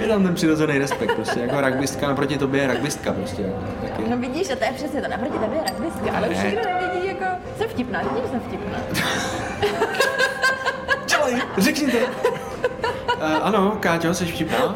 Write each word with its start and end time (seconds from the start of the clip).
je 0.00 0.08
tam 0.08 0.22
ten 0.22 0.34
přirozený 0.34 0.78
respekt, 0.78 1.14
prostě 1.14 1.40
jako 1.40 1.60
rugbystka 1.60 2.08
naproti 2.08 2.38
tobě 2.38 2.62
je 2.62 2.74
rugbystka 2.74 3.12
prostě. 3.12 3.42
Jako, 3.42 3.58
taky. 3.82 4.10
No 4.10 4.16
vidíš, 4.16 4.46
že 4.48 4.56
to 4.56 4.64
je 4.64 4.72
přesně 4.72 5.02
to, 5.02 5.08
naproti 5.08 5.38
tebe 5.38 5.56
je 5.56 5.72
rugbystka, 5.72 6.16
ale 6.16 6.28
už 6.28 6.36
nikdo 6.36 6.60
nevidí, 6.64 7.06
jako, 7.08 7.24
jsem 7.58 7.68
vtipná, 7.68 8.00
vidíš, 8.02 8.22
že 8.22 8.28
jsem 8.30 8.40
vtipná. 8.40 8.78
Dělej, 11.08 11.42
řekni 11.58 11.86
to. 11.90 11.98
Uh, 11.98 13.24
ano, 13.42 13.76
Káťo, 13.80 14.14
jsi 14.14 14.24
vtipná? 14.24 14.74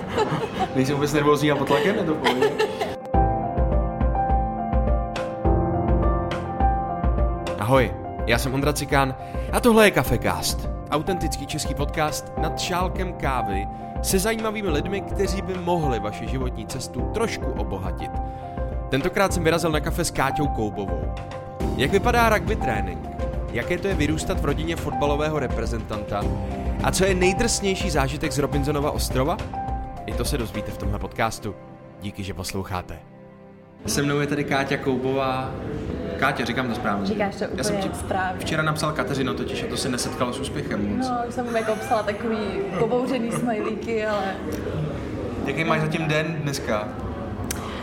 Nejsem 0.74 0.94
vůbec 0.94 1.12
nervózní 1.12 1.50
a 1.50 1.56
pod 1.56 1.68
tlakem, 1.68 1.96
je 1.96 2.04
to 2.04 2.14
pohodě? 2.14 2.50
Ahoj, 7.58 7.94
já 8.26 8.38
jsem 8.38 8.54
Ondra 8.54 8.72
Cikán 8.72 9.14
a 9.52 9.60
tohle 9.60 9.86
je 9.86 9.90
Cafecast. 9.90 10.79
Autentický 10.90 11.46
český 11.46 11.74
podcast 11.74 12.32
nad 12.38 12.60
šálkem 12.60 13.12
kávy 13.12 13.68
se 14.02 14.18
zajímavými 14.18 14.68
lidmi, 14.68 15.00
kteří 15.00 15.42
by 15.42 15.54
mohli 15.54 15.98
vaši 15.98 16.28
životní 16.28 16.66
cestu 16.66 17.00
trošku 17.14 17.46
obohatit. 17.46 18.10
Tentokrát 18.88 19.34
jsem 19.34 19.44
vyrazil 19.44 19.70
na 19.70 19.80
kafe 19.80 20.04
s 20.04 20.10
Káťou 20.10 20.46
Koubovou. 20.46 21.14
Jak 21.76 21.90
vypadá 21.90 22.28
rugby 22.28 22.56
trénink? 22.56 23.08
Jaké 23.52 23.78
to 23.78 23.88
je 23.88 23.94
vyrůstat 23.94 24.40
v 24.40 24.44
rodině 24.44 24.76
fotbalového 24.76 25.38
reprezentanta? 25.38 26.22
A 26.82 26.92
co 26.92 27.04
je 27.04 27.14
nejdrsnější 27.14 27.90
zážitek 27.90 28.32
z 28.32 28.38
Robinsonova 28.38 28.90
ostrova? 28.90 29.36
I 30.06 30.12
to 30.12 30.24
se 30.24 30.38
dozvíte 30.38 30.70
v 30.70 30.78
tomhle 30.78 30.98
podcastu. 30.98 31.54
Díky, 32.00 32.22
že 32.22 32.34
posloucháte. 32.34 32.98
Se 33.86 34.02
mnou 34.02 34.20
je 34.20 34.26
tady 34.26 34.44
Káťa 34.44 34.76
Koubová. 34.76 35.50
Káťa, 36.20 36.44
říkám 36.44 36.68
to 36.68 36.74
správně. 36.74 37.06
Říkáš 37.06 37.36
to 37.36 37.44
Já 37.54 37.64
jsem 37.64 37.76
úplně 37.76 37.92
ti 37.92 37.98
správně. 37.98 38.40
Včera 38.40 38.62
napsal 38.62 38.92
Kateřino 38.92 39.34
totiž 39.34 39.62
a 39.62 39.66
to 39.66 39.76
se 39.76 39.88
nesetkalo 39.88 40.32
s 40.32 40.40
úspěchem 40.40 40.96
moc. 40.96 41.08
No, 41.08 41.16
jsem 41.30 41.46
mu 41.46 41.56
jako 41.56 41.76
psala 41.76 42.02
takový 42.02 42.38
pobouřený 42.78 43.32
smajlíky, 43.32 44.06
ale 44.06 44.36
Jaký 45.46 45.64
máš 45.64 45.80
zatím 45.80 46.08
den 46.08 46.36
dneska? 46.42 46.88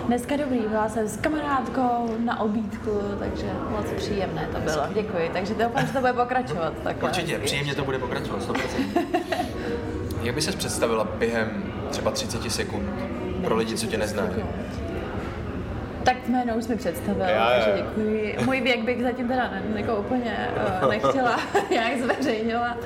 dneska 0.07 0.37
dobrý, 0.37 0.59
byla 0.59 0.89
jsem 0.89 1.07
s 1.07 1.17
kamarádkou 1.17 2.15
na 2.25 2.39
obídku, 2.39 2.91
takže 3.19 3.45
moc 3.69 3.85
příjemné 3.97 4.47
to 4.53 4.59
bylo, 4.59 4.83
děkuji. 4.93 5.29
Takže 5.33 5.53
doufám, 5.53 5.87
že 5.87 5.93
to 5.93 5.99
bude 5.99 6.13
pokračovat. 6.13 6.73
Takhle. 6.83 7.09
Určitě, 7.09 7.39
příjemně 7.39 7.75
to 7.75 7.85
bude 7.85 7.99
pokračovat, 7.99 8.41
100%. 8.41 8.59
Jak 10.23 10.35
by 10.35 10.41
ses 10.41 10.55
představila 10.55 11.03
během 11.03 11.73
třeba 11.89 12.11
30 12.11 12.51
sekund 12.51 12.89
pro 13.43 13.55
lidi, 13.55 13.75
co 13.77 13.87
tě 13.87 13.97
neznají? 13.97 14.29
Tak 16.07 16.27
jméno 16.27 16.55
už 16.55 16.67
mi 16.67 16.75
představil, 16.75 17.25
jo, 17.29 17.45
takže 17.55 17.83
děkuji. 17.83 18.37
Můj 18.45 18.61
věk 18.61 18.83
bych 18.83 19.03
zatím 19.03 19.27
teda 19.27 19.49
ne, 19.49 19.61
jako 19.75 19.95
úplně 19.95 20.49
uh, 20.83 20.89
nechtěla 20.89 21.39
nějak 21.71 21.97
zveřejňovat. 21.97 22.77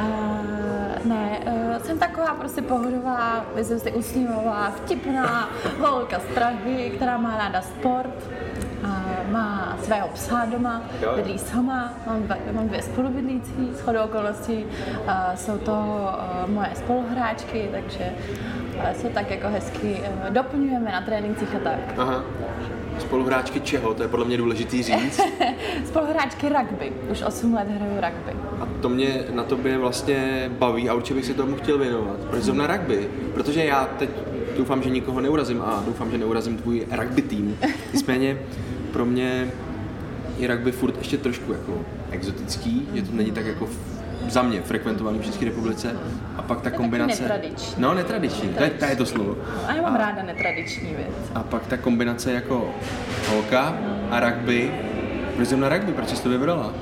Uh, 0.00 1.06
ne, 1.06 1.38
uh, 1.46 1.82
jsem 1.82 1.98
taková 1.98 2.34
prostě 2.34 2.62
pohodová, 2.62 3.46
myslím 3.56 3.78
si 3.78 3.92
usmívavá, 3.92 4.70
vtipná 4.70 5.50
holka 5.80 6.18
z 6.18 6.34
Prahy, 6.34 6.92
která 6.96 7.18
má 7.18 7.36
ráda 7.36 7.62
sport. 7.62 8.30
Má 9.28 9.76
svého 9.82 10.08
psa 10.08 10.44
doma, 10.44 10.82
bydlí 11.16 11.38
sama, 11.38 11.92
mám, 12.06 12.22
dva, 12.22 12.36
mám 12.52 12.68
dvě 12.68 12.82
spolubydlící, 12.82 13.70
s 13.74 13.80
chodou 13.80 14.00
okolností 14.00 14.64
uh, 14.64 15.10
jsou 15.34 15.58
to 15.58 15.72
uh, 15.72 16.50
moje 16.50 16.68
spoluhráčky, 16.74 17.68
takže 17.72 18.12
se 19.00 19.08
tak 19.08 19.30
jako 19.30 19.48
hezky 19.48 19.96
uh, 20.00 20.32
doplňujeme 20.34 20.92
na 20.92 21.00
trénincích 21.00 21.54
a 21.54 21.58
tak. 21.58 21.78
Aha. 21.98 22.24
Spoluhráčky 22.98 23.60
čeho? 23.60 23.94
To 23.94 24.02
je 24.02 24.08
podle 24.08 24.24
mě 24.24 24.36
důležitý 24.36 24.82
říct. 24.82 25.20
Spoluhráčky 25.84 26.48
rugby. 26.48 26.92
Už 27.10 27.22
8 27.22 27.54
let 27.54 27.68
hraju 27.68 27.92
rugby. 27.94 28.32
A 28.60 28.68
to 28.82 28.88
mě 28.88 29.24
na 29.32 29.44
tobě 29.44 29.78
vlastně 29.78 30.50
baví 30.58 30.88
a 30.88 30.94
určitě 30.94 31.14
bych 31.14 31.24
se 31.24 31.34
tomu 31.34 31.56
chtěl 31.56 31.78
věnovat. 31.78 32.16
Proč 32.30 32.42
zrovna 32.42 32.66
rugby? 32.66 33.08
Protože 33.34 33.64
já 33.64 33.84
teď 33.98 34.10
doufám, 34.56 34.82
že 34.82 34.90
nikoho 34.90 35.20
neurazím 35.20 35.62
a 35.62 35.82
doufám, 35.86 36.10
že 36.10 36.18
neurazím 36.18 36.56
tvůj 36.56 36.86
rugby 36.90 37.22
tým. 37.22 37.58
Nicméně 37.92 38.38
pro 38.92 39.06
mě 39.06 39.50
je 40.38 40.48
rugby 40.48 40.72
furt 40.72 40.98
ještě 40.98 41.18
trošku 41.18 41.52
jako 41.52 41.72
exotický, 42.10 42.88
že 42.94 43.02
to 43.02 43.12
není 43.12 43.30
tak 43.30 43.46
jako 43.46 43.68
za 44.28 44.42
mě 44.42 44.62
frekventovaný 44.62 45.18
v 45.18 45.24
České 45.24 45.44
republice. 45.44 45.96
A 46.36 46.42
pak 46.42 46.58
ta 46.58 46.64
taky 46.64 46.76
kombinace... 46.76 47.22
netradiční. 47.22 47.74
No, 47.78 47.94
netradiční, 47.94 48.48
to 48.48 48.62
je, 48.62 48.70
to 48.70 48.84
je 48.84 48.96
to 48.96 49.06
slovo. 49.06 49.36
A 49.68 49.72
já 49.74 49.82
mám 49.82 49.96
ráda 49.96 50.22
netradiční 50.22 50.94
věc. 50.94 51.30
A 51.34 51.42
pak 51.42 51.66
ta 51.66 51.76
kombinace 51.76 52.32
jako 52.32 52.74
holka 53.28 53.74
a 54.10 54.20
rugby. 54.20 54.74
Proč 55.36 55.48
zrovna 55.48 55.68
rugby? 55.68 55.92
Proč 55.92 56.08
jsi 56.08 56.22
to 56.22 56.28
vybrala? 56.28 56.72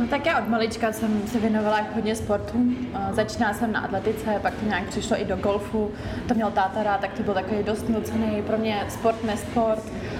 No, 0.00 0.06
tak 0.10 0.26
já 0.26 0.38
od 0.38 0.48
malička 0.48 0.92
jsem 0.92 1.22
se 1.26 1.38
věnovala 1.38 1.80
hodně 1.94 2.16
sportům. 2.16 2.76
A 2.94 3.12
Začínala 3.12 3.54
jsem 3.54 3.72
na 3.72 3.80
atletice, 3.80 4.38
pak 4.42 4.54
to 4.54 4.66
nějak 4.66 4.84
přišlo 4.88 5.20
i 5.20 5.24
do 5.24 5.36
golfu. 5.36 5.90
To 6.28 6.34
měl 6.34 6.50
táta 6.50 6.82
rád, 6.82 7.00
tak 7.00 7.12
to 7.12 7.22
byl 7.22 7.34
takový 7.34 7.62
dost 7.62 7.88
nucený. 7.88 8.42
Pro 8.46 8.58
mě 8.58 8.84
sport, 8.88 9.24
nesport. 9.24 9.82
A 9.84 10.15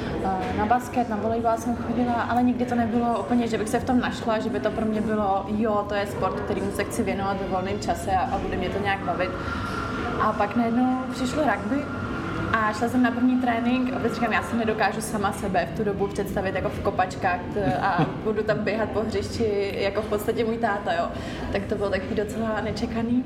Na 0.58 0.66
basket, 0.66 1.08
na 1.08 1.16
volejbal 1.16 1.58
jsem 1.58 1.76
chodila, 1.76 2.14
ale 2.14 2.42
nikdy 2.42 2.64
to 2.64 2.74
nebylo 2.74 3.20
úplně, 3.20 3.48
že 3.48 3.58
bych 3.58 3.68
se 3.68 3.80
v 3.80 3.84
tom 3.84 4.00
našla, 4.00 4.38
že 4.38 4.50
by 4.50 4.60
to 4.60 4.70
pro 4.70 4.84
mě 4.84 5.00
bylo, 5.00 5.46
jo, 5.48 5.84
to 5.88 5.94
je 5.94 6.06
sport, 6.06 6.40
kterým 6.40 6.72
se 6.72 6.84
chci 6.84 7.02
věnovat 7.02 7.36
ve 7.42 7.48
volném 7.48 7.80
čase 7.80 8.10
a, 8.10 8.20
a 8.20 8.38
bude 8.38 8.56
mě 8.56 8.68
to 8.68 8.82
nějak 8.82 8.98
bavit. 8.98 9.30
A 10.20 10.32
pak 10.32 10.56
najednou 10.56 10.98
přišlo 11.12 11.42
rugby 11.42 11.84
a 12.52 12.72
šla 12.72 12.88
jsem 12.88 13.02
na 13.02 13.10
první 13.10 13.40
trénink 13.40 13.92
a 13.92 14.14
říkám, 14.14 14.32
já 14.32 14.42
si 14.42 14.56
nedokážu 14.56 15.00
sama 15.00 15.32
sebe 15.32 15.68
v 15.72 15.76
tu 15.76 15.84
dobu 15.84 16.06
představit 16.06 16.54
jako 16.54 16.68
v 16.68 16.80
kopačkách 16.80 17.40
a 17.80 18.06
budu 18.24 18.42
tam 18.42 18.58
běhat 18.58 18.88
po 18.88 19.00
hřišti 19.00 19.74
jako 19.78 20.02
v 20.02 20.06
podstatě 20.08 20.44
můj 20.44 20.58
táta, 20.58 20.92
jo. 20.92 21.08
Tak 21.52 21.62
to 21.64 21.74
bylo 21.74 21.90
takový 21.90 22.14
docela 22.14 22.60
nečekaný. 22.64 23.24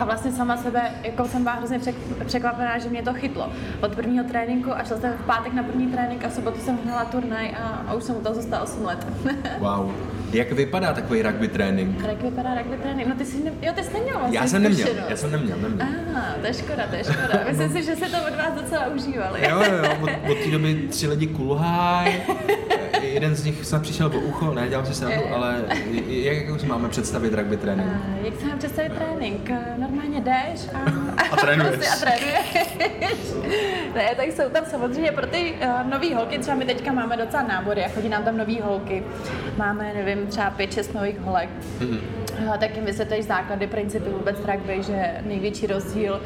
A 0.00 0.04
vlastně 0.04 0.32
sama 0.32 0.56
sebe, 0.56 0.82
jako 1.02 1.28
jsem 1.28 1.42
byla 1.42 1.54
hrozně 1.54 1.78
přek- 1.78 2.24
překvapená, 2.26 2.78
že 2.78 2.88
mě 2.88 3.02
to 3.02 3.14
chytlo. 3.14 3.52
Od 3.82 3.94
prvního 3.94 4.24
tréninku 4.24 4.72
a 4.72 4.84
šla 4.84 4.96
jsem 4.96 5.12
v 5.12 5.26
pátek 5.26 5.52
na 5.52 5.62
první 5.62 5.86
trénink 5.86 6.24
a 6.24 6.28
v 6.28 6.32
sobotu 6.32 6.60
jsem 6.60 6.78
hrála 6.84 7.04
turnaj 7.04 7.50
a, 7.62 7.84
a 7.88 7.94
už 7.94 8.04
jsem 8.04 8.16
u 8.16 8.20
toho 8.20 8.34
zůstala 8.34 8.62
8 8.62 8.84
let. 8.84 9.06
Wow. 9.58 9.92
Jak 10.32 10.52
vypadá 10.52 10.92
takový 10.92 11.22
rugby 11.22 11.48
trénink? 11.48 12.00
jak 12.08 12.22
vypadá 12.22 12.54
rugby 12.54 12.76
trénink? 12.76 13.08
No 13.08 13.14
ty 13.14 13.24
jsi, 13.26 13.44
ne, 13.44 13.50
jo, 13.62 13.72
ty 13.74 13.82
jsi 13.84 13.92
neměl 13.92 14.18
vlastně 14.18 14.38
Já 14.38 14.46
jsem 14.46 14.62
neměl, 14.62 14.86
zkušenost. 14.86 15.10
já 15.10 15.16
jsem 15.16 15.32
neměl, 15.32 15.56
neměl. 15.58 15.86
Aha, 16.14 16.26
to 16.40 16.46
je 16.46 16.54
škoda, 16.54 16.86
to 16.90 16.94
je 16.96 17.04
škoda. 17.04 17.40
Myslím 17.48 17.70
si, 17.72 17.82
že 17.82 17.96
se 17.96 18.04
to 18.06 18.16
od 18.28 18.36
vás 18.36 18.62
docela 18.62 18.86
užívali. 18.86 19.40
Jo, 19.50 19.62
jo, 19.62 19.74
jo, 19.84 19.90
od, 20.02 20.30
od 20.30 20.38
té 20.44 20.50
doby 20.50 20.74
tři 20.90 21.06
lidi 21.08 21.26
kulhaj, 21.26 22.20
jeden 23.14 23.34
z 23.36 23.44
nich 23.44 23.66
snad 23.66 23.82
přišel 23.82 24.10
po 24.10 24.18
ucho, 24.18 24.54
ne, 24.54 24.68
dělám 24.68 24.86
si 24.86 24.94
srandu, 24.94 25.34
ale 25.34 25.64
jak, 26.06 26.36
jak 26.48 26.60
si 26.60 26.66
máme 26.66 26.88
představit 26.88 27.34
rugby 27.34 27.56
trénink? 27.56 27.88
A 27.88 28.24
Jak 28.26 28.40
se 28.40 28.46
mám 28.46 28.58
představit 28.58 28.92
trénink? 28.92 29.50
Eh, 29.50 29.74
Normálně 29.78 30.20
jdeš 30.20 30.60
a, 30.74 30.78
A 31.32 31.36
trénuješ. 31.36 31.74
prostě 31.76 31.90
a 31.90 31.96
trénuješ. 31.96 32.68
ne, 33.94 34.10
tak 34.16 34.26
jsou 34.26 34.48
tam 34.52 34.64
samozřejmě 34.64 35.12
pro 35.12 35.26
ty 35.26 35.54
uh, 35.62 35.90
nový 35.90 36.14
holky, 36.14 36.38
třeba 36.38 36.56
my 36.56 36.64
teďka 36.64 36.92
máme 36.92 37.16
docela 37.16 37.42
nábory 37.42 37.84
a 37.84 37.88
chodí 37.88 38.08
nám 38.08 38.22
tam 38.24 38.36
nový 38.36 38.60
holky. 38.60 39.02
Máme, 39.56 39.92
nevím, 39.94 40.26
třeba 40.26 40.50
pět, 40.50 40.72
šest 40.72 40.94
nových 40.94 41.20
holek. 41.20 41.48
Mm-hmm. 41.80 42.00
Tak 42.60 42.76
jim 42.76 42.84
vysvětlíš 42.84 43.24
základy, 43.24 43.66
principy 43.66 44.10
vůbec 44.10 44.36
rugby, 44.52 44.82
že 44.82 45.14
největší 45.26 45.66
rozdíl 45.66 46.20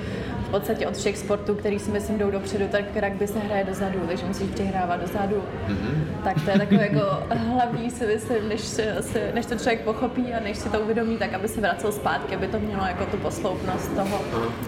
podstatě 0.55 0.87
od 0.87 0.97
všech 0.97 1.19
sportů, 1.19 1.55
který 1.55 1.79
si 1.79 1.91
myslím 1.91 2.19
jdou 2.19 2.31
dopředu, 2.31 2.65
tak 2.71 2.85
rugby 3.03 3.27
se 3.27 3.39
hraje 3.39 3.65
dozadu, 3.65 3.99
takže 4.07 4.27
musíš 4.27 4.51
přihrávat 4.51 5.01
dozadu. 5.01 5.37
Mm-hmm. 5.37 6.25
Tak 6.25 6.45
to 6.45 6.51
je 6.51 6.59
takové 6.59 6.83
jako 6.83 7.01
hlavní 7.29 7.91
si 7.91 8.07
myslím, 8.07 8.49
než, 8.49 8.61
se, 8.61 8.97
než 9.35 9.47
to 9.47 9.55
člověk 9.55 9.81
pochopí 9.81 10.35
a 10.35 10.41
než 10.41 10.57
si 10.59 10.69
to 10.69 10.81
uvědomí, 10.81 11.17
tak 11.17 11.35
aby 11.35 11.49
se 11.49 11.61
vracel 11.61 11.93
zpátky, 11.93 12.37
aby 12.37 12.47
to 12.47 12.61
mělo 12.61 12.87
jako 12.87 13.07
tu 13.07 13.17
posloupnost 13.17 13.95
toho. 13.97 14.21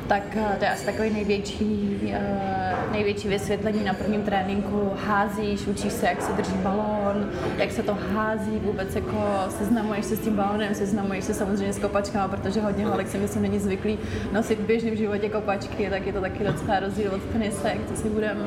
Tak 0.08 0.22
eh, 0.36 0.56
to 0.58 0.64
je 0.64 0.70
asi 0.70 0.86
takový 0.86 1.10
největší, 1.10 1.98
eh, 2.12 2.74
největší 2.92 3.28
vysvětlení 3.28 3.84
na 3.84 3.94
prvním 3.94 4.22
tréninku. 4.22 4.92
Házíš, 5.06 5.66
učíš 5.66 5.92
se, 5.92 6.06
jak 6.06 6.22
se 6.22 6.32
drží 6.32 6.54
balón, 6.54 7.30
jak 7.58 7.70
se 7.72 7.82
to 7.82 7.96
hází, 8.14 8.58
vůbec 8.62 8.94
jako 8.94 9.24
seznamuješ 9.48 10.04
se 10.04 10.16
s 10.16 10.20
tím 10.20 10.36
balónem, 10.36 10.74
seznamuješ 10.74 11.24
se 11.24 11.34
samozřejmě 11.34 11.72
s 11.72 11.78
kopačkama, 11.78 12.28
protože 12.28 12.60
hodně 12.60 12.86
holek 12.86 13.08
si 13.08 13.18
myslím 13.18 13.42
není 13.42 13.58
zvyklý 13.58 13.98
nosit 14.32 14.58
v 14.58 14.66
běžném 14.66 14.96
životě 14.96 15.28
kopačky, 15.28 15.75
tak 15.90 16.06
je 16.06 16.12
to 16.12 16.20
taky 16.20 16.44
docela 16.44 16.80
rozdíl 16.80 17.14
od 17.14 17.22
tenisek, 17.32 17.78
co 17.88 17.96
si 17.96 18.08
budeme. 18.08 18.44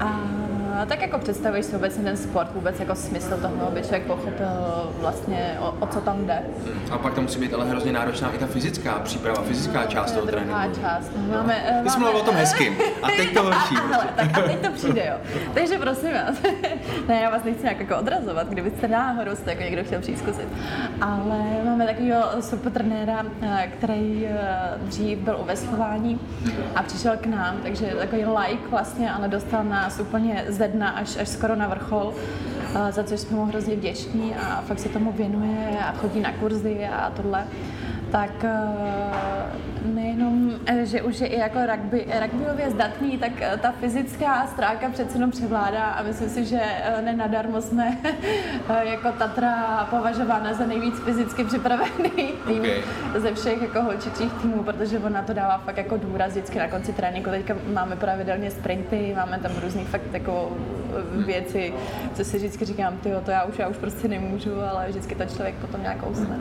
A 0.00 0.33
tak 0.86 1.00
jako 1.02 1.18
představuješ 1.18 1.66
si 1.66 1.72
vůbec 1.72 1.96
ten 1.96 2.16
sport, 2.16 2.48
vůbec 2.54 2.80
jako 2.80 2.94
smysl 2.94 3.36
toho, 3.40 3.66
aby 3.68 3.80
člověk 3.82 4.02
pochopil 4.02 4.46
vlastně, 5.00 5.56
o, 5.60 5.74
o 5.80 5.86
co 5.86 6.00
tam 6.00 6.26
jde. 6.26 6.42
A 6.90 6.98
pak 6.98 7.14
to 7.14 7.22
musí 7.22 7.40
být 7.40 7.54
ale 7.54 7.64
hrozně 7.68 7.92
náročná 7.92 8.32
i 8.32 8.38
ta 8.38 8.46
fyzická 8.46 8.92
příprava, 8.98 9.42
fyzická 9.42 9.86
část 9.86 10.12
To 10.12 10.20
toho 10.20 10.26
druhá 10.30 10.44
tréninku. 10.44 10.80
část. 10.80 11.10
Máme, 11.32 11.56
eh, 11.68 11.82
Ty 11.82 11.90
jsi 11.90 11.98
máme- 11.98 11.98
mluvil 11.98 12.20
o 12.20 12.24
tom 12.24 12.34
hezkým. 12.34 12.76
A 13.02 13.06
teď 13.16 13.34
to 13.34 13.42
horší. 13.42 13.74
Ale 13.94 14.04
tak 14.16 14.38
a 14.38 14.42
teď 14.42 14.58
to 14.66 14.72
přijde, 14.72 15.06
jo. 15.06 15.40
Takže 15.54 15.78
prosím 15.78 16.10
vás, 16.12 16.36
ne, 17.08 17.20
já 17.22 17.30
vás 17.30 17.44
nechci 17.44 17.62
nějak 17.62 17.80
jako 17.80 17.96
odrazovat, 17.96 18.48
kdybyste 18.48 18.88
náhodou 18.88 19.36
jste 19.36 19.50
jako 19.50 19.62
někdo 19.62 19.84
chtěl 19.84 20.00
přijít 20.00 20.18
zkusit. 20.18 20.48
Ale 21.00 21.36
máme 21.64 21.86
takového 21.86 22.22
super 22.40 22.72
trenéra, 22.72 23.22
eh, 23.42 23.68
který 23.78 24.26
eh, 24.26 24.38
dřív 24.78 25.18
byl 25.18 25.36
u 25.40 25.44
veslování 25.44 26.20
a 26.76 26.82
přišel 26.82 27.16
k 27.16 27.26
nám, 27.26 27.56
takže 27.62 27.86
takový 27.86 28.24
like 28.24 28.68
vlastně, 28.70 29.12
ale 29.12 29.28
dostal 29.28 29.64
nás 29.64 30.00
úplně 30.00 30.44
ze 30.64 30.68
dna 30.68 30.90
až, 30.90 31.16
až 31.16 31.28
skoro 31.28 31.56
na 31.56 31.68
vrchol 31.68 32.14
eh, 32.74 32.92
za 32.92 33.04
což 33.04 33.20
jsme 33.20 33.36
mu 33.36 33.44
hrozně 33.44 33.76
vděční 33.76 34.34
a 34.34 34.62
fakt 34.66 34.78
se 34.78 34.88
tomu 34.88 35.12
věnuje 35.12 35.78
a 35.78 35.92
chodí 35.92 36.20
na 36.20 36.32
kurzy 36.32 36.86
a 36.86 37.10
tohle 37.10 37.44
tak 38.14 38.44
eh, 38.46 39.90
nejenom 39.90 40.54
eh, 40.66 40.86
že 40.86 41.02
už 41.02 41.20
je 41.20 41.26
i 41.26 41.38
jako 41.38 41.58
rugby, 41.66 42.06
rugbyově 42.22 42.70
zdatný, 42.70 43.18
tak 43.18 43.32
eh, 43.40 43.56
ta 43.56 43.72
fyzická 43.72 44.46
stránka 44.46 44.88
přece 44.88 45.16
jenom 45.16 45.30
převládá 45.30 45.84
a 45.84 46.02
myslím 46.02 46.28
si, 46.28 46.44
že 46.44 46.60
nenadarmo 47.04 47.62
jsme 47.62 47.98
jako 48.84 49.12
Tatra 49.12 49.86
považována 49.90 50.54
za 50.54 50.66
nejvíc 50.66 50.98
fyzicky 50.98 51.44
připravený 51.44 52.38
tým 52.46 52.60
okay. 52.60 52.82
ze 53.16 53.34
všech 53.34 53.62
jako 53.62 53.82
holčičích 53.82 54.32
týmů, 54.32 54.62
protože 54.62 54.98
ona 54.98 55.22
to 55.22 55.32
dává 55.32 55.58
fakt 55.58 55.76
jako 55.76 55.96
důraz 55.96 56.30
vždycky 56.30 56.58
na 56.58 56.68
konci 56.68 56.92
tréninku. 56.92 57.30
Teďka 57.30 57.56
máme 57.72 57.96
pravidelně 57.96 58.50
sprinty, 58.50 59.12
máme 59.16 59.38
tam 59.38 59.52
různý 59.62 59.84
fakt 59.84 60.12
jako 60.12 60.52
věci, 61.26 61.74
co 62.14 62.24
si 62.24 62.36
vždycky 62.36 62.64
říkám, 62.64 62.96
tyjo, 62.96 63.20
to 63.20 63.30
já 63.30 63.44
už, 63.44 63.58
já 63.58 63.68
už 63.68 63.76
prostě 63.76 64.08
nemůžu, 64.08 64.60
ale 64.70 64.86
vždycky 64.88 65.14
to 65.14 65.24
člověk 65.24 65.54
potom 65.54 65.82
nějakou 65.82 66.14
sne. 66.14 66.38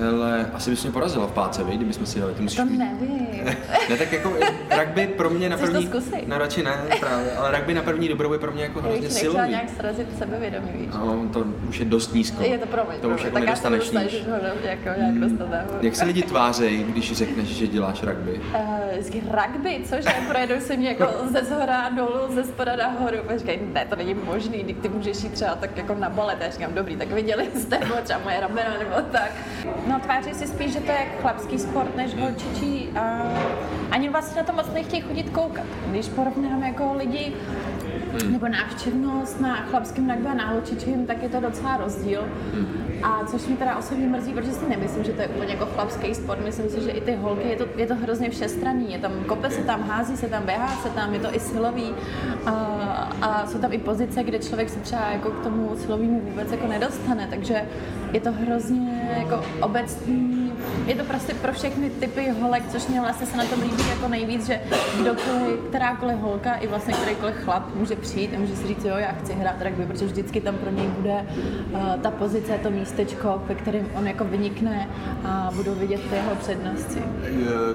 Hele, 0.00 0.50
asi 0.54 0.70
bys 0.70 0.82
mě 0.82 0.92
porazila 0.92 1.26
v 1.26 1.32
páce, 1.32 1.64
vy, 1.64 1.76
kdybychom 1.76 2.06
si 2.06 2.20
dali. 2.20 2.34
Ty 2.34 2.42
musíš 2.42 2.56
to 2.56 2.64
nevím. 2.64 3.28
ne, 3.90 3.96
tak 3.98 4.12
jako 4.12 4.32
rugby 4.78 5.06
pro 5.06 5.30
mě 5.30 5.48
na 5.48 5.56
první... 5.56 5.88
to 5.88 6.00
No 6.26 6.38
radši 6.38 6.62
ne, 6.62 6.74
právě, 7.00 7.32
ale 7.32 7.58
rugby 7.58 7.74
na 7.74 7.82
první 7.82 8.08
dobrou 8.08 8.32
je 8.32 8.38
pro 8.38 8.52
mě 8.52 8.62
jako 8.62 8.80
hrozně 8.80 9.10
silový. 9.10 9.38
Já 9.38 9.46
nějak 9.46 9.70
srazit 9.76 10.18
sebevědomí, 10.18 10.70
víš. 10.74 10.88
No, 10.94 11.28
to 11.32 11.44
už 11.68 11.78
je 11.78 11.84
dost 11.84 12.14
nízko. 12.14 12.42
Je 12.42 12.58
to 12.58 12.66
pro 12.66 12.84
mě. 12.84 12.98
To 12.98 13.08
už 13.08 13.24
jako 13.24 13.38
nedostaneš 13.38 13.90
níž. 13.90 14.24
jako 14.62 15.00
nějak 15.00 15.14
dostat 15.14 15.48
Jak 15.82 15.96
se 15.96 16.04
lidi 16.04 16.22
tvářejí, 16.22 16.84
když 16.84 17.12
řekneš, 17.12 17.48
že 17.48 17.66
děláš 17.66 18.02
rugby? 18.02 18.40
Uh, 18.54 19.44
rugby, 19.44 19.84
cože? 19.84 20.08
Projedou 20.28 20.60
se 20.60 20.76
mě 20.76 20.88
jako 20.88 21.08
ze 21.32 21.44
zhora 21.44 21.88
dolů, 21.88 22.34
ze 22.34 22.44
spoda 22.44 22.76
nahoru. 22.76 23.18
A 23.28 23.38
říkají, 23.38 23.58
ne, 23.72 23.86
to 23.90 23.96
není 23.96 24.14
možný, 24.14 24.58
když 24.58 24.76
ty 24.82 24.88
můžeš 24.88 25.22
jít 25.22 25.32
třeba 25.32 25.54
tak 25.54 25.76
jako 25.76 25.94
na 25.94 26.10
balet. 26.10 26.38
Já 26.40 26.50
říkám, 26.50 26.74
dobrý, 26.74 26.96
tak 26.96 27.12
viděli 27.12 27.48
jste 27.54 27.78
třeba 28.04 28.20
moje 28.24 28.40
ramena 28.40 28.76
nebo 28.78 28.94
tak. 29.12 29.30
No 29.86 30.00
tváří 30.00 30.34
si 30.34 30.46
spíš, 30.46 30.72
že 30.72 30.80
to 30.80 30.92
je 30.92 31.06
chlapský 31.20 31.58
sport 31.58 31.96
než 31.96 32.14
holčičí 32.14 32.88
a 32.98 33.22
ani 33.90 34.08
vlastně 34.08 34.42
na 34.42 34.46
to 34.46 34.52
moc 34.52 34.72
nechtějí 34.72 35.02
chodit 35.02 35.30
koukat. 35.30 35.64
Když 35.90 36.08
porovnám 36.08 36.62
jako 36.62 36.94
lidi, 36.94 37.32
nebo 38.30 38.48
návštěvnost 38.48 39.40
na 39.40 39.56
chlapském 39.56 40.10
rugby 40.10 40.28
a 40.28 40.34
na 40.34 40.48
holčičím, 40.48 41.06
tak 41.06 41.22
je 41.22 41.28
to 41.28 41.40
docela 41.40 41.76
rozdíl. 41.76 42.24
A 43.02 43.24
což 43.26 43.46
mi 43.46 43.56
teda 43.56 43.76
osobně 43.76 44.06
mrzí, 44.06 44.32
protože 44.32 44.52
si 44.52 44.68
nemyslím, 44.68 45.04
že 45.04 45.12
to 45.12 45.22
je 45.22 45.28
úplně 45.28 45.52
jako 45.52 45.66
chlapský 45.66 46.14
sport. 46.14 46.44
Myslím 46.44 46.68
si, 46.68 46.80
že 46.80 46.90
i 46.90 47.00
ty 47.00 47.14
holky, 47.14 47.48
je 47.48 47.56
to, 47.56 47.64
je 47.76 47.86
to 47.86 47.94
hrozně 47.94 48.30
všestranný. 48.30 48.92
Je 48.92 48.98
tam 48.98 49.12
kope 49.26 49.50
se 49.50 49.62
tam, 49.62 49.82
hází 49.82 50.16
se 50.16 50.28
tam, 50.28 50.42
běhá 50.42 50.76
se 50.76 50.90
tam, 50.90 51.14
je 51.14 51.20
to 51.20 51.34
i 51.34 51.40
silový. 51.40 51.94
A, 52.46 52.50
a 53.22 53.46
jsou 53.46 53.58
tam 53.58 53.72
i 53.72 53.78
pozice, 53.78 54.22
kde 54.22 54.38
člověk 54.38 54.68
se 54.68 54.80
třeba 54.80 55.02
jako 55.12 55.30
k 55.30 55.42
tomu 55.42 55.76
silovému 55.76 56.20
vůbec 56.20 56.52
jako 56.52 56.66
nedostane. 56.66 57.26
Takže 57.30 57.68
je 58.12 58.20
to 58.20 58.32
hrozně 58.32 58.93
jako 59.18 59.44
obecný 59.60 60.44
je 60.86 60.94
to 60.94 61.04
prostě 61.04 61.34
pro 61.34 61.52
všechny 61.52 61.90
typy 61.90 62.30
holek, 62.40 62.62
což 62.68 62.86
mě 62.86 63.00
vlastně 63.00 63.26
se 63.26 63.36
na 63.36 63.44
tom 63.44 63.62
líbí 63.62 63.88
jako 63.88 64.08
nejvíc, 64.08 64.46
že 64.46 64.60
kdokoliv, 65.00 65.60
kterákoliv 65.68 66.18
holka 66.18 66.54
i 66.54 66.66
vlastně 66.66 66.94
kterýkoliv 66.94 67.34
chlap 67.44 67.74
může 67.74 67.96
přijít 67.96 68.34
a 68.36 68.38
může 68.38 68.56
si 68.56 68.66
říct, 68.66 68.84
jo, 68.84 68.96
já 68.96 69.12
chci 69.12 69.32
hrát 69.32 69.62
rugby, 69.62 69.86
protože 69.86 70.06
vždycky 70.06 70.40
tam 70.40 70.54
pro 70.56 70.70
něj 70.70 70.86
bude 70.86 71.26
uh, 71.70 72.00
ta 72.02 72.10
pozice, 72.10 72.58
to 72.62 72.70
místečko, 72.70 73.42
ve 73.46 73.54
kterém 73.54 73.88
on 73.94 74.06
jako 74.06 74.24
vynikne 74.24 74.88
a 75.24 75.50
budou 75.54 75.74
vidět 75.74 76.00
ty 76.10 76.16
jeho 76.16 76.34
přednosti. 76.36 77.02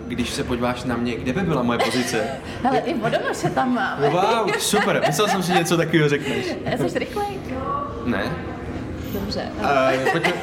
Když 0.08 0.30
se 0.30 0.44
podíváš 0.44 0.84
na 0.84 0.98
mě, 0.98 1.16
kde 1.16 1.34
by 1.34 1.42
byla 1.42 1.64
moje 1.64 1.80
pozice? 1.80 2.28
Ale 2.70 2.80
i 2.80 2.94
vodonoše 2.94 3.50
tam 3.50 3.74
máme. 3.74 4.10
Wow, 4.10 4.52
super, 4.60 5.04
myslel 5.08 5.28
jsem 5.28 5.44
si 5.44 5.54
něco 5.54 5.78
takového 5.78 6.10
řekneš. 6.10 6.46
Jsi 6.88 7.00
rychlej? 7.00 7.28
Ne. 8.06 8.24
Dobře. 9.14 9.42
Uh, 9.60 10.12
pojďme, 10.12 10.34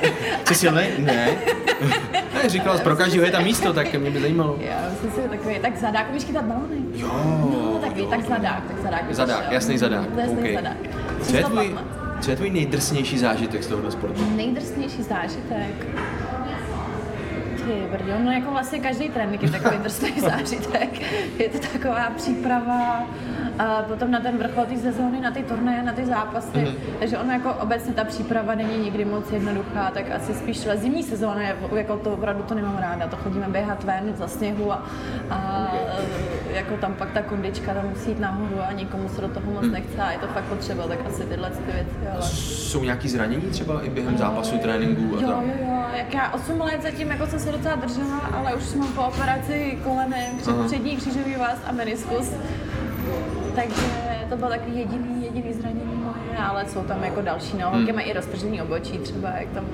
jsi 0.44 0.54
silný? 0.54 0.82
Ne. 0.98 1.12
ne. 1.12 2.48
Říkala, 2.48 2.78
pro 2.78 2.96
každého 2.96 3.26
je 3.26 3.32
tam 3.32 3.44
místo, 3.44 3.72
tak 3.72 3.94
mě 3.94 4.10
by 4.10 4.20
zajímalo. 4.20 4.56
Já 4.60 4.88
myslím 4.90 5.10
si 5.10 5.28
takový, 5.28 5.58
tak 5.58 5.76
zadák, 5.76 6.10
umíš 6.10 6.24
chytat 6.24 6.44
balony? 6.44 6.76
Jo. 6.94 7.08
No, 7.52 7.78
tak, 7.80 7.92
tak 8.10 8.28
zadák, 8.28 8.62
tak 8.68 8.82
zadák. 8.82 9.14
Zadák, 9.14 9.52
jasný 9.52 9.78
zadák. 9.78 10.04
Jasný 10.16 10.38
okay. 10.38 10.54
zadák. 10.54 10.76
Co 11.22 11.36
je, 11.36 11.44
tvůj, 11.44 11.74
co 12.20 12.30
je 12.30 12.36
tvůj 12.36 12.50
nejdrsnější 12.50 13.18
zážitek 13.18 13.62
z 13.64 13.66
tohoto 13.66 13.90
sportu? 13.90 14.30
Nejdrsnější 14.36 15.02
zážitek? 15.02 15.86
Ty 17.66 17.88
brďo, 17.90 18.12
no 18.24 18.32
jako 18.32 18.50
vlastně 18.50 18.78
každý 18.78 19.08
trénink 19.08 19.42
je 19.42 19.50
takový 19.50 19.78
drsný 19.78 20.12
zážitek. 20.20 21.00
Je 21.38 21.48
to 21.48 21.58
taková 21.58 22.10
příprava, 22.16 23.06
a 23.58 23.82
potom 23.82 24.10
na 24.10 24.20
ten 24.20 24.38
vrchol 24.38 24.64
té 24.64 24.76
sezóny, 24.76 25.20
na 25.20 25.30
ty 25.30 25.42
turnaje, 25.42 25.82
na 25.82 25.92
ty 25.92 26.06
zápasy. 26.06 26.58
Mm-hmm. 26.58 26.74
Takže 26.98 27.18
ono 27.18 27.32
jako 27.32 27.54
obecně 27.54 27.92
ta 27.92 28.04
příprava 28.04 28.54
není 28.54 28.78
nikdy 28.78 29.04
moc 29.04 29.32
jednoduchá, 29.32 29.90
tak 29.90 30.10
asi 30.10 30.34
spíš 30.34 30.68
zimní 30.74 31.02
sezóna, 31.02 31.42
jako 31.76 31.96
to 31.96 32.12
opravdu 32.12 32.42
to 32.42 32.54
nemám 32.54 32.78
ráda, 32.78 33.06
to 33.06 33.16
chodíme 33.16 33.48
běhat 33.48 33.84
ven 33.84 34.12
za 34.16 34.28
sněhu 34.28 34.72
a, 34.72 34.86
a 35.30 35.72
jako 36.56 36.76
tam 36.76 36.94
pak 36.94 37.10
ta 37.10 37.22
kondička 37.22 37.74
tam 37.74 37.88
musí 37.88 38.10
jít 38.10 38.20
nahoru 38.20 38.60
a 38.68 38.72
nikomu 38.72 39.08
se 39.08 39.20
do 39.20 39.28
toho 39.28 39.50
moc 39.50 39.64
mm. 39.64 39.72
nechce 39.72 40.02
a 40.02 40.12
je 40.12 40.18
to 40.18 40.26
fakt 40.26 40.44
potřeba, 40.44 40.86
tak 40.86 40.98
asi 41.06 41.22
tyhle 41.22 41.50
ty 41.50 41.72
věci. 41.72 42.08
Ale... 42.12 42.22
Jsou 42.22 42.84
nějaký 42.84 43.08
zranění 43.08 43.42
třeba 43.42 43.82
i 43.82 43.90
během 43.90 44.18
zápasu, 44.18 44.58
tréninku? 44.58 45.16
A 45.18 45.20
jo, 45.20 45.28
jo, 45.28 45.42
jo, 45.60 45.84
jak 45.96 46.14
já 46.14 46.32
8 46.32 46.60
let 46.60 46.82
zatím 46.82 47.10
jako 47.10 47.26
jsem 47.26 47.38
se 47.38 47.52
docela 47.52 47.74
držela, 47.74 48.18
ale 48.18 48.54
už 48.54 48.74
mám 48.74 48.92
po 48.92 49.02
operaci 49.02 49.78
kolenem, 49.84 50.38
před, 50.38 50.66
přední 50.66 50.96
křížový 50.96 51.34
vás 51.34 51.58
a 51.66 51.72
meniskus 51.72 52.32
takže 53.56 53.86
to 54.28 54.36
bylo 54.36 54.50
takový 54.50 54.78
jediný, 54.78 55.24
jediný 55.24 55.52
zranění 55.52 55.94
moje, 55.94 56.38
ale 56.38 56.66
jsou 56.66 56.82
tam 56.82 57.04
jako 57.04 57.20
další, 57.22 57.56
no, 57.56 57.70
hmm. 57.70 57.94
mají 57.94 58.06
i 58.06 58.12
roztržený 58.12 58.62
obočí 58.62 58.98
třeba, 58.98 59.30
jak 59.30 59.48
tam 59.48 59.64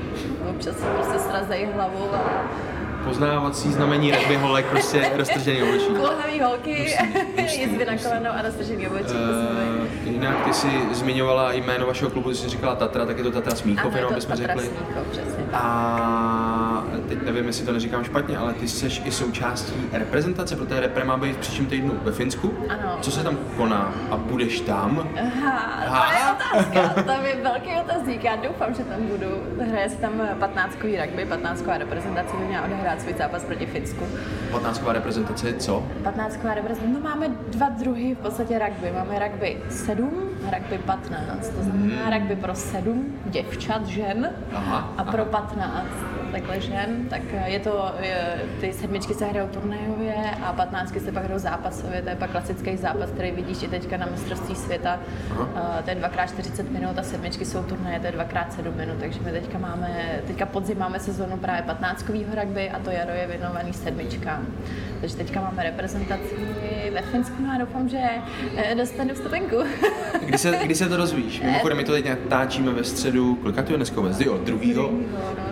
občas 0.51 0.77
se 0.77 0.85
prostě 0.87 1.19
srazejí 1.19 1.67
hlavu 1.75 2.15
a 2.15 2.45
poznávací 3.05 3.73
znamení 3.73 4.11
rugby 4.11 4.37
holek, 4.37 4.67
prostě 4.67 5.11
roztržený 5.17 5.63
obočí. 5.63 5.87
Kulhavý 5.87 6.41
holky, 6.41 6.97
jizvy 7.37 7.85
na 7.85 7.99
kolenou 7.99 8.31
a 8.39 8.43
roztržený 8.43 8.89
obočí. 8.89 9.15
Uh, 9.15 10.13
jinak 10.13 10.45
ty 10.45 10.55
jsi 10.55 10.69
zmiňovala 10.93 11.53
jméno 11.53 11.87
vašeho 11.87 12.11
klubu, 12.11 12.29
ty 12.31 12.35
jsi 12.37 12.49
říkala 12.49 12.75
Tatra, 12.77 13.07
tak 13.07 13.19
je 13.19 13.25
to 13.25 13.31
Tatra 13.31 13.55
Smíchov, 13.55 13.95
jenom 13.95 14.13
abychom 14.13 14.37
řekli. 14.37 14.63
Smíchov, 14.63 15.07
přesně. 15.11 15.45
A 15.53 16.52
teď 17.15 17.27
nevím, 17.27 17.47
jestli 17.47 17.67
to 17.67 17.73
neříkám 17.73 18.05
špatně, 18.05 18.39
ale 18.39 18.55
ty 18.55 18.69
jsi 18.69 18.87
i 18.87 19.13
součástí 19.13 19.75
reprezentace, 19.93 20.57
protože 20.57 20.81
repre 20.81 21.05
má 21.05 21.17
být 21.17 21.37
v 21.37 21.39
příštím 21.39 21.67
týdnu 21.67 21.95
ve 22.03 22.13
Finsku. 22.13 22.55
Ano. 22.69 22.99
Co 23.01 23.11
se 23.11 23.25
tam 23.25 23.39
koná 23.57 23.95
a 24.11 24.17
budeš 24.17 24.61
tam? 24.61 25.09
Aha, 25.23 26.07
to 26.07 26.13
je 26.13 26.33
otázka, 26.33 27.03
to 27.03 27.27
je 27.27 27.43
velký 27.43 27.71
otazník, 27.85 28.25
já 28.25 28.37
doufám, 28.37 28.75
že 28.75 28.85
tam 28.85 29.07
budu. 29.07 29.27
Hraje 29.71 29.89
se 29.89 29.97
tam 29.97 30.13
15 30.39 30.77
rugby, 30.83 31.27
15 31.29 31.65
reprezentace 31.79 32.37
by 32.37 32.45
měla 32.45 32.65
odehrát 32.65 33.01
svůj 33.01 33.15
zápas 33.19 33.45
proti 33.45 33.67
Finsku. 33.67 34.05
15 34.51 34.83
reprezentace 34.87 35.49
je 35.49 35.55
co? 35.55 35.87
15 36.03 36.39
reprezentace, 36.55 36.93
no 36.95 37.01
máme 37.01 37.29
dva 37.29 37.69
druhy 37.69 38.15
v 38.15 38.19
podstatě 38.19 38.59
rugby. 38.59 38.93
Máme 38.99 39.19
rugby 39.19 39.57
7 39.69 40.31
a 40.49 40.59
rugby 40.59 40.79
15. 40.79 41.49
To 41.49 41.63
znamená 41.63 42.05
hmm. 42.05 42.13
rugby 42.13 42.37
pro 42.37 42.55
7 42.55 43.15
děvčat, 43.25 43.87
žen 43.87 44.31
aha, 44.53 44.95
a 44.97 45.05
pro 45.05 45.25
15 45.25 45.87
takhle 46.33 46.61
žen, 46.61 47.07
tak 47.11 47.23
je 47.47 47.61
to, 47.61 47.95
je, 48.01 48.41
ty 48.61 48.73
sedmičky 48.73 49.15
se 49.15 49.27
hrajou 49.27 49.49
turnajově 49.49 50.15
a 50.43 50.53
patnáctky 50.53 51.01
se 51.01 51.13
pak 51.13 51.25
hrajou 51.25 51.39
zápasově, 51.39 52.03
to 52.03 52.09
je 52.09 52.17
pak 52.17 52.31
klasický 52.31 52.77
zápas, 52.77 53.11
který 53.11 53.31
vidíš 53.31 53.63
i 53.63 53.69
teďka 53.69 53.97
na 53.97 54.07
mistrovství 54.07 54.55
světa, 54.55 55.01
uh, 55.41 55.47
to 55.85 55.91
je 55.91 55.97
dvakrát 55.97 56.27
40 56.27 56.71
minut 56.71 56.99
a 56.99 57.03
sedmičky 57.03 57.45
jsou 57.45 57.63
turnaje, 57.63 58.01
to 58.01 58.07
je 58.07 58.13
dvakrát 58.13 58.53
7 58.53 58.77
minut, 58.77 58.97
takže 59.01 59.21
my 59.21 59.33
teďka 59.33 59.59
máme, 59.59 60.21
teďka 60.27 60.47
podzim 60.47 60.79
máme 60.79 61.01
sezónu 61.01 61.37
právě 61.37 61.63
15 61.63 62.09
rugby 62.09 62.71
a 62.71 62.79
to 62.79 62.91
jaro 62.91 63.11
je 63.11 63.27
věnovaný 63.27 63.73
sedmičkám. 63.73 64.47
Takže 65.01 65.17
teďka 65.17 65.41
máme 65.41 65.63
reprezentaci 65.63 66.37
ve 66.91 67.03
Finsku 67.03 67.43
no 67.43 67.53
a 67.55 67.59
doufám, 67.59 67.89
že 67.89 67.99
eh, 68.57 68.75
dostanu 68.75 69.15
vstupenku. 69.15 69.57
kdy, 70.27 70.39
se, 70.39 70.59
kdy 70.65 70.75
se 70.75 70.89
to 70.89 70.97
dozvíš? 70.97 71.41
Mimochodem, 71.41 71.77
my 71.77 71.85
to 71.85 71.93
teď 71.93 72.09
natáčíme 72.09 72.73
ve 72.73 72.85
středu, 72.85 73.35
kolika 73.35 73.63
to 73.63 73.73
je 73.73 73.77
dneska 73.77 73.97
vůbec? 73.97 74.21
Jo, 74.21 74.39
druhýho. 74.45 74.83
No, 74.83 74.99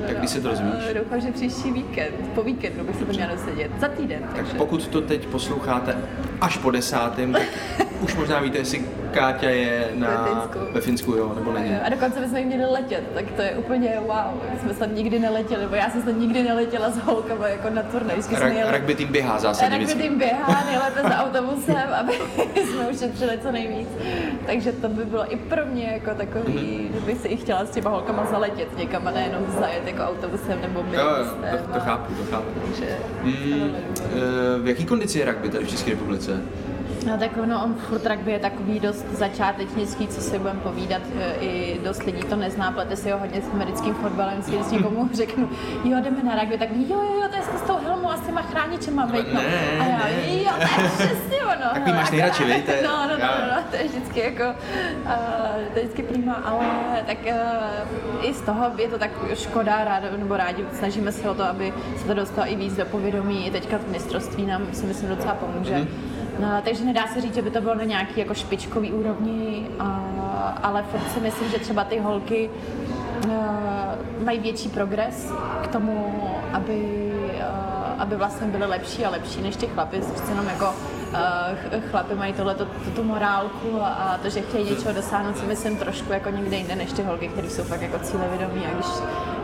no, 0.01 0.07
tak 0.07 0.19
kdy 0.19 0.29
se 0.29 0.41
to 0.41 0.49
dozvíš? 0.49 0.73
Uh, 0.89 0.95
doufám, 0.95 1.21
že 1.21 1.33
příští 1.33 1.73
víkend, 1.73 2.15
po 2.35 2.43
víkendu 2.43 2.85
bych 2.85 2.97
se 2.97 3.05
to 3.05 3.13
měla 3.13 3.35
dosedět. 3.35 3.71
Za 3.81 3.89
týden. 3.89 4.21
Tak 4.23 4.37
takže. 4.37 4.55
pokud 4.55 4.89
to 4.89 5.01
teď 5.01 5.27
posloucháte 5.27 5.97
až 6.41 6.57
po 6.57 6.71
desátém, 6.71 7.33
tak 7.33 7.43
už 8.01 8.15
možná 8.15 8.41
víte, 8.41 8.59
jestli 8.59 8.85
Káťa 9.11 9.51
je 9.51 9.89
na, 9.95 10.09
ve 10.09 10.29
Finsku, 10.29 10.59
ve 10.73 10.81
Finsku 10.81 11.13
jo, 11.13 11.33
nebo 11.35 11.53
není. 11.53 11.77
A 11.77 11.89
dokonce 11.89 12.21
bychom 12.21 12.41
měli 12.41 12.65
letět, 12.65 13.05
tak 13.15 13.25
to 13.37 13.43
je 13.43 13.51
úplně 13.51 13.99
wow. 14.07 14.61
Jsme 14.61 14.75
snad 14.75 14.91
nikdy 14.95 15.19
neletěli, 15.19 15.63
nebo 15.63 15.75
já 15.75 15.91
jsem 15.91 16.03
snad 16.03 16.17
nikdy 16.19 16.43
neletěla 16.43 16.91
s 16.91 16.99
holkama 16.99 17.49
jako 17.49 17.71
na 17.71 17.83
turnaj. 17.83 18.17
Ra- 18.17 18.73
rugby 18.73 18.95
tým 18.95 19.09
běhá 19.09 19.39
zásadně 19.39 19.79
Rugby 19.79 19.95
tým 19.95 20.19
běhá 20.19 20.65
nejlépe 20.65 21.03
za 21.03 21.17
autobusem, 21.25 21.89
aby 22.01 22.13
jsme 22.65 22.89
ušetřili 22.89 23.39
co 23.43 23.53
nejvíc. 23.53 23.89
Takže 24.47 24.73
to 24.73 24.89
by 24.89 25.05
bylo 25.05 25.33
i 25.33 25.37
pro 25.37 25.67
mě 25.67 25.85
jako 25.85 26.15
takový, 26.19 26.53
mm-hmm. 26.53 27.05
bych 27.07 27.19
si 27.19 27.29
i 27.29 27.37
chtěla 27.37 27.65
s 27.65 27.71
těma 27.71 27.91
holkama 27.91 28.27
zaletět 28.31 28.79
někam 28.79 29.09
a 29.09 29.11
nejenom 29.11 29.47
zajet 29.61 29.87
jako 29.87 30.03
autobusem 30.03 30.61
nebo 30.61 30.85
Jo, 30.93 31.01
to, 31.51 31.73
to, 31.73 31.81
chápu, 31.81 32.15
to 32.15 32.31
chápu. 32.31 32.47
Takže, 32.67 32.97
mm, 33.23 33.75
v 34.63 34.69
jaký 34.69 34.85
kondici 34.87 35.19
je 35.19 35.25
rugby 35.25 35.49
tady 35.49 35.65
v 35.65 35.71
České 35.71 35.91
republice? 35.91 36.41
No 37.07 37.19
tak 37.19 37.37
ono, 37.43 37.65
on 37.65 37.75
furt 37.75 38.07
rugby 38.07 38.33
je 38.33 38.39
takový 38.39 38.81
dost 38.81 39.07
začátečnický, 39.11 40.09
co 40.09 40.21
si 40.21 40.39
budeme 40.39 40.61
povídat, 40.61 41.03
e, 41.21 41.35
i 41.41 41.81
dost 41.85 42.03
lidí 42.03 42.23
to 42.23 42.37
nezná, 42.37 42.73
plete 42.73 42.97
si 42.97 43.11
ho 43.11 43.19
hodně 43.19 43.41
s 43.43 43.49
americkým 43.53 43.95
fotbalem, 43.95 44.43
si 44.43 44.59
s 44.63 44.71
někomu 44.73 45.09
řeknu, 45.13 45.49
jo, 45.85 45.99
jdeme 46.01 46.23
na 46.23 46.41
rugby, 46.41 46.59
tak 46.59 46.69
jo, 46.73 46.87
jo, 47.03 47.21
jo, 47.23 47.29
to 47.31 47.37
je 47.37 47.43
s 47.43 47.63
tou 47.63 47.77
helmou, 47.87 48.11
a 48.11 48.17
s 48.17 48.21
těma 48.21 48.43
chráničema, 48.43 49.07
veď, 49.07 49.33
no. 49.33 49.41
a 49.81 49.85
já, 49.85 50.09
jo, 50.27 50.51
to 50.57 50.83
je 50.83 50.89
přesně 50.89 51.43
ono. 51.43 51.71
Takový 51.75 51.93
máš 51.93 52.11
hele, 52.11 52.11
nejradši, 52.11 52.45
viď? 52.45 52.65
To 52.67 52.71
je- 52.73 52.83
No, 52.83 52.91
no, 53.09 53.19
no, 53.19 53.27
no, 53.41 53.57
no, 53.57 53.63
to 53.71 53.77
je 53.77 53.85
vždycky 53.85 54.21
jako, 54.21 54.43
uh, 55.05 55.13
to 55.73 55.79
je 55.79 55.85
vždycky 55.85 56.03
prima, 56.03 56.35
ale 56.35 56.65
tak 57.07 57.19
uh, 57.27 58.29
i 58.29 58.35
z 58.35 58.41
toho 58.41 58.71
je 58.79 58.89
to 58.89 58.99
tak 58.99 59.11
škoda, 59.35 59.85
rád, 59.85 60.03
nebo 60.19 60.37
rádi, 60.37 60.65
snažíme 60.79 61.13
se 61.13 61.31
o 61.31 61.35
to, 61.35 61.43
aby 61.45 61.73
se 61.99 62.07
to 62.07 62.15
dostalo 62.15 62.53
i 62.53 62.57
víc 62.57 62.77
do 62.77 62.85
povědomí, 62.87 63.47
i 63.47 63.51
teďka 63.51 63.79
v 63.79 63.89
mistrovství 63.89 64.47
nám 64.47 64.63
si 64.73 64.87
myslím 64.87 65.09
docela 65.09 65.35
pomůže. 65.35 65.75
Mhm. 65.79 65.89
No, 66.41 66.63
takže 66.65 66.85
nedá 66.85 67.07
se 67.07 67.21
říct, 67.21 67.35
že 67.35 67.43
by 67.43 67.51
to 67.51 67.61
bylo 67.61 67.75
na 67.75 67.85
nějaký 67.85 68.21
jako 68.21 68.35
špičkový 68.35 68.93
úrovni, 68.93 69.67
a, 69.79 70.59
ale 70.63 70.83
furt 70.83 71.13
si 71.15 71.21
myslím, 71.21 71.51
že 71.51 71.59
třeba 71.59 71.85
ty 71.85 71.99
holky 71.99 72.51
uh, 73.25 73.33
mají 74.25 74.39
větší 74.39 74.69
progres 74.69 75.33
k 75.63 75.67
tomu, 75.67 76.25
aby, 76.53 77.13
uh, 77.37 78.03
aby 78.03 78.17
vlastně 78.17 78.47
byly 78.47 78.67
lepší 78.67 79.05
a 79.05 79.11
lepší 79.11 79.43
než 79.43 79.57
ty 79.57 79.67
chlapy. 79.67 80.01
Jenom 80.29 80.47
jako 80.47 80.75
chlapy 81.91 82.15
mají 82.15 82.33
tohle 82.33 82.55
tu, 82.95 83.03
morálku 83.03 83.83
a, 83.83 84.19
to, 84.23 84.31
že 84.31 84.41
chtějí 84.41 84.71
něčeho 84.71 84.95
dosáhnout, 84.95 85.39
si 85.39 85.47
myslím 85.47 85.77
trošku 85.77 86.13
jako 86.13 86.31
někde 86.31 86.57
jinde 86.57 86.77
než 86.77 86.93
ty 86.93 87.03
holky, 87.03 87.29
které 87.29 87.51
jsou 87.51 87.63
fakt 87.63 87.83
jako 87.83 87.99
cílevědomí 87.99 88.67
a 88.67 88.75
když 88.75 88.87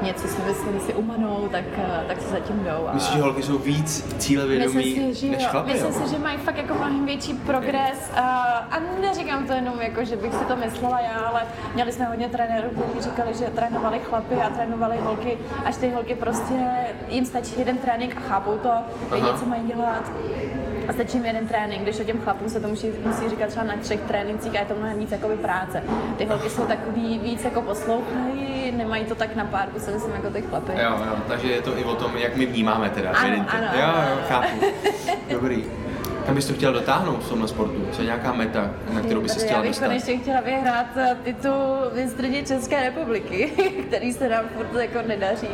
něco 0.03 0.29
si 0.29 0.43
myslím 0.49 0.81
si 0.81 0.95
umanou, 0.95 1.49
tak, 1.53 1.65
uh, 1.79 2.09
tak 2.09 2.23
se 2.23 2.29
zatím 2.29 2.65
jdou. 2.65 2.89
A... 2.89 2.93
Myslíš, 2.95 3.17
že 3.17 3.23
holky 3.23 3.43
jsou 3.43 3.59
víc 3.59 4.15
cílevědomí 4.19 4.77
Myslím 4.77 5.15
si, 5.15 5.27
že 5.27 5.33
než 5.33 5.47
chlapy, 5.47 5.73
Myslím 5.73 5.93
si, 5.93 6.15
že 6.15 6.19
mají 6.19 6.39
fakt 6.39 6.57
jako 6.57 6.75
mnohem 6.75 7.07
větší 7.07 7.35
progres 7.35 8.11
a, 8.15 8.23
a 8.71 8.81
neříkám 9.01 9.47
to 9.47 9.53
jenom 9.53 9.81
jako, 9.81 10.05
že 10.05 10.17
bych 10.17 10.35
si 10.35 10.45
to 10.45 10.57
myslela 10.57 11.01
já, 11.01 11.21
ale 11.21 11.43
měli 11.75 11.93
jsme 11.93 12.05
hodně 12.05 12.29
trenérů, 12.29 12.69
kteří 12.69 13.11
říkali, 13.11 13.35
že 13.35 13.45
trénovali 13.45 13.99
chlapy 13.99 14.35
a 14.35 14.51
trénovali 14.51 14.97
holky, 14.97 15.39
až 15.65 15.77
ty 15.77 15.91
holky 15.91 16.15
prostě 16.15 16.55
jim 17.09 17.27
stačí 17.27 17.55
jeden 17.59 17.79
trénink 17.79 18.17
a 18.17 18.21
chápou 18.21 18.59
to, 18.59 18.71
vědí, 19.11 19.29
co 19.41 19.47
mají 19.47 19.63
dělat. 19.67 20.13
A 20.89 20.93
stačí 20.93 21.17
jim 21.17 21.27
jeden 21.27 21.49
trénink, 21.49 21.83
když 21.83 22.01
o 22.01 22.05
těm 22.05 22.21
chlapům 22.21 22.49
se 22.49 22.61
to 22.61 22.69
musí, 22.69 22.91
musí 23.07 23.29
říkat 23.29 23.49
třeba 23.49 23.65
na 23.65 23.77
třech 23.77 24.01
trénincích 24.01 24.57
a 24.57 24.59
je 24.59 24.67
to 24.67 24.75
mnohem 24.75 24.99
víc 24.99 25.13
jakoby 25.13 25.37
práce. 25.37 25.83
Ty 26.19 26.25
holky 26.25 26.51
jsou 26.51 26.67
takový 26.67 27.19
víc 27.19 27.45
jako 27.45 27.63
poslouchají, 27.63 28.73
nemají 28.77 29.05
to 29.05 29.15
tak 29.15 29.37
na 29.37 29.45
párku, 29.45 29.81
si 29.81 29.91
myslím, 29.91 30.13
jako 30.13 30.31
ty 30.31 30.43
chlapy. 30.43 30.73
Jo, 30.73 30.91
jo, 31.07 31.17
takže 31.29 31.53
je 31.53 31.63
to 31.63 31.79
i 31.79 31.85
o 31.85 31.95
tom, 31.95 32.17
jak 32.17 32.37
my 32.37 32.47
vnímáme 32.47 32.91
teda. 32.91 33.11
Ano, 33.11 33.47
ano, 33.49 33.67
jo, 33.73 33.83
ano, 33.85 34.03
jo, 34.09 34.13
ano. 34.13 34.21
chápu. 34.29 34.67
Dobrý. 35.31 35.65
Kam 36.27 36.35
bys 36.35 36.47
to 36.47 36.55
chtěl 36.55 36.73
dotáhnout 36.73 37.25
v 37.25 37.29
tomhle 37.29 37.49
sportu? 37.49 37.89
Co 37.93 38.01
je 38.03 38.07
nějaká 38.07 38.33
meta, 38.33 38.71
na 38.93 39.01
kterou 39.01 39.21
bys 39.21 39.33
se 39.33 39.41
Já 39.41 39.47
chtěla 39.47 39.61
bych 39.63 39.71
dostat? 39.71 39.87
konečně 39.87 40.17
chtěla 40.19 40.41
vyhrát 40.41 40.87
eh, 40.97 41.17
titul 41.25 41.55
mistrně 41.95 42.43
České 42.43 42.83
republiky, 42.83 43.53
který 43.89 44.13
se 44.13 44.29
nám 44.29 44.45
furt 44.57 44.81
jako 44.81 45.09
nedaří. 45.09 45.49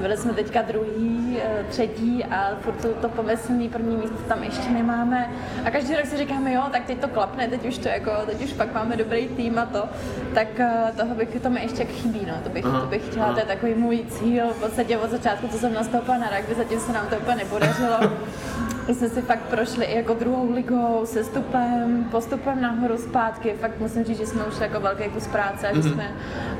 Byli 0.00 0.16
jsme 0.16 0.32
teďka 0.32 0.62
druhý, 0.62 1.38
eh, 1.44 1.64
třetí 1.68 2.24
a 2.24 2.56
furt 2.60 2.74
to, 2.82 2.88
to 2.88 3.08
pomyslný 3.08 3.68
první 3.68 3.96
místo 3.96 4.16
tam 4.28 4.42
ještě 4.42 4.70
nemáme. 4.70 5.30
A 5.64 5.70
každý 5.70 5.94
rok 5.94 6.06
si 6.06 6.16
říkáme, 6.16 6.52
jo, 6.52 6.62
tak 6.72 6.84
teď 6.84 6.98
to 6.98 7.08
klapne, 7.08 7.48
teď 7.48 7.66
už 7.66 7.78
to 7.78 7.88
jako, 7.88 8.10
teď 8.26 8.44
už 8.44 8.52
pak 8.52 8.74
máme 8.74 8.96
dobrý 8.96 9.28
tým 9.28 9.58
a 9.58 9.66
to. 9.66 9.84
Tak 10.34 10.60
eh, 10.60 10.92
toho 10.96 11.14
bych, 11.14 11.28
to 11.42 11.50
mi 11.50 11.62
ještě 11.62 11.84
chybí, 11.84 12.20
no. 12.26 12.34
To 12.44 12.48
bych, 12.48 12.64
Aha, 12.64 12.80
to 12.80 12.86
bych 12.86 13.06
chtěla, 13.06 13.24
aha. 13.24 13.34
to 13.34 13.40
je 13.40 13.46
takový 13.46 13.74
můj 13.74 14.04
cíl, 14.10 14.44
v 14.46 14.60
podstatě 14.60 14.98
od 14.98 15.10
začátku, 15.10 15.48
co 15.48 15.58
jsem 15.58 15.74
nastoupila 15.74 16.18
na 16.18 16.30
rugby, 16.36 16.54
zatím 16.54 16.80
se 16.80 16.92
nám 16.92 17.06
to 17.06 17.16
úplně 17.16 17.36
nepodařilo. 17.36 17.98
My 18.88 18.94
jsme 18.94 19.08
si 19.08 19.22
fakt 19.22 19.42
prošli 19.42 19.84
i 19.84 19.96
jako 19.96 20.14
druhou 20.14 20.52
ligou, 20.52 21.02
sestupem, 21.04 22.04
postupem 22.10 22.60
nahoru, 22.62 22.98
zpátky. 22.98 23.54
Fakt 23.60 23.78
musím 23.80 24.04
říct, 24.04 24.18
že 24.18 24.26
jsme 24.26 24.44
už 24.44 24.60
jako 24.60 24.80
velký 24.80 25.04
kus 25.04 25.26
práce 25.26 25.68
a 25.68 25.74
že 25.74 25.82
jsme 25.82 26.10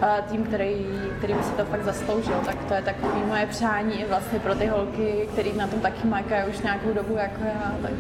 uh, 0.02 0.08
tým, 0.30 0.44
který, 0.44 0.86
který 1.18 1.34
by 1.34 1.42
si 1.42 1.50
to 1.50 1.64
fakt 1.64 1.84
zasloužil. 1.84 2.34
Tak 2.46 2.56
to 2.68 2.74
je 2.74 2.82
takové 2.82 3.26
moje 3.28 3.46
přání 3.46 4.00
i 4.00 4.04
vlastně 4.08 4.38
pro 4.38 4.54
ty 4.54 4.66
holky, 4.66 5.28
který 5.32 5.52
na 5.56 5.66
tom 5.66 5.80
taky 5.80 6.06
makají 6.06 6.50
už 6.50 6.58
nějakou 6.60 6.92
dobu 6.92 7.16
jako 7.16 7.40
já. 7.44 7.74
Tak, 7.82 7.90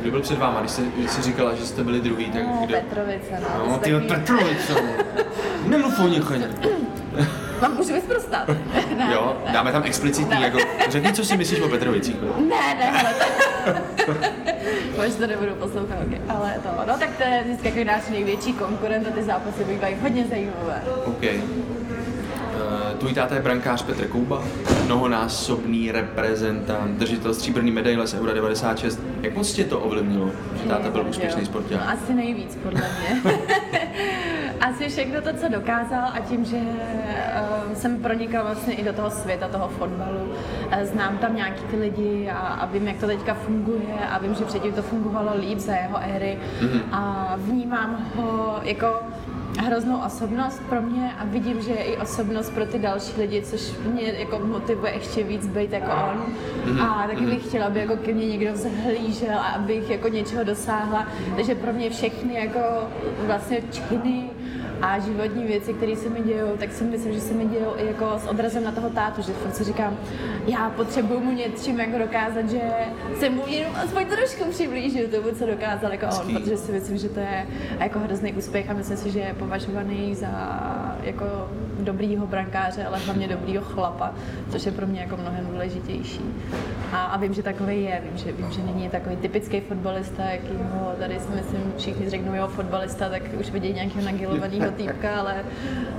Kdo 0.00 0.10
byl 0.10 0.20
před 0.20 0.38
váma, 0.38 0.60
když 0.60 0.72
jsi, 0.72 0.82
když 0.96 1.10
jsi 1.10 1.22
říkala, 1.22 1.54
že 1.54 1.66
jste 1.66 1.84
byli 1.84 2.00
druhý, 2.00 2.30
tak 2.30 2.42
no, 2.42 2.62
kdo? 2.66 2.74
Petrovice, 2.74 3.40
no. 3.42 3.68
No, 3.68 3.78
ty 3.78 3.90
takový- 3.90 4.08
Petrovice, 4.08 4.74
no. 4.74 4.88
Nemluv 5.66 6.00
o 6.00 6.08
nich 6.08 6.22
ani. 7.58 7.68
Mám 7.68 7.76
můžu 7.76 7.92
vysprostat. 7.94 8.48
ne, 8.96 9.08
Jo, 9.12 9.36
ne. 9.46 9.52
dáme 9.52 9.72
tam 9.72 9.82
explicitní, 9.84 10.42
jako, 10.42 10.58
řekni, 10.88 11.12
co 11.12 11.24
si 11.24 11.36
myslíš 11.36 11.60
o 11.60 11.68
Petrovicích. 11.68 12.16
Ne, 12.38 12.74
ne, 12.78 12.90
ale 13.00 13.14
to... 13.14 14.12
Možná 14.96 15.16
to 15.18 15.26
nebudu 15.26 15.54
poslouchat, 15.54 15.96
okay. 16.06 16.20
ale 16.28 16.54
to, 16.62 16.68
no 16.92 16.98
tak 16.98 17.16
to 17.16 17.22
je 17.22 17.42
vždycky 17.44 17.68
jako 17.78 17.90
náš 17.92 18.02
největší 18.10 18.52
konkurent 18.52 19.06
a 19.06 19.10
ty 19.10 19.22
zápasy 19.22 19.64
bývají 19.64 19.96
hodně 20.02 20.24
zajímavé. 20.30 20.82
OK. 21.04 21.22
Uh, 21.22 22.98
tvůj 22.98 23.14
táta 23.14 23.34
je 23.34 23.40
brankář 23.42 23.82
Petr 23.82 24.06
Kouba, 24.06 24.42
mnohonásobný 24.84 25.92
reprezentant, 25.92 26.98
držitel 26.98 27.34
stříbrný 27.34 27.70
medaile 27.70 28.06
z 28.06 28.14
Eura 28.14 28.32
96. 28.32 29.00
Jak 29.22 29.34
moc 29.36 29.52
tě 29.52 29.64
to 29.64 29.80
ovlivnilo, 29.80 30.30
že 30.62 30.68
táta 30.68 30.90
byl 30.90 31.06
úspěšný 31.08 31.40
No, 31.40 31.46
sporták? 31.46 31.80
asi 31.86 32.14
nejvíc, 32.14 32.58
podle 32.62 32.80
mě. 32.80 33.22
asi 34.60 34.88
všechno 34.88 35.22
to, 35.22 35.32
co 35.34 35.48
dokázal 35.48 36.04
a 36.14 36.20
tím, 36.28 36.44
že 36.44 36.56
uh, 36.56 37.74
jsem 37.74 37.96
pronikal 38.02 38.44
vlastně 38.44 38.74
i 38.74 38.84
do 38.84 38.92
toho 38.92 39.10
světa, 39.10 39.48
toho 39.48 39.68
fotbalu. 39.68 40.20
Uh, 40.20 40.82
znám 40.82 41.18
tam 41.18 41.36
nějaký 41.36 41.62
ty 41.70 41.76
lidi 41.76 42.30
a, 42.32 42.38
a 42.38 42.66
vím, 42.66 42.88
jak 42.88 42.96
to 42.96 43.06
teďka 43.06 43.34
funguje 43.34 43.94
a 44.10 44.18
vím, 44.18 44.34
že 44.34 44.44
předtím 44.44 44.72
to 44.72 44.82
fungovalo 44.82 45.30
líp 45.40 45.58
za 45.58 45.74
jeho 45.74 45.98
éry 46.14 46.38
Mhm. 46.62 46.80
a 46.92 47.34
vnímám 47.38 48.06
ho 48.16 48.58
jako 48.62 48.94
hroznou 49.64 50.00
osobnost 50.06 50.62
pro 50.68 50.82
mě 50.82 51.12
a 51.18 51.24
vidím, 51.24 51.62
že 51.62 51.70
je 51.70 51.84
i 51.84 51.96
osobnost 51.96 52.50
pro 52.50 52.66
ty 52.66 52.78
další 52.78 53.20
lidi, 53.20 53.42
což 53.42 53.72
mě 53.92 54.02
jako 54.02 54.38
motivuje 54.44 54.92
ještě 54.92 55.22
víc 55.22 55.46
být 55.46 55.72
jako 55.72 55.90
on. 56.10 56.22
A 56.80 57.06
taky 57.08 57.26
bych 57.26 57.44
chtěla, 57.46 57.66
aby 57.66 57.80
jako 57.80 57.96
ke 57.96 58.12
mně 58.12 58.26
někdo 58.26 58.52
vzhlížel 58.52 59.38
a 59.38 59.42
abych 59.46 59.90
jako 59.90 60.08
něčeho 60.08 60.44
dosáhla. 60.44 61.06
Takže 61.36 61.54
pro 61.54 61.72
mě 61.72 61.90
všechny 61.90 62.34
jako 62.34 62.60
vlastně 63.26 63.58
činy 63.70 64.30
a 64.82 64.98
životní 64.98 65.44
věci, 65.44 65.74
které 65.74 65.96
se 65.96 66.08
mi 66.08 66.20
dějou, 66.20 66.56
tak 66.56 66.72
si 66.72 66.84
myslím, 66.84 67.12
že 67.12 67.20
se 67.20 67.34
mi 67.34 67.46
dějou 67.46 67.74
i 67.76 67.86
jako 67.86 68.12
s 68.18 68.26
odrazem 68.26 68.64
na 68.64 68.72
toho 68.72 68.90
tátu, 68.90 69.22
že 69.22 69.32
furt 69.32 69.54
si 69.54 69.64
říkám, 69.64 69.96
já 70.46 70.70
potřebuju 70.70 71.20
mu 71.20 71.32
něčím 71.32 71.80
jako 71.80 71.98
dokázat, 71.98 72.50
že 72.50 72.60
se 73.18 73.30
mu 73.30 73.42
jenom 73.46 73.76
aspoň 73.76 74.06
trošku 74.06 74.44
přiblížil 74.50 75.08
tomu, 75.08 75.34
co 75.34 75.46
dokázal 75.46 75.92
jako 75.92 76.06
on, 76.06 76.34
protože 76.34 76.56
si 76.56 76.72
myslím, 76.72 76.98
že 76.98 77.08
to 77.08 77.20
je 77.20 77.46
jako 77.80 77.98
hrozný 77.98 78.32
úspěch 78.32 78.70
a 78.70 78.72
myslím 78.72 78.96
si, 78.96 79.10
že 79.10 79.18
je 79.18 79.34
považovaný 79.38 80.14
za 80.14 80.28
jako 81.02 81.24
dobrýho 81.80 82.26
brankáře, 82.26 82.84
ale 82.84 82.98
hlavně 82.98 83.28
dobrýho 83.28 83.64
chlapa, 83.64 84.12
což 84.50 84.66
je 84.66 84.72
pro 84.72 84.86
mě 84.86 85.00
jako 85.00 85.16
mnohem 85.16 85.46
důležitější. 85.46 86.20
A, 86.92 87.04
a 87.04 87.16
vím, 87.16 87.34
že 87.34 87.42
takový 87.42 87.82
je, 87.82 88.02
vím, 88.04 88.18
že, 88.18 88.32
vím, 88.32 88.50
že 88.50 88.62
není 88.62 88.88
takový 88.88 89.16
typický 89.16 89.60
fotbalista, 89.60 90.22
jakýho 90.22 90.94
tady 90.98 91.20
si 91.20 91.28
myslím, 91.34 91.72
všichni 91.76 92.10
řeknou 92.10 92.34
jeho 92.34 92.48
fotbalista, 92.48 93.08
tak 93.08 93.22
už 93.40 93.50
vidějí 93.50 93.74
nějakého 93.74 94.04
nagilovaného 94.04 94.67
týpka, 94.70 95.20
ale, 95.20 95.34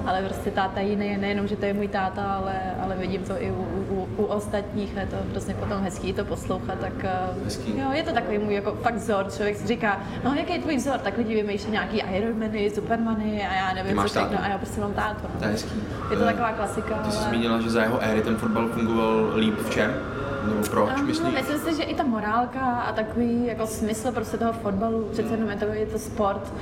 ale 0.05 0.21
prostě 0.21 0.51
táta 0.51 0.79
jiný 0.79 1.07
je 1.07 1.17
nejenom, 1.17 1.47
že 1.47 1.55
to 1.55 1.65
je 1.65 1.73
můj 1.73 1.87
táta, 1.87 2.23
ale, 2.23 2.53
ale 2.83 2.95
vidím 2.95 3.23
to 3.23 3.33
i 3.41 3.51
u, 3.51 3.65
u, 3.89 4.07
u 4.17 4.23
ostatních 4.25 4.97
a 4.97 4.99
je 4.99 5.05
to 5.07 5.15
prostě 5.31 5.53
potom 5.53 5.81
hezký 5.83 6.13
to 6.13 6.25
poslouchat, 6.25 6.79
tak 6.79 6.93
eh, 7.03 7.09
Hezký. 7.45 7.77
jo, 7.79 7.91
je 7.91 8.03
to 8.03 8.13
takový 8.13 8.37
můj 8.37 8.53
jako 8.53 8.71
fakt 8.71 8.95
vzor, 8.95 9.25
člověk 9.31 9.57
si 9.57 9.67
říká, 9.67 9.99
no 10.23 10.33
jaký 10.33 10.53
je 10.53 10.59
tvůj 10.59 10.75
vzor, 10.75 10.97
tak 10.97 11.17
lidi 11.17 11.35
vymýšlí 11.35 11.71
nějaký 11.71 11.97
Ironmany, 12.17 12.69
Supermany 12.69 13.47
a 13.47 13.53
já 13.55 13.73
nevím, 13.73 13.97
co 13.97 14.03
všechno, 14.07 14.43
a 14.43 14.47
já 14.47 14.57
prostě 14.57 14.81
mám 14.81 14.93
tátu. 14.93 15.27
To 15.39 15.45
je 15.45 15.51
hezký. 15.51 15.83
Je 16.11 16.17
to 16.17 16.23
taková 16.23 16.51
klasika, 16.51 16.95
Ty 16.95 17.11
jsi 17.11 17.17
ale- 17.17 17.27
zmínila, 17.27 17.61
že 17.61 17.69
za 17.69 17.81
jeho 17.81 17.99
éry 18.01 18.21
ten 18.21 18.35
fotbal 18.35 18.67
fungoval 18.67 19.31
líp 19.35 19.57
v 19.59 19.69
čem? 19.69 19.93
Nebo 20.43 20.61
proč, 20.71 20.89
Ano, 20.93 21.03
myslíš? 21.03 21.33
myslím 21.33 21.59
si, 21.59 21.75
že 21.75 21.83
i 21.83 21.95
ta 21.95 22.03
morálka 22.03 22.59
a 22.59 22.91
takový 22.93 23.45
jako 23.45 23.67
smysl 23.67 24.11
prostě 24.11 24.37
toho 24.37 24.53
fotbalu, 24.53 25.07
přece 25.11 25.33
jenom 25.33 25.49
je 25.49 25.55
to, 25.55 25.65
je 25.65 25.85
to 25.85 25.99
sport. 25.99 26.53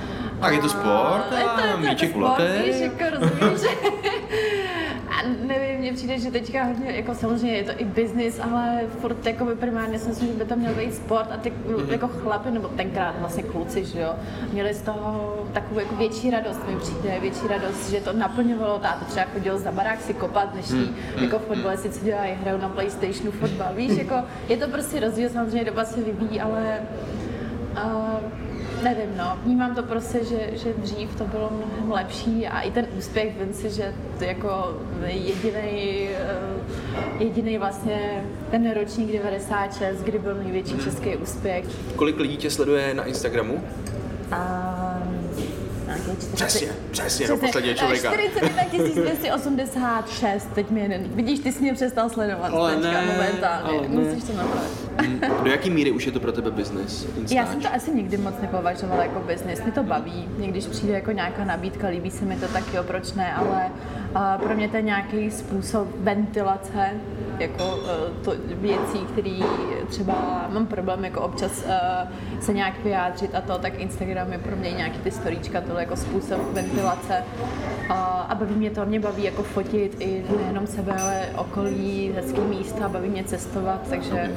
Tak 0.41 0.53
je 0.53 0.61
to 0.61 0.69
sport 0.69 1.23
je 1.31 1.43
to, 1.43 1.49
a 1.49 1.61
je 1.65 1.71
to, 1.73 1.77
je 1.83 1.89
míček 1.89 2.13
to 2.13 2.19
sport, 2.19 2.35
kulatý. 2.37 2.63
víš, 2.71 2.79
jako 2.81 3.03
rozumíš. 3.19 3.61
A 5.17 5.19
nevím, 5.47 5.79
mně 5.79 5.93
přijde, 5.93 6.19
že 6.19 6.31
teďka 6.31 6.63
hodně, 6.63 6.91
jako 6.91 7.13
samozřejmě 7.15 7.51
je 7.57 7.63
to 7.63 7.71
i 7.77 7.85
business, 7.85 8.39
ale 8.39 8.81
furt 9.01 9.25
jako 9.25 9.45
by 9.45 9.55
primárně 9.55 9.99
si 9.99 10.09
myslím, 10.09 10.27
že 10.27 10.33
by 10.33 10.45
to 10.45 10.55
měl 10.55 10.73
být 10.73 10.95
sport 10.95 11.27
a 11.31 11.37
ty 11.37 11.51
Mhm. 11.51 11.89
jako 11.91 12.07
chlapy, 12.07 12.51
nebo 12.51 12.67
tenkrát 12.67 13.15
vlastně 13.19 13.43
kluci, 13.43 13.85
že 13.85 13.99
jo, 14.01 14.13
měli 14.53 14.73
z 14.73 14.81
toho 14.81 15.35
takovou 15.53 15.79
jako 15.79 15.95
větší 15.95 16.29
radost, 16.31 16.67
mi 16.67 16.75
přijde, 16.79 17.17
větší 17.21 17.47
radost, 17.47 17.89
že 17.89 18.01
to 18.01 18.13
naplňovalo, 18.13 18.79
táto 18.79 19.05
třeba 19.05 19.25
chodil 19.33 19.59
za 19.59 19.71
barák 19.71 20.01
si 20.01 20.13
kopat, 20.13 20.49
dnešní 20.53 20.79
Mhm. 21.15 21.23
jako 21.23 21.39
fotbalisti, 21.39 21.89
co 21.89 22.05
dělají, 22.05 22.33
hrajou 22.41 22.57
na 22.61 22.69
Playstationu 22.69 23.31
fotbal, 23.31 23.67
víš, 23.75 23.97
jako 23.97 24.15
je 24.49 24.57
to 24.57 24.67
prostě 24.67 24.99
rozdíl, 24.99 25.29
samozřejmě 25.29 25.65
doba 25.65 25.85
se 25.85 26.01
vyvíjí, 26.01 26.41
ale 26.41 26.79
uh, 27.85 28.46
nevím, 28.89 29.17
no, 29.17 29.37
vnímám 29.43 29.75
to 29.75 29.83
prostě, 29.83 30.19
že, 30.25 30.49
že 30.57 30.73
dřív 30.77 31.15
to 31.15 31.23
bylo 31.23 31.49
mnohem 31.51 31.91
lepší 31.91 32.47
a 32.47 32.61
i 32.61 32.71
ten 32.71 32.85
úspěch, 32.97 33.33
vím 33.43 33.53
si, 33.53 33.69
že 33.69 33.93
to 34.17 34.23
jako 34.23 34.77
jediný, 35.05 36.09
jediný 37.19 37.57
vlastně 37.57 38.23
ten 38.51 38.71
ročník 38.73 39.11
96, 39.11 39.97
kdy 40.03 40.19
byl 40.19 40.35
největší 40.35 40.77
český 40.77 41.15
úspěch, 41.15 41.65
Kolik 41.95 42.19
lidí 42.19 42.37
tě 42.37 42.49
sleduje 42.51 42.93
na 42.93 43.03
Instagramu? 43.03 43.63
a 44.31 44.99
nějakých 45.85 46.13
Přesně, 46.33 46.67
přesně, 46.91 47.27
do 47.27 47.37
posledního 47.37 47.75
člověka. 47.75 48.11
41 48.13 48.63
286, 49.03 50.47
teď 50.55 50.69
mi 50.69 50.79
jeden. 50.81 51.03
Vidíš, 51.03 51.39
ty 51.39 51.51
jsi 51.51 51.61
mě 51.61 51.73
přestal 51.73 52.09
sledovat 52.09 52.51
Ale 52.53 52.75
teďka 52.75 52.91
ne, 52.91 53.05
momentálně. 53.05 53.79
ale 53.79 53.87
ne. 53.87 53.87
Musíš 53.87 54.23
to 54.23 54.33
napravit. 54.33 54.86
Mm, 55.01 55.19
Do 55.43 55.49
jaký 55.51 55.69
míry 55.69 55.91
už 55.91 56.05
je 56.05 56.11
to 56.11 56.19
pro 56.19 56.31
tebe 56.31 56.51
business? 56.51 57.07
Já 57.31 57.45
jsem 57.45 57.61
to 57.61 57.67
asi 57.73 57.91
nikdy 57.95 58.17
moc 58.17 58.33
nepovažovala 58.41 59.03
jako 59.03 59.19
business. 59.19 59.61
Mě 59.63 59.71
to 59.71 59.83
baví. 59.83 60.29
Když 60.37 60.65
přijde 60.65 60.93
jako 60.93 61.11
nějaká 61.11 61.45
nabídka, 61.45 61.87
líbí 61.87 62.11
se 62.11 62.25
mi 62.25 62.35
to 62.35 62.47
taky, 62.47 62.75
jo, 62.75 62.83
proč 62.83 63.13
ne, 63.13 63.33
ale 63.33 63.71
uh, 64.15 64.41
pro 64.45 64.55
mě 64.55 64.69
to 64.69 64.75
je 64.75 64.81
nějaký 64.81 65.31
způsob 65.31 65.87
ventilace 65.99 66.89
jako 67.39 67.75
uh, 67.75 68.23
to 68.23 68.33
věcí, 68.47 68.99
který 69.11 69.43
třeba 69.87 70.47
mám 70.53 70.65
problém 70.65 71.05
jako 71.05 71.21
občas 71.21 71.65
uh, 71.65 72.41
se 72.41 72.53
nějak 72.53 72.83
vyjádřit 72.83 73.35
a 73.35 73.41
to, 73.41 73.57
tak 73.57 73.79
Instagram 73.79 74.31
je 74.31 74.37
pro 74.37 74.55
mě 74.55 74.71
nějaký 74.71 74.99
ty 74.99 75.11
storíčka, 75.11 75.61
tohle 75.61 75.81
jako 75.81 75.95
způsob 75.95 76.39
ventilace. 76.53 77.23
A 77.89 78.35
baví 78.39 78.55
mě 78.55 78.69
to, 78.69 78.85
mě 78.85 78.99
baví 78.99 79.23
jako 79.23 79.43
fotit 79.43 79.95
i 79.99 80.23
nejenom 80.37 80.67
sebe, 80.67 80.93
ale 81.01 81.21
okolí, 81.37 82.11
hezký 82.15 82.41
místa, 82.41 82.89
baví 82.89 83.09
mě 83.09 83.23
cestovat, 83.23 83.81
takže 83.89 84.31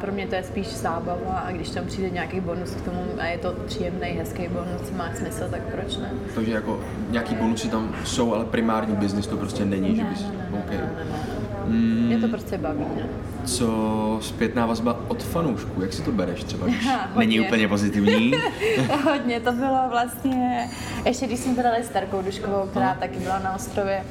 pro 0.00 0.12
mě 0.12 0.26
to 0.26 0.34
je 0.34 0.42
spíš 0.42 0.66
zábava 0.66 1.42
a 1.46 1.52
když 1.52 1.70
tam 1.70 1.84
přijde 1.86 2.10
nějaký 2.10 2.40
bonus 2.40 2.70
k 2.70 2.80
tomu 2.80 3.00
a 3.18 3.24
je 3.24 3.38
to 3.38 3.52
příjemný, 3.66 4.06
hezký 4.06 4.48
bonus, 4.48 4.90
má 4.96 5.10
smysl, 5.14 5.48
tak 5.50 5.60
proč 5.60 5.96
ne? 5.96 6.10
Takže 6.34 6.52
jako 6.52 6.80
nějaký 7.10 7.34
bonusy 7.34 7.68
tam 7.68 7.94
jsou, 8.04 8.34
ale 8.34 8.44
primární 8.44 8.96
business 8.96 9.26
to 9.26 9.36
prostě 9.36 9.64
není, 9.64 9.96
že 9.96 10.02
Ne, 10.02 10.10
bys... 10.10 10.22
ne, 10.22 10.28
ne, 10.28 10.48
ne, 10.50 10.58
okay. 10.64 10.76
ne, 10.76 10.82
ne, 10.82 11.04
ne. 11.04 11.43
Mě 11.68 12.18
to 12.18 12.28
prostě 12.28 12.58
baví, 12.58 12.84
ne? 12.96 13.06
Co 13.44 14.18
zpětná 14.22 14.66
vazba 14.66 15.00
od 15.08 15.22
fanoušků, 15.22 15.82
jak 15.82 15.92
si 15.92 16.02
to 16.02 16.12
bereš 16.12 16.44
třeba, 16.44 16.66
když 16.66 16.88
není 17.16 17.40
úplně 17.40 17.68
pozitivní? 17.68 18.32
Hodně, 19.04 19.40
to 19.40 19.52
bylo 19.52 19.78
vlastně, 19.90 20.68
ještě 21.04 21.26
když 21.26 21.40
jsme 21.40 21.62
dali 21.62 21.82
s 21.84 21.88
Terkou 21.88 22.22
Duškovou, 22.22 22.66
která 22.70 22.86
Aha. 22.86 22.96
taky 23.00 23.18
byla 23.18 23.38
na 23.38 23.54
ostrově, 23.54 24.04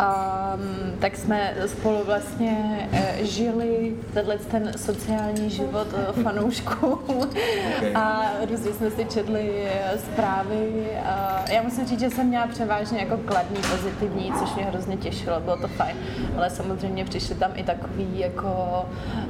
um, 0.00 1.00
tak 1.00 1.16
jsme 1.16 1.54
spolu 1.66 2.04
vlastně 2.04 2.88
uh, 2.92 2.98
žili 3.26 3.96
tenhle 4.14 4.38
ten 4.38 4.72
sociální 4.76 5.50
život 5.50 5.86
uh, 5.92 6.22
fanoušků 6.22 7.00
a 7.94 8.32
různě 8.50 8.72
jsme 8.72 8.90
si 8.90 9.04
četli 9.04 9.64
uh, 9.64 10.00
zprávy. 10.00 10.86
Já 11.52 11.62
musím 11.62 11.86
říct, 11.86 12.00
že 12.00 12.10
jsem 12.10 12.26
měla 12.26 12.46
převážně 12.46 12.98
jako 12.98 13.16
kladný, 13.16 13.60
pozitivní, 13.70 14.32
což 14.38 14.54
mě 14.54 14.64
hrozně 14.64 14.96
těšilo, 14.96 15.40
bylo 15.40 15.56
to 15.56 15.68
fajn, 15.68 15.96
ale 16.36 16.50
samozřejmě 16.50 17.04
přišly 17.04 17.34
tam 17.34 17.50
i 17.54 17.62
takový 17.62 18.18
jako 18.18 18.84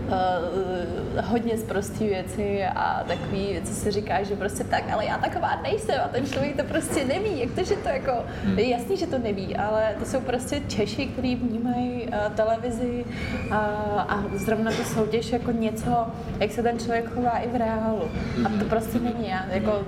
uh, 0.06 1.24
hodně 1.24 1.58
zprostý 1.58 2.06
věci 2.06 2.64
a 2.64 3.04
takový, 3.08 3.60
co 3.64 3.74
si 3.74 3.90
říká, 3.90 4.22
že 4.22 4.36
prostě 4.36 4.64
tak, 4.64 4.84
ale 4.92 5.04
já 5.04 5.18
taková 5.18 5.60
nejsem 5.62 6.00
a 6.04 6.08
ten 6.08 6.26
člověk 6.26 6.56
to 6.56 6.64
prostě 6.64 7.04
neví, 7.04 7.40
jak 7.40 7.50
to, 7.50 7.64
že 7.64 7.76
to 7.76 7.88
jako, 7.88 8.12
je 8.56 8.68
jasný, 8.68 8.96
že 8.96 9.06
to 9.06 9.18
neví, 9.18 9.56
ale 9.56 9.94
to 9.98 10.04
jsou 10.04 10.20
prostě 10.20 10.59
Češi, 10.68 11.06
kteří 11.06 11.36
vnímají 11.36 12.02
uh, 12.02 12.34
televizi 12.34 13.04
a, 13.50 13.56
a 14.08 14.24
zrovna 14.34 14.70
tu 14.70 14.84
soutěž 14.84 15.32
jako 15.32 15.50
něco, 15.50 16.06
jak 16.40 16.52
se 16.52 16.62
ten 16.62 16.78
člověk 16.78 17.14
chová 17.14 17.38
i 17.38 17.48
v 17.48 17.56
reálu. 17.56 18.02
A 18.44 18.48
to 18.58 18.64
prostě 18.64 18.98
není 18.98 19.28
já, 19.28 19.46
jako 19.50 19.82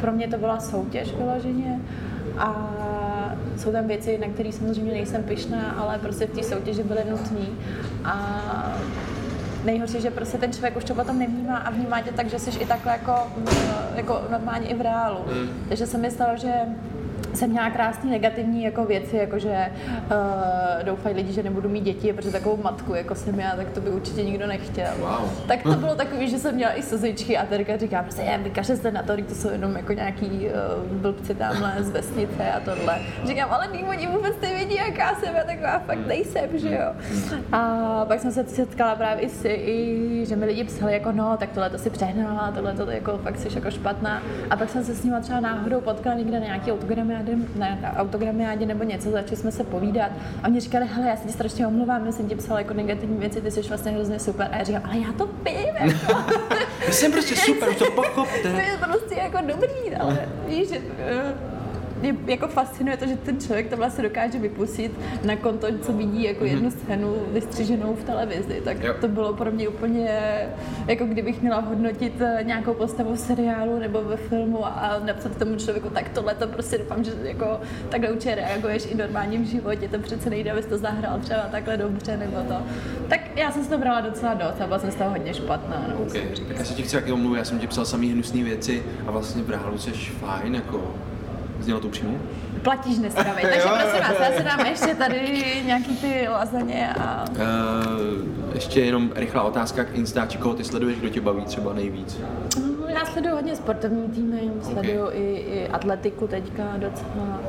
pro 0.00 0.12
mě 0.12 0.28
to 0.28 0.38
byla 0.38 0.60
soutěž 0.60 1.14
vyloženě 1.14 1.80
a 2.38 2.70
jsou 3.56 3.72
tam 3.72 3.86
věci, 3.86 4.18
na 4.18 4.26
které 4.28 4.52
samozřejmě 4.52 4.92
nejsem 4.92 5.22
pyšná, 5.22 5.70
ale 5.70 5.98
prostě 5.98 6.26
v 6.26 6.30
té 6.30 6.42
soutěži 6.42 6.82
byly 6.82 7.00
nutné. 7.10 7.46
A 8.04 8.76
nejhorší, 9.64 10.00
že 10.00 10.10
prostě 10.10 10.38
ten 10.38 10.52
člověk 10.52 10.76
už 10.76 10.84
to 10.84 10.94
potom 10.94 11.18
nevnímá 11.18 11.56
a 11.56 11.70
vnímá 11.70 12.00
tě 12.00 12.12
tak, 12.12 12.30
že 12.30 12.38
jsi 12.38 12.50
i 12.58 12.66
takhle 12.66 12.92
jako, 12.92 13.12
jako 13.94 14.20
normálně 14.30 14.68
i 14.68 14.74
v 14.74 14.80
reálu. 14.80 15.18
Takže 15.68 15.86
se 15.86 15.98
mi 15.98 16.10
stalo, 16.10 16.36
že 16.36 16.52
jsem 17.34 17.50
měla 17.50 17.70
krásný 17.70 18.10
negativní 18.10 18.64
jako 18.64 18.84
věci, 18.84 19.16
jako 19.16 19.38
že 19.38 19.72
uh, 20.10 20.84
doufají 20.84 21.14
lidi, 21.16 21.32
že 21.32 21.42
nebudu 21.42 21.68
mít 21.68 21.84
děti, 21.84 22.12
protože 22.12 22.30
takovou 22.30 22.62
matku, 22.62 22.94
jako 22.94 23.14
jsem 23.14 23.40
já, 23.40 23.56
tak 23.56 23.70
to 23.70 23.80
by 23.80 23.90
určitě 23.90 24.22
nikdo 24.24 24.46
nechtěl. 24.46 24.92
Wow. 24.98 25.30
Tak 25.48 25.62
to 25.62 25.74
bylo 25.84 25.94
takový, 25.94 26.28
že 26.28 26.38
jsem 26.38 26.54
měla 26.54 26.72
i 26.72 26.82
slzičky 26.82 27.38
a 27.38 27.46
Terka 27.46 27.76
říká, 27.76 28.02
prostě 28.02 28.22
je, 28.22 28.38
vykaže 28.38 28.76
se 28.76 28.90
na 28.90 29.02
to, 29.02 29.16
to 29.16 29.34
jsou 29.34 29.48
jenom 29.48 29.76
jako 29.76 29.92
nějaký 29.92 30.26
uh, 30.26 30.92
blbci 30.92 31.34
tamhle 31.34 31.74
z 31.78 31.90
vesnice 31.90 32.52
a 32.52 32.60
tohle. 32.60 32.98
Říkám, 33.24 33.52
ale 33.52 33.68
ní 33.72 33.84
oni 33.84 34.06
vůbec 34.06 34.40
nevědí, 34.42 34.74
jaká 34.74 35.14
jsem, 35.14 35.34
já 35.34 35.44
taková 35.44 35.78
fakt 35.78 36.06
nejsem, 36.06 36.58
že 36.58 36.74
jo. 36.74 36.92
A 37.52 38.04
pak 38.08 38.20
jsem 38.20 38.32
se 38.32 38.44
setkala 38.44 38.94
právě 38.94 39.24
i, 39.24 39.28
si, 39.28 39.48
i 39.48 40.26
že 40.26 40.36
mi 40.36 40.46
lidi 40.46 40.64
psali 40.64 40.92
jako 40.92 41.12
no, 41.12 41.36
tak 41.36 41.50
tohle 41.50 41.70
to 41.70 41.78
si 41.78 41.90
přehnala, 41.90 42.52
tohle 42.54 42.72
to 42.72 42.90
jako 42.90 43.18
fakt 43.18 43.38
jsi 43.38 43.48
jako 43.54 43.70
špatná. 43.70 44.22
A 44.50 44.56
pak 44.56 44.70
jsem 44.70 44.84
se 44.84 44.94
s 44.94 45.04
nimi 45.04 45.16
třeba 45.20 45.40
náhodou 45.40 45.80
potkala 45.80 46.16
někde 46.16 46.40
na 46.40 46.46
nějaký 46.46 46.72
autogramiádě, 47.24 47.58
na, 47.58 47.78
na 47.82 47.96
autogramiádě 47.96 48.66
nebo 48.66 48.84
něco, 48.84 49.10
začali 49.10 49.36
jsme 49.36 49.52
se 49.52 49.64
povídat. 49.64 50.10
A 50.42 50.48
oni 50.48 50.60
říkali, 50.60 50.86
hele, 50.86 51.08
já 51.08 51.16
se 51.16 51.26
ti 51.26 51.32
strašně 51.32 51.66
omluvám, 51.66 52.06
já 52.06 52.12
jsem 52.12 52.28
ti 52.28 52.34
psala 52.34 52.58
jako 52.58 52.74
negativní 52.74 53.16
věci, 53.16 53.40
ty 53.40 53.50
jsi 53.50 53.60
vlastně 53.62 53.92
hrozně 53.92 54.18
super. 54.18 54.48
A 54.52 54.56
já 54.56 54.64
říkám, 54.64 54.82
ale 54.84 54.98
já 54.98 55.12
to 55.12 55.26
vím, 55.26 55.76
jako. 55.76 56.34
Já 56.86 56.92
jsem 56.92 57.12
prostě 57.12 57.36
super, 57.36 57.68
už 57.68 57.76
to 57.76 57.84
to 57.84 57.90
pochopte. 57.90 58.48
je 58.48 58.78
prostě 58.84 59.14
jako 59.14 59.38
dobrý, 59.46 59.96
ale 60.00 60.28
víš, 60.48 60.68
že 60.68 60.76
eh, 60.98 61.34
mě 62.12 62.14
jako 62.26 62.48
fascinuje 62.48 62.96
to, 62.96 63.06
že 63.06 63.16
ten 63.16 63.40
člověk 63.40 63.70
to 63.70 63.76
vlastně 63.76 64.04
dokáže 64.04 64.38
vypustit 64.38 64.92
na 65.24 65.36
konto, 65.36 65.66
co 65.82 65.92
vidí 65.92 66.22
jako 66.24 66.44
jednu 66.44 66.70
scénu 66.70 67.14
vystřiženou 67.32 67.94
v 67.94 68.04
televizi. 68.04 68.60
Tak 68.64 68.82
Jo. 68.82 68.94
to 69.00 69.08
bylo 69.08 69.32
pro 69.34 69.50
mě 69.50 69.68
úplně, 69.68 70.08
jako 70.86 71.04
kdybych 71.04 71.42
měla 71.42 71.60
hodnotit 71.60 72.20
eh, 72.20 72.40
nějakou 72.44 72.74
postavu 72.74 73.14
v 73.14 73.18
seriálu 73.18 73.78
nebo 73.78 74.02
ve 74.02 74.16
filmu 74.16 74.66
a 74.66 75.00
napsat 75.06 75.36
tomu 75.36 75.56
člověku, 75.56 75.88
tak 75.90 76.08
tohle 76.08 76.34
to 76.34 76.46
prostě 76.46 76.78
doufám, 76.78 77.04
že 77.04 77.10
jako 77.22 77.60
takhle 77.88 78.10
určitě 78.10 78.34
reaguješ 78.34 78.86
i 78.90 78.94
v 78.94 78.98
normálním 78.98 79.44
životě, 79.44 79.88
to 79.88 79.98
přece 79.98 80.30
nejde, 80.30 80.52
abys 80.52 80.66
to 80.66 80.78
zahrál 80.78 81.18
třeba 81.20 81.40
takhle 81.40 81.76
dobře 81.76 82.16
nebo 82.16 82.36
to. 82.48 82.54
Tak 83.08 83.20
já 83.36 83.50
jsem 83.52 83.64
si 83.64 83.70
to 83.70 83.78
brala 83.78 84.00
docela 84.00 84.34
dost 84.34 84.60
a 84.60 84.66
byla 84.66 84.78
jsem 84.78 84.90
z 84.90 84.94
toho 84.94 85.10
hodně 85.10 85.34
špatná. 85.34 85.86
No, 85.88 86.04
Okay. 86.04 86.22
Tak 86.48 86.58
já 86.58 86.64
se 86.64 86.74
ti 86.74 86.82
chci 86.82 86.96
taky 86.96 87.12
omluvit, 87.12 87.38
já 87.38 87.44
jsem 87.44 87.58
ti 87.58 87.66
psal 87.66 87.84
samý 87.84 88.10
hnusné 88.12 88.42
věci 88.44 88.82
a 89.06 89.10
vlastně 89.10 89.42
v 89.42 89.50
reálu 89.50 89.78
jsi 89.78 89.90
fajn, 89.90 90.54
jako 90.54 90.94
znělo 91.60 91.80
to 91.80 91.88
přímo? 91.88 92.18
Platíš 92.62 92.98
dneska, 92.98 93.22
vej. 93.22 93.42
Takže 93.42 93.68
prosím 93.68 94.00
vás, 94.00 94.20
já 94.20 94.38
si 94.38 94.44
dám 94.44 94.66
ještě 94.66 94.94
tady 94.94 95.42
nějaký 95.66 95.96
ty 95.96 96.28
lazaně 96.28 96.94
a... 96.94 97.24
Uh, 97.30 98.54
ještě 98.54 98.80
jenom 98.80 99.10
rychlá 99.14 99.42
otázka 99.42 99.84
k 99.84 99.94
Instači, 99.94 100.38
koho 100.38 100.54
ty 100.54 100.64
sleduješ, 100.64 100.98
kdo 100.98 101.08
tě 101.08 101.20
baví 101.20 101.44
třeba 101.44 101.72
nejvíc? 101.72 102.18
No, 102.80 102.88
Já 102.88 103.04
sleduju 103.04 103.34
hodně 103.34 103.56
sportovní 103.56 104.08
týmy, 104.08 104.50
sleduju 104.62 105.06
i, 105.12 105.34
i 105.36 105.68
atletiku 105.68 106.26
teďka 106.26 106.64
docela. 106.76 107.40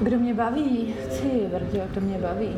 Kdo 0.00 0.18
mě 0.18 0.34
baví? 0.34 0.94
Ty, 1.22 1.28
Vrďo, 1.52 1.80
kdo 1.90 2.00
mě 2.00 2.18
baví? 2.18 2.56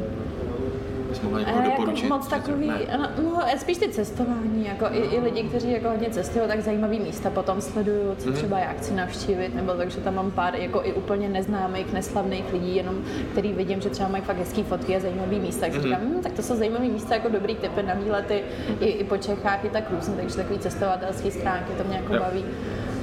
Bys 1.16 1.22
mohla 1.22 1.38
někoho 1.38 1.57
jako 1.62 1.70
doporučit? 1.70 2.09
moc 2.09 2.29
takový, 2.29 2.72
no, 2.98 3.09
no, 3.22 3.40
spíš 3.59 3.79
ty 3.79 3.88
cestování, 3.88 4.66
jako 4.66 4.87
i, 4.92 4.98
i 4.98 5.20
lidi, 5.20 5.42
kteří 5.42 5.72
jako 5.72 5.88
hodně 5.88 6.11
cestují, 6.11 6.44
tak 6.48 6.61
zajímavý 6.61 7.00
místa 7.00 7.31
potom 7.31 7.61
sleduju, 7.61 8.14
co 8.18 8.26
Mhm. 8.26 8.37
třeba 8.37 8.59
já 8.59 8.72
chci 8.72 8.94
navštívit, 8.94 9.55
nebo 9.55 9.72
takže 9.72 9.96
tam 10.00 10.14
mám 10.14 10.31
pár 10.31 10.57
jako 10.57 10.81
i 10.85 10.92
úplně 10.92 11.29
neznámých, 11.29 11.92
neslavných 11.92 12.52
lidí, 12.52 12.76
jenom 12.76 12.94
který 13.33 13.52
vidím, 13.52 13.81
že 13.81 13.90
třeba 13.90 14.09
mají 14.09 14.24
fakt 14.24 14.38
hezký 14.38 14.62
fotky 14.62 14.96
a 14.96 15.00
zajímavý 15.00 15.40
místa, 15.40 15.66
tak 15.66 15.74
si 15.74 15.83
říkám, 15.83 16.00
hm, 16.02 16.20
tak 16.22 16.33
to 16.33 16.42
jsou 16.42 16.57
zajímavý 16.57 16.88
místa, 16.90 17.14
jako 17.14 17.29
dobrý 17.29 17.55
typy 17.57 17.83
na 17.83 17.94
výlety, 17.94 18.42
i, 18.81 18.87
i 18.87 19.05
po 19.05 19.16
Čechách, 19.16 19.64
i 19.64 19.68
tak 19.68 19.85
různě, 19.90 20.14
takže 20.16 20.37
takový 20.37 20.59
cestovatelský 20.59 21.31
stránky, 21.31 21.72
to 21.79 21.85
mě 21.88 21.96
jako 21.96 22.14
Jo. 22.14 22.20
baví. 22.20 22.44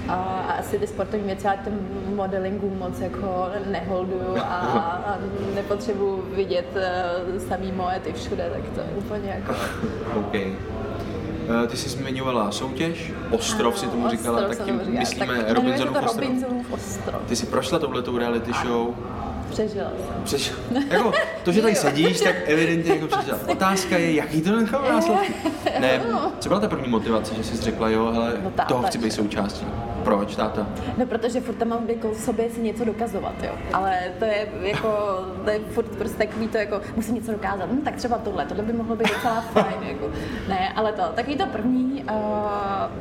A, 0.07 0.13
a 0.13 0.53
asi 0.59 0.79
ty 0.79 0.87
sportovní 0.87 1.25
věci, 1.25 1.47
já 1.47 1.55
tím 1.55 1.87
modelingu 2.15 2.75
moc 2.79 2.99
jako 2.99 3.47
neholduju 3.71 4.37
a, 4.37 4.41
a 4.43 5.17
nepotřebuji 5.55 6.23
vidět 6.35 6.67
uh, 6.75 7.37
samý 7.41 7.71
moety 7.71 8.13
všude, 8.13 8.49
tak 8.53 8.73
to 8.75 8.79
je 8.81 8.87
úplně 8.97 9.29
jako... 9.29 9.53
OK. 10.19 10.35
Eh, 10.35 11.67
Ty 11.67 11.77
jsi 11.77 11.89
zmiňovala 11.89 12.51
soutěž, 12.51 13.13
ostrov 13.31 13.79
si 13.79 13.87
tomu 13.87 14.09
říkala, 14.09 14.41
tak 14.41 14.65
tím 14.65 14.81
říká. 14.85 14.99
myslíme 14.99 15.37
tak 15.43 15.51
Robinsonův 15.55 15.93
to 15.93 16.05
ostrov. 16.05 16.23
Robinsonův 16.25 16.71
ostrov. 16.73 17.21
Ty 17.27 17.35
jsi 17.35 17.45
prošla 17.45 17.79
touhletou 17.79 18.17
reality 18.17 18.51
show, 18.53 18.87
Přežila 19.53 19.89
jsem. 19.89 20.23
Přeš, 20.23 20.53
jako, 20.89 21.11
to, 21.43 21.51
že 21.51 21.61
tady 21.61 21.75
sedíš, 21.75 22.21
tak 22.21 22.35
evidentně 22.45 22.93
jako 22.93 23.07
přežila. 23.07 23.37
Otázka 23.51 23.97
je, 23.97 24.13
jaký 24.13 24.41
to 24.41 24.55
nechal 24.55 24.81
následky. 24.93 25.33
Ne, 25.79 26.01
co 26.39 26.49
byla 26.49 26.59
ta 26.61 26.67
první 26.67 26.89
motivace, 26.89 27.35
že 27.35 27.43
jsi 27.43 27.57
řekla, 27.57 27.89
jo, 27.89 28.11
hele, 28.13 28.33
No 28.43 28.49
táta, 28.51 28.67
toho 28.69 28.83
chci 28.83 28.97
být 28.97 29.11
součástí. 29.13 29.65
Proč, 30.03 30.35
táta? 30.35 30.67
No, 30.97 31.05
protože 31.05 31.41
furt 31.41 31.55
tam 31.55 31.67
mám 31.67 31.89
jako 31.89 32.15
sobě 32.15 32.49
si 32.49 32.61
něco 32.61 32.85
dokazovat, 32.85 33.33
jo. 33.43 33.51
Ale 33.73 33.99
to 34.19 34.25
je 34.25 34.47
jako, 34.61 34.87
to 35.43 35.49
je 35.49 35.59
furt 35.59 35.85
prostě 35.85 36.17
takový 36.17 36.47
to 36.47 36.57
jako, 36.57 36.81
musím 36.95 37.15
něco 37.15 37.31
dokázat, 37.31 37.69
hm, 37.71 37.81
tak 37.81 37.95
třeba 37.95 38.17
tohle, 38.17 38.45
tohle 38.45 38.63
by 38.63 38.73
mohlo 38.73 38.95
být 38.95 39.07
docela 39.13 39.41
fajn, 39.53 39.75
jako. 39.87 40.05
Ne, 40.49 40.73
ale 40.75 40.91
to, 40.93 41.01
takový 41.15 41.35
to 41.37 41.45
první, 41.45 42.03
uh, 42.03 42.09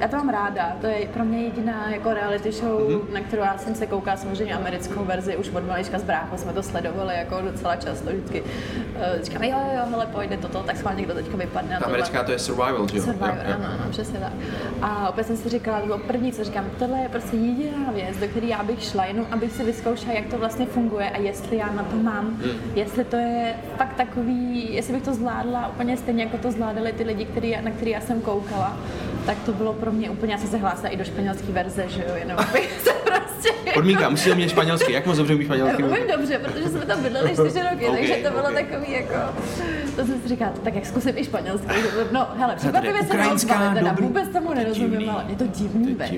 já 0.00 0.08
to 0.08 0.16
mám 0.16 0.28
ráda, 0.28 0.76
to 0.80 0.86
je 0.86 1.06
pro 1.14 1.24
mě 1.24 1.42
jediná 1.42 1.90
jako 1.90 2.14
reality 2.14 2.52
show, 2.52 2.80
Mhm. 2.80 2.98
mm-hmm. 2.98 3.12
na 3.14 3.20
kterou 3.20 3.42
já 3.42 3.58
jsem 3.58 3.74
se 3.74 3.86
koukala 3.86 4.16
samozřejmě 4.16 4.54
americkou 4.54 5.04
verzi 5.04 5.36
už 5.36 5.48
od 5.50 5.66
malička 5.66 5.98
s 5.98 6.02
bráchou 6.02 6.36
jsme 6.42 6.52
to 6.52 6.62
sledovali 6.62 7.14
jako 7.14 7.40
docela 7.40 7.76
často 7.76 8.10
vždycky. 8.10 8.40
Uh, 8.40 9.22
říkáme, 9.22 9.48
jo, 9.48 9.58
jo, 9.76 9.82
hele, 9.90 10.06
pojde 10.06 10.36
toto, 10.36 10.62
tak 10.62 10.76
schválně 10.76 10.98
někdo 10.98 11.14
teďka 11.14 11.36
vypadne. 11.36 11.78
Ta 11.78 11.86
americká 11.86 12.24
to 12.24 12.32
je 12.32 12.38
survival, 12.38 12.88
že 12.88 12.96
jo? 12.96 13.02
Survivor, 13.02 13.38
ano, 13.46 13.66
ano, 13.66 13.90
přesně 13.90 14.18
tak. 14.18 14.32
A 14.82 15.08
opět 15.08 15.26
jsem 15.26 15.36
si 15.36 15.48
říkala, 15.48 15.80
to 15.80 15.86
bylo 15.86 15.98
první, 15.98 16.32
co 16.32 16.44
říkám, 16.44 16.64
tohle 16.78 16.98
je 16.98 17.08
prostě 17.08 17.36
jediná 17.36 17.90
věc, 17.92 18.16
do 18.16 18.28
které 18.28 18.46
já 18.46 18.62
bych 18.62 18.82
šla, 18.82 19.04
jenom 19.04 19.26
abych 19.30 19.52
si 19.52 19.64
vyzkoušela, 19.64 20.12
jak 20.12 20.26
to 20.26 20.38
vlastně 20.38 20.66
funguje 20.66 21.10
a 21.10 21.18
jestli 21.18 21.56
já 21.56 21.72
na 21.72 21.82
to 21.82 21.96
mám, 21.96 22.26
hmm. 22.26 22.72
jestli 22.74 23.04
to 23.04 23.16
je 23.16 23.54
fakt 23.76 23.94
takový, 23.94 24.74
jestli 24.74 24.92
bych 24.92 25.02
to 25.02 25.14
zvládla 25.14 25.68
úplně 25.68 25.96
stejně, 25.96 26.22
jako 26.24 26.38
to 26.38 26.52
zvládali 26.52 26.92
ty 26.92 27.04
lidi, 27.04 27.24
který, 27.24 27.56
na 27.60 27.70
který 27.70 27.90
já 27.90 28.00
jsem 28.00 28.20
koukala, 28.20 28.76
tak 29.26 29.38
to 29.46 29.52
bylo 29.52 29.72
pro 29.72 29.92
mě 29.92 30.10
úplně, 30.10 30.32
já 30.32 30.38
jsem 30.38 30.48
se 30.48 30.56
hlásila 30.56 30.88
i 30.88 30.96
do 30.96 31.04
španělské 31.04 31.52
verze, 31.52 31.84
že 31.88 32.04
jo, 32.08 32.14
jenom 32.14 32.38
abych 32.38 32.80
se 32.84 32.90
prostě... 33.04 33.48
Podmínka, 33.74 34.08
musí 34.08 34.34
mít 34.34 34.48
španělský, 34.48 34.92
jak 34.92 35.06
moc 35.06 35.16
dobře 35.16 35.34
umí 35.34 35.44
španělsky? 35.44 35.82
Umím 35.82 36.06
dobře, 36.16 36.38
protože 36.38 36.68
jsme 36.68 36.86
tam 36.86 37.02
bydleli 37.02 37.32
čtyři 37.32 37.60
roky, 37.70 37.88
okay, 37.88 37.98
takže 37.98 38.14
to 38.14 38.30
bylo 38.30 38.42
okay. 38.42 38.64
takový 38.64 38.92
jako, 38.92 39.14
to 39.96 40.06
jsem 40.06 40.22
si 40.22 40.28
říkala, 40.28 40.52
tak 40.64 40.74
jak 40.74 40.86
zkusit 40.86 41.16
i 41.18 41.24
španělsky, 41.24 41.66
no 42.12 42.26
hele, 42.36 42.56
překvapivě 42.56 43.02
se 43.02 43.16
neozvali, 43.16 43.74
teda 43.74 43.96
vůbec 44.00 44.28
tomu 44.28 44.54
nerozumím, 44.54 45.10
ale 45.10 45.24
je 45.28 45.36
to 45.36 45.46
divný, 45.46 45.94
ve. 45.94 46.10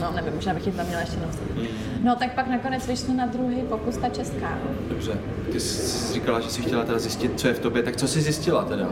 No 0.00 0.12
nevím, 0.14 0.34
možná 0.34 0.54
bych 0.54 0.66
jim 0.66 0.76
tam 0.76 0.86
měla 0.86 1.00
ještě 1.00 1.16
nosit. 1.26 1.56
Hmm. 1.56 1.66
No 2.02 2.16
tak 2.16 2.34
pak 2.34 2.48
nakonec 2.48 2.86
vyšlo 2.86 3.14
na 3.14 3.26
druhý 3.26 3.62
pokus 3.68 3.96
ta 3.96 4.08
česká. 4.08 4.58
Dobře, 4.88 5.12
ty 5.52 5.60
jsi 5.60 6.14
říkala, 6.14 6.40
že 6.40 6.50
jsi 6.50 6.62
chtěla 6.62 6.84
teda 6.84 6.98
zjistit, 6.98 7.40
co 7.40 7.48
je 7.48 7.54
v 7.54 7.58
tobě, 7.58 7.82
tak 7.82 7.96
co 7.96 8.08
jsi 8.08 8.20
zjistila 8.20 8.64
teda? 8.64 8.88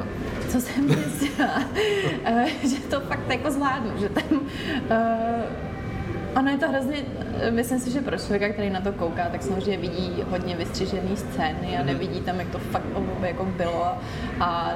Co 0.48 0.60
jsem 0.60 0.88
zjistila? 0.88 1.62
Eh, 2.24 2.46
že 2.68 2.76
to 2.76 3.00
fakt 3.00 3.30
jako 3.30 3.50
zvládnu, 3.50 3.90
že 4.00 4.08
tam 4.08 4.24
uh, 4.32 5.65
Ono 6.36 6.50
je 6.50 6.58
to 6.58 6.68
hrozně, 6.68 6.96
myslím 7.50 7.78
si, 7.80 7.90
že 7.90 8.00
pro 8.00 8.18
člověka, 8.18 8.48
který 8.48 8.70
na 8.70 8.80
to 8.80 8.92
kouká, 8.92 9.28
tak 9.28 9.42
samozřejmě 9.42 9.76
vidí 9.76 10.24
hodně 10.30 10.56
vystřižený 10.56 11.16
scény 11.16 11.76
a 11.76 11.78
mhm. 11.78 11.86
nevidí 11.86 12.20
tam, 12.20 12.38
jak 12.38 12.48
to 12.48 12.58
fakt 12.58 12.84
jako 13.22 13.44
bylo. 13.44 13.86
A 14.40 14.72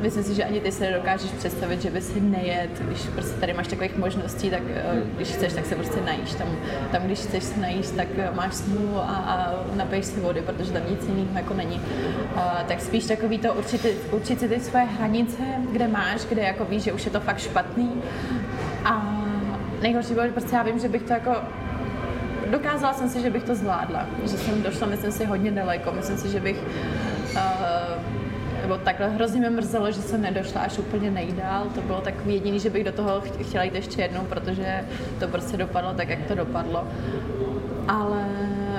myslím 0.00 0.24
si, 0.24 0.34
že 0.34 0.44
ani 0.44 0.60
ty 0.60 0.72
se 0.72 0.84
nedokážeš 0.84 1.30
představit, 1.30 1.82
že 1.82 1.90
by 1.90 2.00
si 2.00 2.20
nejet, 2.20 2.70
když 2.80 3.00
prostě 3.02 3.40
tady 3.40 3.52
máš 3.52 3.68
takových 3.68 3.96
možností, 3.96 4.50
tak 4.50 4.62
eh, 4.74 4.94
mhm. 4.94 5.12
když 5.16 5.28
chceš, 5.28 5.52
tak 5.52 5.66
se 5.66 5.74
prostě 5.74 6.00
najíš. 6.00 6.34
Tam, 6.34 6.48
tam 6.92 7.02
když 7.02 7.18
chceš 7.18 7.44
se 7.44 7.60
najíst, 7.60 7.96
tak 7.96 8.08
eh, 8.16 8.30
máš 8.34 8.54
smůlu 8.54 8.96
a, 8.96 9.02
a 9.02 9.54
napiješ 9.76 10.04
si 10.04 10.20
vody, 10.20 10.42
protože 10.42 10.72
tam 10.72 10.82
nic 10.90 11.08
jiného 11.08 11.28
jako 11.34 11.54
není. 11.54 11.80
A, 12.36 12.64
tak 12.68 12.80
spíš 12.80 13.06
takový 13.06 13.38
to 13.38 13.54
určit, 13.54 13.86
určit 14.12 14.40
si 14.40 14.48
ty 14.48 14.60
svoje 14.60 14.84
hranice, 14.84 15.42
kde 15.72 15.88
máš, 15.88 16.24
kde 16.24 16.42
jako 16.42 16.64
víš, 16.64 16.82
že 16.82 16.92
už 16.92 17.04
je 17.04 17.10
to 17.10 17.20
fakt 17.20 17.38
špatný. 17.38 18.02
A 18.84 19.21
nejhorší 19.82 20.14
bylo, 20.14 20.26
že 20.26 20.32
prostě 20.32 20.56
já 20.56 20.62
vím, 20.62 20.78
že 20.78 20.88
bych 20.88 21.02
to 21.02 21.12
jako 21.12 21.36
dokázala 22.50 22.92
jsem 22.92 23.08
si, 23.08 23.20
že 23.20 23.30
bych 23.30 23.42
to 23.42 23.54
zvládla, 23.54 24.06
že 24.22 24.28
jsem 24.28 24.62
došla, 24.62 24.86
myslím 24.86 25.12
si, 25.12 25.24
hodně 25.24 25.50
daleko, 25.50 25.92
myslím 25.92 26.18
si, 26.18 26.28
že 26.28 26.40
bych 26.40 26.62
uh, 27.34 28.22
nebo 28.62 28.78
takhle 28.78 29.08
hrozně 29.08 29.40
mě 29.40 29.50
mrzelo, 29.50 29.90
že 29.90 30.02
jsem 30.02 30.22
nedošla 30.22 30.60
až 30.60 30.78
úplně 30.78 31.10
nejdál. 31.10 31.64
To 31.74 31.80
bylo 31.80 32.00
takový 32.00 32.34
jediný, 32.34 32.60
že 32.60 32.70
bych 32.70 32.84
do 32.84 32.92
toho 32.92 33.20
chtěla 33.20 33.64
jít 33.64 33.74
ještě 33.74 34.02
jednou, 34.02 34.20
protože 34.20 34.84
to 35.20 35.28
prostě 35.28 35.56
dopadlo 35.56 35.94
tak, 35.94 36.08
jak 36.08 36.22
to 36.28 36.34
dopadlo. 36.34 36.88
Ale 37.88 38.26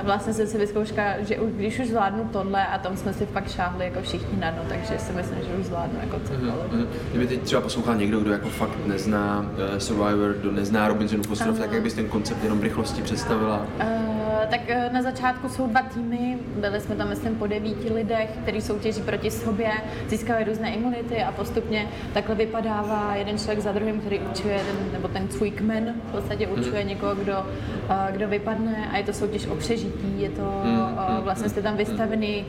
vlastně 0.04 0.32
jsem 0.32 0.46
si 0.46 0.58
vyzkoušela, 0.58 1.20
že 1.20 1.38
už, 1.38 1.52
když 1.52 1.78
už 1.78 1.88
zvládnu 1.88 2.28
tohle 2.32 2.66
a 2.66 2.78
tam 2.78 2.96
jsme 2.96 3.12
si 3.12 3.26
fakt 3.26 3.50
šáhli 3.50 3.84
jako 3.84 4.02
všichni 4.02 4.40
na 4.40 4.50
dno, 4.50 4.62
takže 4.68 4.98
si 4.98 5.12
myslím, 5.12 5.38
že 5.38 5.54
už 5.60 5.66
zvládnu 5.66 6.00
jako 6.00 6.20
cokoliv. 6.20 6.54
Mm-hmm. 6.54 6.86
Kdyby 7.10 7.26
teď 7.26 7.40
třeba 7.40 7.60
poslouchal 7.62 7.94
někdo, 7.94 8.20
kdo 8.20 8.32
jako 8.32 8.48
fakt 8.48 8.86
nezná 8.86 9.40
uh, 9.40 9.78
Survivor, 9.78 10.34
kdo 10.40 10.52
nezná 10.52 10.88
Robinsonův 10.88 11.30
ostrov, 11.30 11.54
uh, 11.54 11.60
tak 11.60 11.72
jak 11.72 11.82
bys 11.82 11.94
ten 11.94 12.08
koncept 12.08 12.42
jenom 12.42 12.58
v 12.58 12.62
rychlosti 12.62 13.02
představila? 13.02 13.66
Uh, 13.80 14.13
tak 14.50 14.60
uh, 14.68 14.92
na 14.92 15.02
začátku 15.02 15.48
jsou 15.48 15.66
dva 15.66 15.82
týmy, 15.82 16.38
byli 16.60 16.80
jsme 16.80 16.96
tam 16.96 17.08
myslím 17.08 17.34
po 17.34 17.46
devíti 17.46 17.92
lidech, 17.92 18.30
kteří 18.42 18.60
soutěží 18.60 19.02
proti 19.02 19.30
sobě, 19.30 19.70
získávají 20.08 20.44
různé 20.44 20.74
imunity 20.74 21.22
a 21.22 21.32
postupně 21.32 21.88
takhle 22.14 22.34
vypadává 22.34 23.14
jeden 23.14 23.38
člověk 23.38 23.60
za 23.60 23.72
druhým, 23.72 24.00
který 24.00 24.18
určuje, 24.18 24.56
ten, 24.58 24.92
nebo 24.92 25.08
ten 25.08 25.28
tvůj 25.28 25.50
kmen 25.50 25.94
v 26.08 26.12
podstatě 26.12 26.46
určuje 26.46 26.82
mm. 26.82 26.88
někoho, 26.88 27.14
kdo, 27.14 27.38
uh, 27.38 28.10
kdo 28.10 28.28
vypadne 28.28 28.88
a 28.92 28.96
je 28.96 29.04
to 29.04 29.12
soutěž 29.12 29.46
o 29.46 29.56
přežití, 29.56 30.20
je 30.20 30.30
to, 30.30 30.62
uh, 30.64 31.24
vlastně 31.24 31.48
jste 31.48 31.62
tam 31.62 31.76
vystavený 31.76 32.44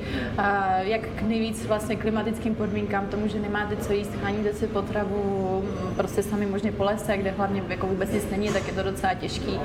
jak 0.79 1.01
k 1.01 1.21
nejvíc 1.21 1.65
vlastně 1.65 1.95
klimatickým 1.95 2.55
podmínkám, 2.55 3.07
tomu, 3.07 3.27
že 3.27 3.39
nemáte 3.39 3.75
co 3.75 3.93
jíst, 3.93 4.11
chráníte 4.19 4.53
si 4.53 4.67
potravu, 4.67 5.63
prostě 5.95 6.23
sami 6.23 6.45
možně 6.45 6.71
po 6.71 6.83
lese, 6.83 7.17
kde 7.17 7.31
hlavně 7.31 7.63
jako 7.69 7.87
vůbec 7.87 8.11
nic 8.11 8.29
není, 8.31 8.49
tak 8.49 8.67
je 8.67 8.73
to 8.73 8.83
docela 8.83 9.13
těžký. 9.13 9.59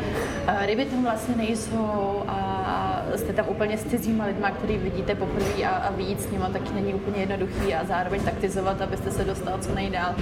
Ryby 0.66 0.84
tam 0.84 1.02
vlastně 1.02 1.34
nejsou, 1.36 2.19
a 2.28 3.02
jste 3.16 3.33
tam 3.33 3.44
úplně 3.48 3.78
s 3.78 3.85
cizíma 3.85 4.24
lidma, 4.24 4.50
který 4.50 4.76
vidíte 4.78 5.14
poprvé 5.14 5.64
a, 5.64 5.70
a 5.70 5.92
víc 5.92 6.22
s 6.22 6.30
nima 6.30 6.48
taky 6.48 6.74
není 6.74 6.94
úplně 6.94 7.20
jednoduchý 7.20 7.74
a 7.74 7.85
zároveň 7.85 8.20
taktizovat, 8.20 8.80
abyste 8.83 9.11
se 9.11 9.24
dostal 9.24 9.59
co 9.61 9.74
nejdál. 9.74 10.14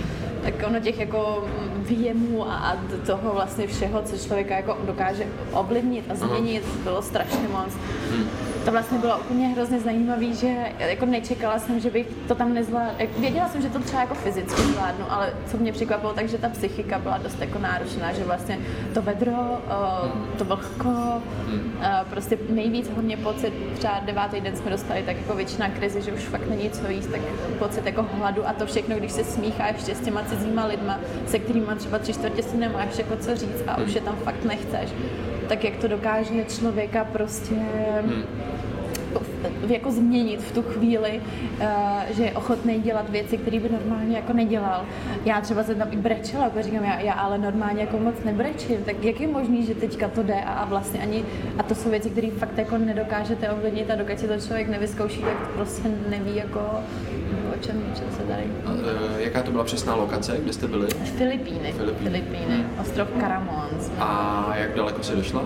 Tak 0.42 0.54
ono 0.66 0.80
těch 0.80 0.98
jako 0.98 1.48
výjemů 1.76 2.50
a, 2.50 2.54
a 2.54 2.76
toho 3.06 3.34
vlastně 3.34 3.66
všeho, 3.66 4.02
co 4.02 4.18
člověka 4.18 4.56
jako 4.56 4.76
dokáže 4.86 5.26
ovlivnit 5.52 6.10
a 6.10 6.14
změnit, 6.14 6.64
bylo 6.84 7.02
strašně 7.02 7.48
moc. 7.52 7.72
To 8.68 8.72
vlastně 8.72 8.98
bylo 8.98 9.18
úplně 9.18 9.48
hrozně 9.48 9.80
zajímavé, 9.80 10.32
že 10.32 10.56
jako 10.78 11.06
nečekala 11.06 11.58
jsem, 11.58 11.80
že 11.80 11.90
bych 11.90 12.06
to 12.28 12.34
tam 12.34 12.54
nezvládla. 12.54 12.94
Věděla 13.18 13.48
jsem, 13.48 13.62
že 13.62 13.70
to 13.70 13.78
třeba 13.78 14.00
jako 14.00 14.14
fyzicky 14.14 14.62
zvládnu, 14.62 15.04
ale 15.08 15.32
co 15.46 15.56
mě 15.56 15.72
překvapilo, 15.72 16.12
takže 16.12 16.38
ta 16.38 16.48
psychika 16.48 16.98
byla 16.98 17.18
dost 17.18 17.40
jako 17.40 17.58
náročná, 17.58 18.12
že 18.12 18.24
vlastně 18.24 18.58
to 18.94 19.02
vedro, 19.02 19.62
to 20.38 20.44
vlhko, 20.44 21.22
prostě 22.10 22.38
nejvíc 22.50 22.90
hodně 22.90 23.16
pocit, 23.16 23.52
třeba 23.74 24.00
devátý 24.04 24.40
den 24.40 24.56
jsme 24.56 24.70
dostali 24.70 25.02
tak 25.02 25.16
jako 25.16 25.34
většina 25.34 25.68
krizi, 25.68 26.02
že 26.02 26.12
už 26.12 26.20
fakt 26.20 26.48
není 26.50 26.70
co 26.70 26.90
jíst, 26.90 27.06
tak 27.06 27.20
pocit 27.58 27.86
jako 27.86 28.06
hladu 28.12 28.48
a 28.48 28.52
to 28.52 28.66
všechno, 28.66 28.96
když 28.96 29.12
se 29.12 29.24
smíchá 29.24 29.66
ještě 29.66 29.94
s 29.94 30.00
těma 30.00 30.22
cizíma 30.22 30.66
lidma, 30.66 30.98
se 31.26 31.38
kterými 31.38 31.66
třeba 31.76 31.98
tři 31.98 32.12
čtvrtě 32.12 32.42
si 32.42 32.56
nemáš 32.56 32.98
jako 32.98 33.16
co 33.16 33.36
říct 33.36 33.62
a 33.66 33.76
už 33.76 33.94
je 33.94 34.00
tam 34.00 34.16
fakt 34.16 34.44
nechceš 34.44 34.90
tak 35.48 35.64
jak 35.64 35.76
to 35.76 35.88
dokáže 35.88 36.44
člověka 36.44 37.04
prostě 37.04 37.54
hmm 37.54 38.24
jako 39.68 39.90
změnit 39.90 40.40
v 40.40 40.52
tu 40.52 40.62
chvíli, 40.62 41.20
eh, 41.60 42.06
že 42.16 42.24
je 42.24 42.32
ochotný 42.32 42.80
dělat 42.80 43.10
věci, 43.10 43.38
které 43.38 43.60
by 43.60 43.68
normálně 43.68 44.16
jako 44.16 44.32
nedělal. 44.32 44.84
Já 45.24 45.40
třeba 45.40 45.64
jsem 45.64 45.78
tam 45.78 45.88
i 45.90 45.96
brečela, 45.96 46.44
jako 46.44 46.62
říkám, 46.62 46.84
já, 46.84 47.00
já 47.00 47.12
ale 47.12 47.38
normálně 47.38 47.80
jako 47.80 47.98
moc 47.98 48.14
nebrečím, 48.24 48.76
tak 48.84 49.04
jak 49.04 49.20
je 49.20 49.28
možný, 49.28 49.66
že 49.66 49.74
teďka 49.74 50.08
to 50.08 50.22
jde 50.22 50.40
a, 50.46 50.64
vlastně 50.64 51.00
ani, 51.00 51.24
a 51.58 51.62
to 51.62 51.74
jsou 51.74 51.90
věci, 51.90 52.10
které 52.10 52.30
fakt 52.30 52.58
jako 52.58 52.78
nedokážete 52.78 53.50
ovlivnit 53.50 53.90
a 53.90 53.94
dokud 53.94 54.18
si 54.18 54.28
to 54.28 54.40
člověk 54.40 54.68
nevyzkouší, 54.68 55.20
tak 55.20 55.48
prostě 55.54 55.88
neví 56.10 56.36
jako 56.36 56.60
o 57.54 57.58
čem, 57.60 57.82
čem 57.98 58.06
se 58.10 58.22
tady. 58.22 58.42
A, 58.66 58.70
e, 59.18 59.22
jaká 59.22 59.42
to 59.42 59.50
byla 59.50 59.64
přesná 59.64 59.94
lokace, 59.94 60.36
kde 60.38 60.52
jste 60.52 60.68
byli? 60.68 60.86
Filipíny. 60.88 61.72
Filipíny. 61.72 62.10
Filipíny. 62.10 62.56
Hmm. 62.56 62.80
Ostrov 62.80 63.08
Karamons. 63.20 63.90
A 63.98 64.52
jak 64.56 64.74
daleko 64.74 65.02
se 65.02 65.16
došla? 65.16 65.44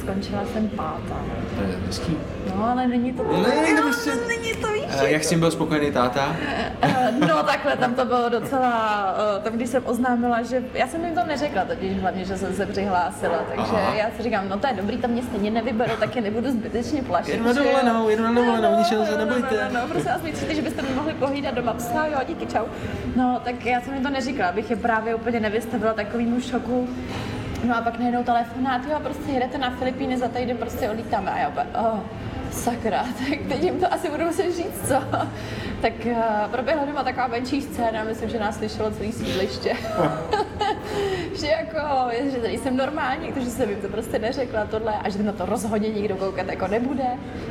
Skončila 0.00 0.44
jsem 0.52 0.68
pátá. 0.68 1.16
To 1.56 1.62
je 1.62 1.78
hezký. 1.86 2.16
No, 2.56 2.70
ale 2.70 2.86
není 2.86 3.12
to 3.12 3.22
to. 3.22 3.36
Ne, 3.36 3.74
no, 3.74 3.82
prostě... 3.82 4.10
není 4.28 4.54
to 4.54 4.72
víš. 4.72 4.84
Jak 5.02 5.24
s 5.24 5.28
tím 5.28 5.40
byl 5.40 5.50
spokojený 5.50 5.92
táta? 5.92 6.36
Eh, 6.82 7.12
no 7.28 7.42
takhle, 7.42 7.76
tam 7.76 7.94
to 7.94 8.04
bylo 8.04 8.28
docela, 8.28 9.14
eh, 9.36 9.40
tam 9.40 9.52
když 9.52 9.68
jsem 9.68 9.82
oznámila, 9.86 10.42
že, 10.42 10.64
já 10.74 10.86
jsem 10.86 11.04
jim 11.04 11.14
to 11.14 11.24
neřekla 11.24 11.64
totiž 11.64 12.00
hlavně, 12.00 12.24
že 12.24 12.38
jsem 12.38 12.54
se 12.54 12.66
přihlásila, 12.66 13.38
takže 13.48 13.72
Aha. 13.72 13.94
já 13.94 14.06
si 14.16 14.22
říkám, 14.22 14.48
no 14.48 14.58
to 14.58 14.66
je 14.66 14.72
dobrý, 14.72 14.96
tam 14.98 15.10
mě 15.10 15.22
stejně 15.22 15.50
nevyberu, 15.50 15.92
tak 16.00 16.16
je 16.16 16.22
nebudu 16.22 16.50
zbytečně 16.50 17.02
plašit. 17.02 17.32
Jedu 17.32 17.44
na 17.44 17.52
dovolenou, 17.52 18.08
jedu 18.08 18.22
na 18.22 18.32
dovolenou, 18.32 18.72
no, 18.72 18.78
ničeho 18.78 19.06
se 19.06 19.18
nebojte. 19.18 19.68
No, 19.72 19.80
no, 19.80 19.88
prostě 19.88 20.08
vás 20.08 20.22
myslíte, 20.22 20.54
že 20.54 20.62
byste 20.62 20.82
mi 20.82 20.88
mohli 20.94 21.14
pohlídat 21.14 21.54
doma 21.54 21.72
psa, 21.72 22.06
jo, 22.06 22.18
díky, 22.26 22.46
čau. 22.46 22.64
No, 23.16 23.40
tak 23.44 23.66
já 23.66 23.80
jsem 23.80 23.94
jim 23.94 24.02
to 24.02 24.10
neříkala, 24.10 24.48
abych 24.48 24.70
je 24.70 24.76
právě 24.76 25.14
úplně 25.14 25.40
nevystavila 25.40 25.92
takovýmu 25.92 26.40
šoku. 26.40 26.88
No 27.66 27.76
a 27.76 27.80
pak 27.80 27.98
najednou 27.98 28.24
telefonát, 28.24 28.82
jo, 28.90 29.00
prostě 29.02 29.32
jedete 29.32 29.58
na 29.58 29.70
Filipíny, 29.70 30.16
za 30.16 30.28
týden 30.28 30.56
prostě 30.56 30.90
odlítáme. 30.90 31.30
A 31.30 31.38
já 31.38 31.48
opět, 31.48 31.66
oh, 31.78 31.98
sakra, 32.50 33.04
tak 33.28 33.38
teď 33.48 33.62
jim 33.62 33.80
to 33.80 33.92
asi 33.92 34.10
budu 34.10 34.24
muset 34.24 34.56
říct, 34.56 34.88
co? 34.88 34.94
tak 35.82 35.92
uh, 36.04 36.50
proběhla 36.50 36.84
doma 36.84 37.04
taková 37.04 37.26
menší 37.26 37.62
scéna, 37.62 38.04
myslím, 38.04 38.30
že 38.30 38.38
nás 38.38 38.56
slyšelo 38.56 38.90
celý 38.90 39.12
sídliště. 39.12 39.76
že 41.40 41.46
jako, 41.46 41.78
že 42.30 42.38
tady 42.38 42.58
jsem 42.58 42.76
normální, 42.76 43.32
takže 43.32 43.50
jsem 43.50 43.70
jim 43.70 43.80
to 43.80 43.88
prostě 43.88 44.18
neřekla 44.18 44.64
tohle 44.64 44.94
a 44.98 45.08
že 45.08 45.22
na 45.22 45.32
to 45.32 45.46
rozhodně 45.46 45.88
nikdo 45.88 46.16
koukat 46.16 46.48
jako 46.48 46.68
nebude. 46.68 47.06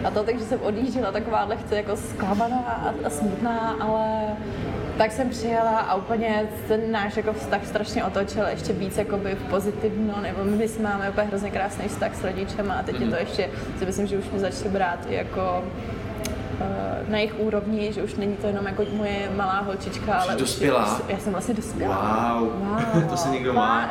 A 0.05 0.11
to 0.11 0.23
takže 0.23 0.45
jsem 0.45 0.59
odjížděla 0.61 1.11
taková 1.11 1.43
lehce 1.43 1.75
jako 1.75 1.95
zklamaná 1.95 2.57
a, 2.57 2.93
a 3.05 3.09
smutná, 3.09 3.75
ale 3.79 4.35
tak 4.97 5.11
jsem 5.11 5.29
přijela 5.29 5.79
a 5.79 5.95
úplně 5.95 6.43
ten 6.67 6.91
náš 6.91 7.17
jako 7.17 7.33
vztah 7.33 7.65
strašně 7.67 8.05
otočil 8.05 8.47
ještě 8.47 8.73
víc 8.73 8.97
jakoby 8.97 9.35
v 9.35 9.49
pozitivno, 9.49 10.21
nebo 10.21 10.43
my 10.43 10.67
jsme 10.67 10.83
máme 10.83 11.09
úplně 11.09 11.27
hrozně 11.27 11.51
krásný 11.51 11.87
vztah 11.87 12.15
s 12.15 12.23
rodičem 12.23 12.71
a 12.71 12.83
teď 12.83 12.95
mm. 12.95 13.01
je 13.01 13.09
to 13.09 13.15
mhm. 13.15 13.25
ještě, 13.27 13.49
si 13.79 13.85
myslím, 13.85 14.07
že 14.07 14.17
už 14.17 14.29
mi 14.29 14.39
začali 14.39 14.69
brát 14.69 14.99
i 15.09 15.15
jako 15.15 15.63
na 17.07 17.17
jejich 17.17 17.39
úrovni, 17.39 17.93
že 17.93 18.03
už 18.03 18.15
není 18.15 18.35
to 18.35 18.47
jenom 18.47 18.65
jako 18.65 18.85
moje 18.93 19.29
malá 19.35 19.59
holčička, 19.59 20.13
ale 20.13 20.35
už, 20.35 20.41
dospělá. 20.41 21.01
já 21.07 21.17
jsem 21.17 21.31
vlastně 21.31 21.53
dospělá. 21.53 22.39
Wow, 22.39 22.49
wow. 22.49 23.03
to 23.09 23.17
se 23.17 23.29
někdo 23.29 23.53
má. 23.53 23.89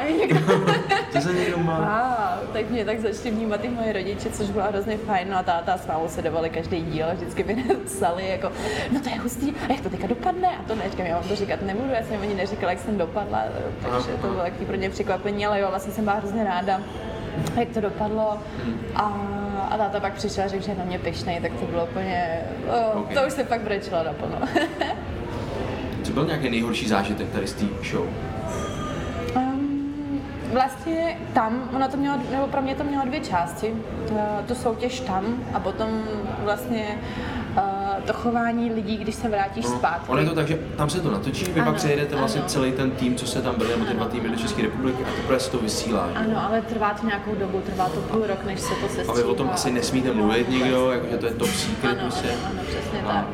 to 1.12 1.20
se 1.20 1.32
někdo 1.32 1.58
má. 1.58 1.78
Wow, 1.78 2.48
tak 2.52 2.70
mě 2.70 2.84
tak 2.84 3.00
začali 3.00 3.30
vnímat 3.30 3.64
i 3.64 3.68
moje 3.68 3.92
rodiče, 3.92 4.30
což 4.30 4.50
bylo 4.50 4.64
hrozně 4.64 4.96
fajn. 4.98 5.28
No 5.30 5.38
a 5.38 5.42
táta 5.42 5.78
s 5.78 5.86
mámou 5.86 6.08
se 6.08 6.22
dovali 6.22 6.50
každý 6.50 6.82
díl 6.82 7.06
a 7.10 7.14
vždycky 7.14 7.44
mi 7.44 7.64
psali 7.84 8.28
jako, 8.28 8.52
no 8.92 9.00
to 9.00 9.08
je 9.08 9.20
hustý, 9.20 9.52
a 9.68 9.72
jak 9.72 9.80
to 9.80 9.90
teďka 9.90 10.06
dopadne? 10.06 10.48
A 10.48 10.62
to 10.62 10.74
neříkám, 10.74 11.06
já 11.06 11.18
vám 11.18 11.28
to 11.28 11.36
říkat 11.36 11.62
nebudu, 11.62 11.90
já 11.90 12.02
jsem 12.02 12.22
ani 12.22 12.34
neříkala, 12.34 12.72
jak 12.72 12.80
jsem 12.80 12.98
dopadla, 12.98 13.44
takže 13.82 14.08
to 14.08 14.26
bylo 14.26 14.42
taky 14.42 14.64
pro 14.64 14.76
ně 14.76 14.90
překvapení, 14.90 15.46
ale 15.46 15.60
jo, 15.60 15.66
vlastně 15.70 15.92
jsem 15.92 16.04
byla 16.04 16.16
hrozně 16.16 16.44
ráda 16.44 16.80
jak 17.56 17.68
to 17.68 17.80
dopadlo. 17.80 18.38
A, 18.94 19.12
a 19.70 19.76
táta 19.76 20.00
pak 20.00 20.12
přišel 20.12 20.44
a 20.44 20.48
řekl, 20.48 20.64
že 20.64 20.72
je 20.72 20.78
na 20.78 20.84
mě 20.84 20.98
pišnej, 20.98 21.40
tak 21.40 21.52
to 21.52 21.66
bylo 21.66 21.84
úplně, 21.84 22.40
oh, 22.68 23.00
okay. 23.02 23.14
to 23.14 23.26
už 23.26 23.32
se 23.32 23.44
pak 23.44 23.60
brečelo 23.60 24.04
naplno. 24.04 24.38
Co 26.02 26.12
byl 26.12 26.26
nějaký 26.26 26.50
nejhorší 26.50 26.88
zážitek 26.88 27.30
tady 27.30 27.46
z 27.46 27.52
té 27.52 27.64
show? 27.90 28.06
Um, 29.36 30.22
vlastně 30.52 31.18
tam, 31.32 31.70
ono 31.76 31.88
to 31.88 31.96
mělo, 31.96 32.18
nebo 32.30 32.46
pro 32.46 32.62
mě 32.62 32.74
to 32.74 32.84
mělo 32.84 33.04
dvě 33.04 33.20
části. 33.20 33.74
Tu 34.48 34.54
soutěž 34.54 35.00
tam 35.00 35.44
a 35.54 35.60
potom 35.60 36.02
vlastně 36.38 36.98
to 38.06 38.12
chování 38.12 38.72
lidí, 38.72 38.96
když 38.96 39.14
se 39.14 39.28
vrátíš 39.28 39.64
no, 39.64 39.78
zpátky. 39.78 40.08
Ono 40.08 40.20
je 40.20 40.26
to 40.26 40.34
tak, 40.34 40.48
že 40.48 40.58
tam 40.76 40.90
se 40.90 41.00
to 41.00 41.10
natočí, 41.10 41.44
vy 41.44 41.60
ano, 41.60 41.70
pak 41.70 41.76
přejedete 41.76 42.16
vlastně 42.16 42.40
ano. 42.40 42.48
celý 42.48 42.72
ten 42.72 42.90
tým, 42.90 43.14
co 43.14 43.26
se 43.26 43.42
tam 43.42 43.54
byli, 43.58 43.70
nebo 43.70 43.84
ty 43.84 43.94
dva 43.94 44.08
týmy 44.08 44.28
do 44.28 44.36
České 44.36 44.62
republiky 44.62 45.04
a 45.04 45.16
teprve 45.16 45.40
se 45.40 45.50
to 45.50 45.58
vysílá. 45.58 46.08
Že? 46.12 46.18
Ano, 46.18 46.46
ale 46.48 46.62
trvá 46.62 46.94
to 46.94 47.06
nějakou 47.06 47.34
dobu, 47.34 47.60
trvá 47.60 47.88
to 47.88 48.00
půl 48.00 48.26
rok, 48.26 48.44
než 48.44 48.60
se 48.60 48.74
to 48.74 48.88
sestříhá. 48.88 49.12
A 49.12 49.16
vy 49.16 49.22
o 49.22 49.34
tom 49.34 49.50
asi 49.52 49.70
nesmíte 49.70 50.12
mluvit 50.12 50.48
nikdo, 50.48 50.90
jakože 50.90 51.18
to 51.18 51.26
je 51.26 51.34
top 51.34 51.48
secret. 51.48 51.90
Ano, 51.90 52.00
prostě. 52.00 52.28
ano, 52.28 52.38
ano, 52.50 52.60
přesně 52.68 53.02
no. 53.02 53.08
tak. 53.08 53.26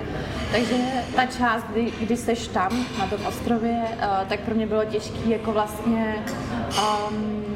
Takže 0.52 0.76
ta 1.16 1.26
část, 1.26 1.64
kdy, 1.72 1.92
kdy 2.00 2.16
seš 2.16 2.48
tam, 2.48 2.86
na 2.98 3.06
tom 3.06 3.26
ostrově, 3.26 3.82
uh, 3.96 4.28
tak 4.28 4.40
pro 4.40 4.54
mě 4.54 4.66
bylo 4.66 4.84
těžké 4.84 5.28
jako 5.28 5.52
vlastně 5.52 6.24
um, 7.10 7.49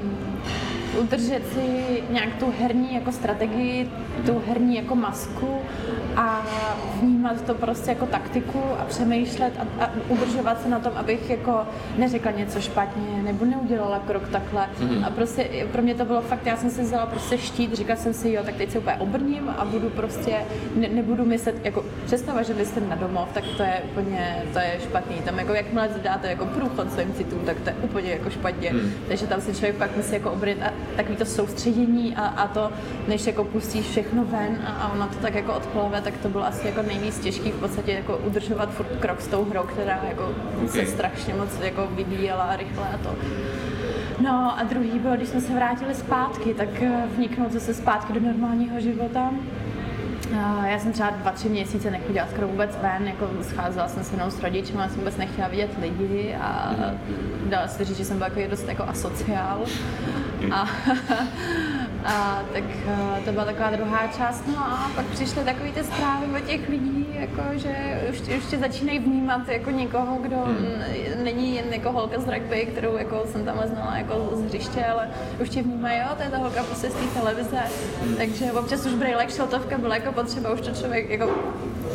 udržet 0.99 1.43
si 1.55 2.03
nějak 2.11 2.35
tu 2.39 2.53
herní 2.61 2.95
jako 2.95 3.13
strategii, 3.13 3.91
tu 4.27 4.43
herní 4.49 4.77
jako 4.77 4.95
masku 4.95 5.59
a 6.17 6.47
vnímat 7.01 7.43
to 7.43 7.55
prostě 7.55 7.91
jako 7.91 8.07
taktiku 8.07 8.63
a 8.79 8.85
přemýšlet 8.85 9.53
a, 9.59 9.85
a 9.85 9.91
udržovat 10.09 10.63
se 10.63 10.69
na 10.69 10.81
tom, 10.81 10.93
abych 10.97 11.31
jako 11.31 11.61
neřekla 11.99 12.31
něco 12.31 12.61
špatně 12.61 13.23
nebo 13.23 13.45
neudělala 13.45 13.99
krok 13.99 14.29
takhle. 14.29 14.69
Mm-hmm. 14.81 15.07
A 15.07 15.11
prostě 15.11 15.67
pro 15.73 15.83
mě 15.83 15.95
to 15.95 16.05
bylo 16.05 16.21
fakt, 16.21 16.47
já 16.47 16.57
jsem 16.57 16.71
si 16.71 16.83
vzala 16.83 17.07
prostě 17.07 17.39
štít, 17.39 17.75
říkala 17.75 17.97
jsem 17.97 18.15
si, 18.15 18.33
jo, 18.33 18.43
tak 18.45 18.55
teď 18.55 18.71
se 18.71 18.79
úplně 18.79 18.97
obrním 18.97 19.49
a 19.59 19.65
budu 19.65 19.91
prostě, 19.91 20.37
ne, 20.77 20.89
nebudu 20.89 21.25
myslet, 21.25 21.65
jako 21.65 21.85
představa, 22.05 22.43
že 22.43 22.55
myslím 22.55 22.89
na 22.89 22.97
domov, 22.97 23.29
tak 23.35 23.45
to 23.57 23.63
je 23.63 23.83
úplně, 23.85 24.43
to 24.53 24.59
je 24.59 24.79
špatný. 24.83 25.17
Tam 25.25 25.39
jako 25.39 25.55
jakmile 25.55 25.89
dáte 26.03 26.29
jako 26.29 26.47
průchod 26.47 26.93
svým 26.93 27.15
citům, 27.15 27.39
tak 27.47 27.61
to 27.61 27.69
je 27.69 27.77
úplně 27.83 28.11
jako 28.11 28.31
špatně. 28.31 28.73
Mm. 28.73 28.93
Takže 29.09 29.27
tam 29.27 29.41
si 29.41 29.55
člověk 29.55 29.77
pak 29.77 29.97
musí 29.97 30.13
jako 30.13 30.31
obrnit 30.31 30.63
a 30.63 30.73
takový 30.97 31.17
to 31.17 31.25
soustředění 31.25 32.17
a, 32.17 32.27
a 32.27 32.49
to, 32.49 32.73
než 33.09 33.27
jako 33.27 33.45
pustíš 33.45 33.87
všechno 33.87 34.25
ven 34.25 34.59
a, 34.67 34.71
a 34.71 34.93
ono 34.93 35.07
to 35.07 35.15
tak 35.15 35.35
jako 35.35 35.55
odplave, 35.55 36.01
tak 36.01 36.17
to 36.17 36.29
bylo 36.29 36.47
asi 36.47 36.67
jako 36.67 36.83
nejvíc 36.83 37.19
těžký 37.19 37.51
v 37.51 37.61
podstatě 37.61 37.93
jako 37.93 38.17
udržovat 38.17 38.71
furt 38.71 38.89
krok 39.01 39.21
s 39.21 39.29
tou 39.29 39.45
hrou, 39.45 39.63
která 39.63 40.01
jako 40.09 40.33
okay. 40.57 40.69
se 40.69 40.87
strašně 40.87 41.35
moc 41.35 41.61
jako 41.61 41.87
vyvíjela 41.87 42.57
rychle 42.57 42.89
a 42.95 42.99
to. 42.99 43.15
No 44.21 44.59
a 44.59 44.63
druhý 44.63 44.99
bylo, 44.99 45.17
když 45.17 45.29
jsme 45.29 45.41
se 45.41 45.55
vrátili 45.55 45.95
zpátky, 45.95 46.55
tak 46.55 46.83
eh, 46.83 47.05
vniknout 47.17 47.53
zase 47.53 47.75
zpátky 47.75 48.13
do 48.13 48.21
normálního 48.21 48.81
života. 48.81 49.31
Já 50.67 50.79
jsem 50.79 50.93
třeba 50.93 51.11
dva, 51.11 51.31
tři 51.31 51.49
měsíce 51.49 51.91
nechodila 51.91 52.27
skoro 52.27 52.49
vůbec 52.49 52.79
ven, 52.83 53.09
jako 53.09 53.31
scházela 53.43 53.89
jsem 53.89 54.05
se 54.05 54.15
jenom 54.15 54.31
s 54.31 54.43
rodičem, 54.43 54.77
jsem 54.77 54.99
vůbec 54.99 55.17
nechtěla 55.17 55.49
vidět 55.49 55.71
lidi 55.81 56.37
a 56.41 56.75
mm. 56.79 57.51
dala 57.51 57.69
se 57.69 57.85
říct, 57.85 57.97
že 57.97 58.05
jsem 58.05 58.17
byla 58.17 58.29
jako 58.35 58.51
dost 58.51 58.69
jako 58.69 58.83
asociál. 58.83 59.65
A, 60.53 60.69
a 62.05 62.43
tak 62.53 62.65
to 63.25 63.33
byla 63.33 63.45
taková 63.45 63.71
druhá 63.71 64.07
část. 64.07 64.45
No 64.49 64.59
a 64.59 64.91
pak 64.95 65.07
přišly 65.07 65.45
takové 65.45 65.71
ty 65.71 65.85
zprávy 65.85 66.27
o 66.37 66.47
těch 66.47 66.69
lidí, 66.69 67.07
jako, 67.13 67.43
že 67.55 68.01
už, 68.11 68.21
už 68.39 68.45
tě 68.51 68.59
začínají 68.59 68.99
vnímat 68.99 69.49
jako 69.49 69.71
někoho, 69.71 70.17
kdo 70.17 70.37
hmm. 70.37 71.25
není 71.25 71.57
jen 71.57 71.73
jako 71.73 71.93
holka 71.93 72.21
z 72.21 72.29
rugby, 72.29 72.67
kterou 72.73 72.97
jako 72.97 73.23
jsem 73.27 73.45
tam 73.45 73.61
znala 73.65 73.97
jako 73.97 74.31
z 74.33 74.43
hřiště, 74.43 74.85
ale 74.85 75.11
už 75.43 75.49
tě 75.49 75.63
vnímají, 75.63 75.99
jo, 75.99 76.07
to 76.17 76.23
je 76.23 76.29
ta 76.29 76.39
holka 76.39 76.63
prostě 76.63 76.91
z 76.91 76.95
té 76.95 77.21
televize. 77.21 77.61
Hmm. 78.03 78.17
Takže 78.17 78.53
občas 78.53 78.87
už 78.87 78.95
brýlek 78.95 79.31
šiltovka 79.31 79.79
byla 79.79 79.95
jako 79.95 80.13
potřeba, 80.13 80.53
už 80.53 80.61
to 80.61 80.71
člověk 80.71 81.11
jako 81.11 81.31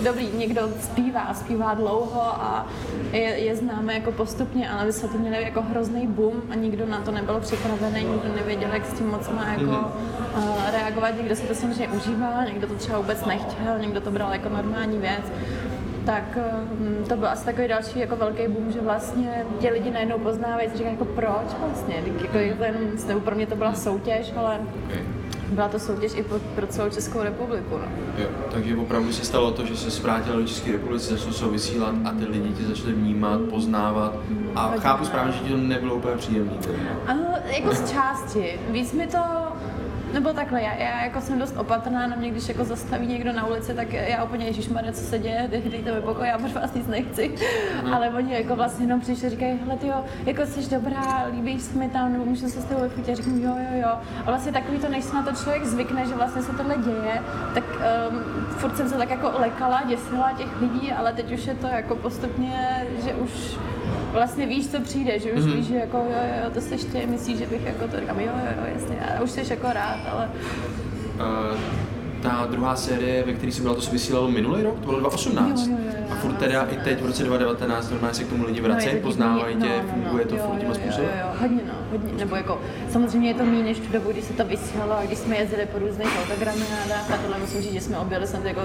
dobrý, 0.04 0.30
někdo 0.38 0.70
zpívá, 0.80 1.34
zpívá 1.34 1.74
dlouho 1.74 2.22
a 2.22 2.68
je, 3.12 3.20
je 3.20 3.56
známe 3.56 3.94
jako 3.94 4.12
postupně, 4.12 4.70
ale 4.70 4.86
vy 4.86 4.94
se 4.94 5.08
to 5.08 5.18
měli 5.18 5.44
jako 5.44 5.62
hrozný 5.62 6.08
boom 6.08 6.42
a 6.52 6.56
nikdo 6.56 6.86
na 6.86 7.02
to 7.02 7.12
nebyl 7.12 7.40
připravený, 7.40 8.04
nikdo 8.04 8.36
nevěděl, 8.36 8.70
jak 8.74 8.86
s 8.86 8.94
tím 8.94 9.08
moc 9.08 9.30
má 9.30 9.48
jako 9.48 9.72
uh, 9.72 9.99
reagovat, 10.72 11.18
někdo 11.18 11.36
se 11.36 11.42
to 11.42 11.56
samozřejmě 11.56 11.88
užíval, 11.88 12.46
někdo 12.46 12.68
to 12.68 12.76
třeba 12.76 12.98
vůbec 12.98 13.26
nechtěl, 13.26 13.80
někdo 13.80 14.02
to 14.02 14.12
bral 14.12 14.34
jako 14.34 14.50
normální 14.50 14.98
věc 14.98 15.24
tak 16.10 16.38
um, 16.38 17.06
to 17.06 17.16
byl 17.16 17.28
asi 17.28 17.46
takový 17.46 17.68
další 17.68 18.00
jako 18.00 18.16
velký 18.16 18.48
boom, 18.48 18.72
že 18.72 18.82
vlastně 18.82 19.46
tě 19.60 19.70
lidi 19.70 19.92
najednou 19.92 20.20
poznávají, 20.20 20.70
říkají 20.70 20.92
jako 20.92 21.06
proč 21.06 21.48
vlastně, 21.66 22.04
jako, 22.22 22.38
jako, 22.38 23.20
pro 23.20 23.36
mě 23.36 23.48
to 23.48 23.56
byla 23.56 23.74
soutěž, 23.74 24.34
ale 24.36 24.60
byla 25.52 25.68
to 25.68 25.80
soutěž 25.80 26.12
i 26.16 26.26
pro 26.56 26.68
celou 26.68 26.90
Českou 26.90 27.24
republiku. 27.24 27.78
No. 27.78 27.86
Jo, 28.18 28.30
takže 28.52 28.76
opravdu 28.76 29.14
se 29.14 29.26
stalo 29.26 29.52
to, 29.52 29.66
že 29.66 29.78
se 29.78 30.02
vrátila 30.04 30.36
do 30.36 30.48
České 30.48 30.72
republiky, 30.72 31.04
začalo 31.04 31.34
se 31.34 31.48
vysílat 31.48 31.96
a 32.06 32.12
ty 32.12 32.26
lidi 32.26 32.50
tě 32.50 32.64
začali 32.64 32.94
vnímat, 32.94 33.42
poznávat 33.50 34.16
a 34.56 34.66
Hodně, 34.66 34.82
chápu 34.82 35.06
správně, 35.06 35.32
že 35.32 35.40
ti 35.40 35.50
to 35.50 35.58
nebylo 35.58 35.96
úplně 35.96 36.16
příjemné. 36.16 36.54
Jako 37.46 37.76
z 37.76 37.92
části. 37.92 38.60
Víc 38.70 38.94
mi 38.94 39.08
to 39.08 39.18
nebo 40.14 40.34
takhle, 40.34 40.62
já, 40.62 40.74
já 40.74 41.04
jako 41.04 41.22
jsem 41.22 41.40
dost 41.40 41.58
opatrná 41.58 42.08
na 42.08 42.16
mě, 42.16 42.32
když 42.32 42.50
jako 42.50 42.64
zastaví 42.64 43.08
někdo 43.08 43.34
na 43.34 43.48
ulici, 43.48 43.74
tak 43.74 43.94
já 43.94 44.24
úplně 44.24 44.46
Ježíš 44.46 44.70
co 44.92 45.02
se 45.02 45.20
děje, 45.20 45.50
dejte 45.72 45.92
mi 45.92 46.02
pokoj, 46.02 46.28
já 46.28 46.38
už 46.38 46.54
vás 46.54 46.74
nic 46.74 46.88
nechci. 46.88 47.36
Hmm. 47.84 47.94
Ale 47.94 48.10
oni 48.10 48.34
jako 48.34 48.56
vlastně 48.56 48.86
jenom 48.86 49.02
přišli 49.02 49.28
a 49.28 49.30
říkají, 49.30 49.60
hele 49.66 49.78
ty 49.78 49.88
jo, 49.88 50.04
jako 50.26 50.46
jsi 50.46 50.70
dobrá, 50.70 51.26
líbíš 51.32 51.62
se 51.62 51.78
mi 51.78 51.90
tam, 51.90 52.14
nebo 52.14 52.26
můžu 52.26 52.50
se 52.50 52.62
s 52.62 52.66
tebou 52.66 52.82
vyfotit, 52.82 53.16
říkám 53.16 53.38
jo, 53.38 53.56
jo, 53.58 53.82
jo. 53.82 53.90
A 54.26 54.32
vlastně 54.32 54.52
takový 54.52 54.80
to, 54.80 54.90
než 54.90 55.04
se 55.04 55.16
na 55.16 55.24
to 55.24 55.32
člověk 55.32 55.66
zvykne, 55.66 56.06
že 56.06 56.16
vlastně 56.16 56.42
se 56.42 56.52
tohle 56.52 56.78
děje, 56.78 57.22
tak 57.54 57.64
um, 58.10 58.24
furt 58.50 58.78
jsem 58.78 58.90
se 58.90 58.98
tak 58.98 59.10
jako 59.10 59.32
lekala, 59.40 59.84
děsila 59.88 60.32
těch 60.38 60.62
lidí, 60.62 60.92
ale 60.92 61.14
teď 61.14 61.32
už 61.32 61.48
je 61.48 61.56
to 61.56 61.68
jako 61.68 61.96
postupně, 61.96 62.88
že 63.04 63.14
už 63.14 63.58
vlastně 64.12 64.46
víš, 64.46 64.68
co 64.68 64.80
přijde, 64.80 65.20
že 65.20 65.32
už 65.32 65.44
mm-hmm. 65.44 65.56
víš, 65.56 65.66
že 65.66 65.76
jako 65.76 65.98
jo, 65.98 66.22
jo, 66.44 66.50
to 66.54 66.62
seš 66.62 66.84
ty, 66.84 67.08
myslíš, 67.08 67.38
že 67.38 67.46
bych 67.46 67.66
jako 67.66 67.88
to 67.88 68.00
říkám, 68.00 68.20
jo, 68.20 68.32
jo, 68.36 68.52
jo, 68.58 68.64
jasně, 68.74 69.00
a 69.00 69.22
už 69.22 69.32
jsi 69.32 69.44
jako 69.50 69.68
rád, 69.74 70.00
ale... 70.12 70.30
Uh, 71.16 71.58
ta 72.22 72.48
druhá 72.52 72.76
série, 72.76 73.24
ve 73.24 73.34
které 73.34 73.52
jsem 73.52 73.64
byla, 73.64 73.76
to 73.76 73.82
se 73.82 73.92
vysílalo 73.92 74.32
minulý 74.32 74.64
rok, 74.64 74.80
to 74.80 74.86
bylo 74.86 75.00
2018. 75.00 75.68
Jo, 75.68 75.74
jo, 75.74 75.78
jo, 75.86 76.06
a 76.12 76.16
furt 76.16 76.34
teda 76.34 76.64
i 76.64 76.78
teď 76.78 77.02
v 77.02 77.06
roce 77.06 77.24
2019 77.24 77.90
normálně 77.92 78.16
se 78.16 78.24
k 78.24 78.30
tomu 78.30 78.46
lidi 78.46 78.62
vracejí, 78.62 78.96
no, 78.96 79.02
poznávají 79.02 79.56
tě, 79.56 79.70
no, 79.84 79.94
funguje 79.94 80.26
no, 80.26 80.38
to 80.38 80.44
furt 80.44 80.60
tím 80.60 80.74
způsobem. 80.74 81.10
Jo, 81.14 81.20
jo, 81.20 81.34
hodně 81.40 81.62
hodně, 81.92 82.14
nebo 82.14 82.36
jako 82.36 82.62
samozřejmě 82.90 83.30
je 83.30 83.34
to 83.34 83.46
méně 83.46 83.64
než 83.64 83.80
tu 83.80 83.92
dobu, 83.94 84.12
kdy 84.12 84.22
se 84.22 84.34
to 84.34 84.46
vysílalo 84.46 84.94
a 84.98 85.06
když 85.06 85.20
jsme 85.20 85.38
jezdili 85.38 85.66
po 85.66 85.80
různých 85.80 86.10
autogramiádách 86.24 87.12
a 87.12 87.18
tohle 87.18 87.40
musím 87.40 87.62
říct, 87.62 87.74
že 87.74 87.82
jsme 87.82 87.98
objeli 87.98 88.28
snad 88.28 88.46
jako 88.46 88.62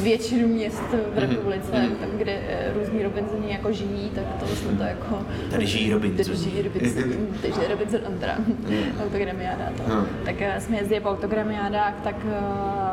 většinu 0.00 0.48
měst 0.48 0.82
v 0.90 0.94
mhm, 0.94 1.18
republice, 1.18 1.72
mm-hmm. 1.72 1.96
tam, 1.96 2.10
kde 2.18 2.32
eh, 2.32 2.72
různí 2.74 3.02
Robinsoni 3.02 3.52
jako 3.52 3.72
žijí, 3.72 4.10
tak 4.14 4.24
to 4.40 4.46
jsme 4.46 4.72
to 4.72 4.82
jako... 4.82 5.26
Tady 5.50 5.66
žijí 5.66 5.92
Robinsoni. 5.92 6.36
Tady 6.36 6.50
žijí 6.50 6.62
Robinsoni, 6.62 7.16
takže 7.42 7.68
Robinson 7.68 8.00
Ondra, 8.06 8.34
mm. 8.38 9.02
autogramiáda. 9.04 9.72
To. 9.76 9.94
Mm. 9.94 10.06
Tak 10.24 10.42
eh, 10.42 10.60
jsme 10.60 10.76
jezdili 10.76 11.00
po 11.00 11.10
autogramiádách, 11.10 11.94
tak 12.04 12.16
uh, 12.24 12.89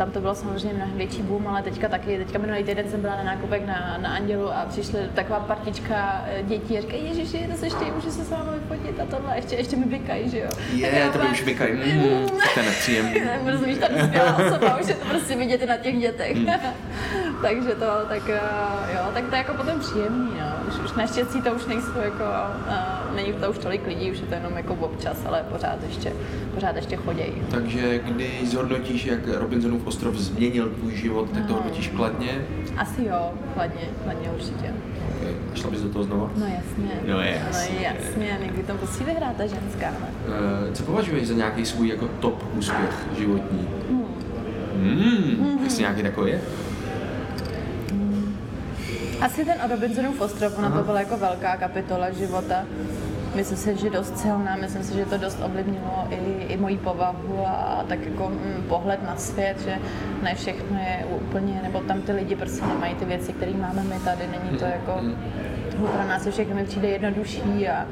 tam 0.00 0.10
to 0.10 0.20
bylo 0.20 0.34
samozřejmě 0.34 0.74
mnohem 0.74 0.96
větší 0.96 1.22
boom, 1.22 1.48
ale 1.48 1.62
teďka 1.62 1.88
taky, 1.88 2.18
teďka 2.18 2.38
minulý 2.38 2.64
týden 2.64 2.90
jsem 2.90 3.00
byla 3.00 3.16
na 3.16 3.22
nákupek 3.22 3.66
na, 3.66 3.98
na 4.02 4.14
Andělu 4.14 4.52
a 4.52 4.66
přišly 4.68 5.00
taková 5.14 5.40
partička 5.40 6.24
dětí 6.42 6.78
a 6.78 6.80
říkají, 6.80 7.04
ježiši, 7.04 7.48
to 7.52 7.56
seš 7.56 7.72
ty, 7.74 7.84
můžu 7.90 8.10
se 8.10 8.24
s 8.24 8.30
vámi 8.30 8.50
vyfotit 8.54 9.00
a 9.00 9.06
tohle, 9.06 9.36
ještě, 9.36 9.56
ještě 9.56 9.76
mi 9.76 9.84
vykají, 9.84 10.30
že 10.30 10.38
jo. 10.38 10.48
Je, 10.72 11.10
to 11.12 11.18
by 11.18 11.26
už 11.26 11.42
vykají, 11.42 11.72
mm, 11.72 12.28
to 12.54 12.60
je 12.60 12.66
nepříjemný. 12.66 13.14
Rozumíš, 13.46 13.78
ta 13.78 13.88
osoba, 14.46 14.76
už 14.80 14.88
je 14.88 14.94
to 14.94 15.04
prostě 15.08 15.36
vidět 15.36 15.68
na 15.68 15.76
těch 15.76 15.98
dětech. 15.98 16.36
Mm. 16.36 16.46
Takže 17.42 17.74
to, 17.74 17.86
tak 18.08 18.28
jo, 18.94 19.00
tak 19.14 19.24
to 19.24 19.34
je 19.34 19.38
jako 19.38 19.54
potom 19.54 19.80
příjemný, 19.80 20.30
no. 20.38 20.68
Už, 20.68 20.84
už 20.84 20.92
naštěstí 20.92 21.42
to 21.42 21.50
už 21.50 21.66
nejsou 21.66 21.98
jako, 21.98 22.24
uh, 22.68 23.16
není 23.16 23.32
to 23.32 23.50
už 23.50 23.58
tolik 23.58 23.86
lidí, 23.86 24.10
už 24.10 24.20
je 24.20 24.26
to 24.26 24.34
jenom 24.34 24.56
jako 24.56 24.74
občas, 24.74 25.16
ale 25.26 25.44
pořád 25.52 25.82
ještě, 25.82 26.12
pořád 26.54 26.76
ještě 26.76 26.96
chodějí. 26.96 27.32
Takže 27.50 27.98
když 27.98 28.50
zhodnotíš, 28.50 29.04
jak 29.04 29.20
Robinsonův 29.28 29.86
ostrov 29.86 30.14
změnil 30.14 30.68
tvůj 30.68 30.94
život, 30.94 31.30
tak 31.34 31.42
to 31.46 31.52
no. 31.52 31.54
hodnotíš 31.54 31.88
kladně? 31.88 32.44
Asi 32.76 33.04
jo, 33.04 33.30
kladně, 33.54 33.88
kladně 34.04 34.30
určitě. 34.34 34.74
Okay. 35.20 35.34
A 35.52 35.56
šla 35.56 35.70
bys 35.70 35.80
do 35.80 35.88
toho 35.88 36.04
znova? 36.04 36.30
No 36.36 36.46
jasně. 36.46 37.00
No 37.06 37.20
jasně. 37.20 37.76
No 37.78 37.84
jasně, 37.84 38.38
někdy 38.44 38.62
tam 38.62 38.76
musí 38.80 39.04
vyhrát 39.04 39.36
ta 39.36 39.46
ženská. 39.46 39.90
Ne? 39.90 40.08
Uh, 40.66 40.72
co 40.72 40.82
považuješ 40.82 41.28
za 41.28 41.34
nějaký 41.34 41.66
svůj 41.66 41.88
jako 41.88 42.08
top 42.20 42.44
úspěch 42.54 43.06
životní? 43.18 43.68
Hmm. 43.90 44.04
Hmm, 44.82 45.52
mm. 45.52 45.64
jestli 45.64 45.80
nějaký 45.80 46.02
takový 46.02 46.30
je? 46.30 46.40
Asi 49.20 49.44
ten 49.44 49.54
Robinsonův 49.70 50.20
ostrov, 50.20 50.58
ona 50.58 50.70
to 50.70 50.82
byla 50.82 51.00
jako 51.00 51.16
velká 51.16 51.56
kapitola 51.56 52.10
života. 52.10 52.64
Myslím 53.34 53.58
si, 53.58 53.76
že 53.76 53.90
dost 53.90 54.18
silná, 54.18 54.56
myslím 54.56 54.82
si, 54.82 54.94
že 54.94 55.04
to 55.04 55.18
dost 55.18 55.38
ovlivnilo 55.44 56.08
i, 56.10 56.44
i 56.48 56.56
moji 56.56 56.76
povahu 56.76 57.46
a 57.46 57.84
tak 57.88 57.98
jako 58.06 58.28
mm, 58.28 58.64
pohled 58.68 59.02
na 59.02 59.16
svět, 59.16 59.56
že 59.64 59.78
ne 60.22 60.34
všechno 60.34 60.78
je 60.78 61.06
úplně, 61.10 61.60
nebo 61.62 61.80
tam 61.80 62.00
ty 62.02 62.12
lidi 62.12 62.36
prostě 62.36 62.66
nemají 62.66 62.94
ty 62.94 63.04
věci, 63.04 63.32
které 63.32 63.52
máme 63.52 63.82
my 63.82 63.94
tady, 64.04 64.26
není 64.26 64.58
to 64.58 64.64
jako, 64.64 65.00
pro 65.76 66.08
nás 66.08 66.26
je 66.26 66.32
všechno 66.32 66.54
mi 66.54 66.64
přijde 66.64 66.88
jednodušší 66.88 67.68
a, 67.68 67.86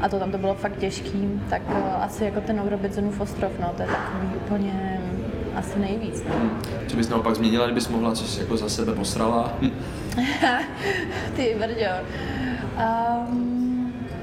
a 0.00 0.08
to 0.08 0.18
tam 0.18 0.32
to 0.32 0.38
bylo 0.38 0.54
fakt 0.54 0.78
těžký, 0.78 1.40
tak 1.50 1.62
uh, 1.68 2.04
asi 2.04 2.24
jako 2.24 2.40
ten 2.40 2.68
Robinsonův 2.68 3.20
ostrov, 3.20 3.52
no, 3.60 3.72
to 3.76 3.82
je 3.82 3.88
takový 3.88 4.28
úplně 4.44 5.00
asi 5.54 5.78
nejvíc. 5.78 6.22
No. 6.28 6.50
Co 6.86 6.96
bys 6.96 7.08
naopak 7.08 7.34
změnila, 7.34 7.66
kdybys 7.66 7.88
mohla, 7.88 8.14
co 8.14 8.24
jsi 8.24 8.40
jako 8.40 8.56
za 8.56 8.68
sebe 8.68 8.94
posrala? 8.94 9.52
Ty 11.36 11.56
brďo. 11.58 11.92
Um, 12.78 13.66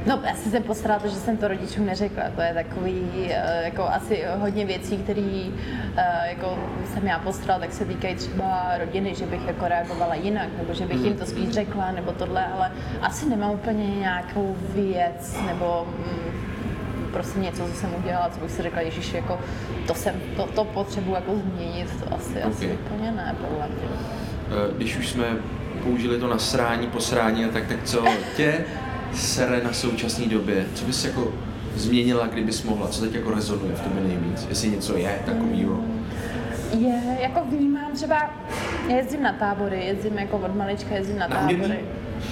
No, 0.06 0.20
já 0.24 0.36
jsem 0.36 0.52
se 0.52 0.60
postarala 0.60 1.00
to, 1.00 1.08
že 1.08 1.16
jsem 1.16 1.38
to 1.38 1.48
rodičům 1.48 1.86
neřekla. 1.86 2.24
To 2.36 2.42
je 2.42 2.54
takový, 2.54 3.04
eh, 3.30 3.64
jako 3.64 3.84
asi 3.84 4.24
hodně 4.40 4.66
věcí, 4.66 4.98
které 4.98 5.50
eh, 5.98 6.30
jako 6.30 6.58
jsem 6.94 7.08
já 7.08 7.20
postarala, 7.20 7.60
tak 7.60 7.74
se 7.74 7.86
týkají 7.86 8.16
třeba 8.16 8.78
rodiny, 8.78 9.16
že 9.16 9.26
bych 9.26 9.48
jako 9.48 9.68
reagovala 9.68 10.16
jinak, 10.16 10.48
nebo 10.58 10.74
že 10.74 10.86
bych 10.86 10.98
jim 10.98 11.18
to 11.18 11.26
spíš 11.26 11.50
řekla, 11.50 11.92
nebo 11.92 12.12
tohle, 12.12 12.46
ale 12.46 12.72
asi 13.02 13.30
nemám 13.30 13.52
úplně 13.52 13.88
nějakou 13.88 14.56
věc, 14.76 15.38
nebo 15.46 15.88
mm, 15.88 17.12
prostě 17.12 17.40
něco, 17.40 17.68
co 17.68 17.76
jsem 17.76 17.96
udělala, 17.98 18.30
co 18.30 18.40
bych 18.40 18.52
si 18.52 18.62
řekla, 18.62 18.82
Ježíš, 18.82 19.14
jako 19.14 19.40
to, 19.88 19.94
jsem, 19.94 20.16
to, 20.36 20.48
to 20.48 20.66
potřebuji 20.66 21.14
jako 21.14 21.36
změnit, 21.36 21.88
to 22.00 22.16
asi, 22.16 22.32
okay. 22.32 22.52
asi 22.52 22.68
úplně 22.68 23.12
ne, 23.12 23.36
podle 23.42 23.68
mě. 23.68 23.88
Eh, 24.50 24.74
když 24.78 24.98
už 24.98 25.10
jsme 25.10 25.26
použili 25.84 26.20
to 26.20 26.28
nasrání, 26.28 26.88
posrání 26.88 27.46
a 27.46 27.48
tak, 27.48 27.68
tak 27.68 27.84
co 27.84 28.06
tě 28.38 28.66
sere 29.14 29.62
na 29.64 29.74
současné 29.74 30.26
době? 30.26 30.66
Co 30.76 30.86
bys 30.86 31.06
jako 31.06 31.34
změnila, 31.76 32.28
kdybys 32.28 32.64
mohla? 32.64 32.88
Co 32.88 33.02
teď 33.02 33.14
jako 33.14 33.32
rezonuje 33.32 33.76
v 33.76 33.82
tobě 33.82 34.04
nejvíc? 34.04 34.46
Jestli 34.50 34.70
něco 34.70 34.98
je 34.98 35.20
takového? 35.26 35.80
Je, 36.80 37.02
jako 37.22 37.42
vnímám 37.50 37.92
třeba, 37.92 38.34
jezdím 38.88 39.24
na 39.24 39.34
tábory, 39.34 39.86
jezdím 39.86 40.18
jako 40.18 40.38
od 40.38 40.56
malička, 40.56 40.96
jezdím 40.96 41.18
na, 41.18 41.28
na 41.28 41.36
tábory. 41.36 41.80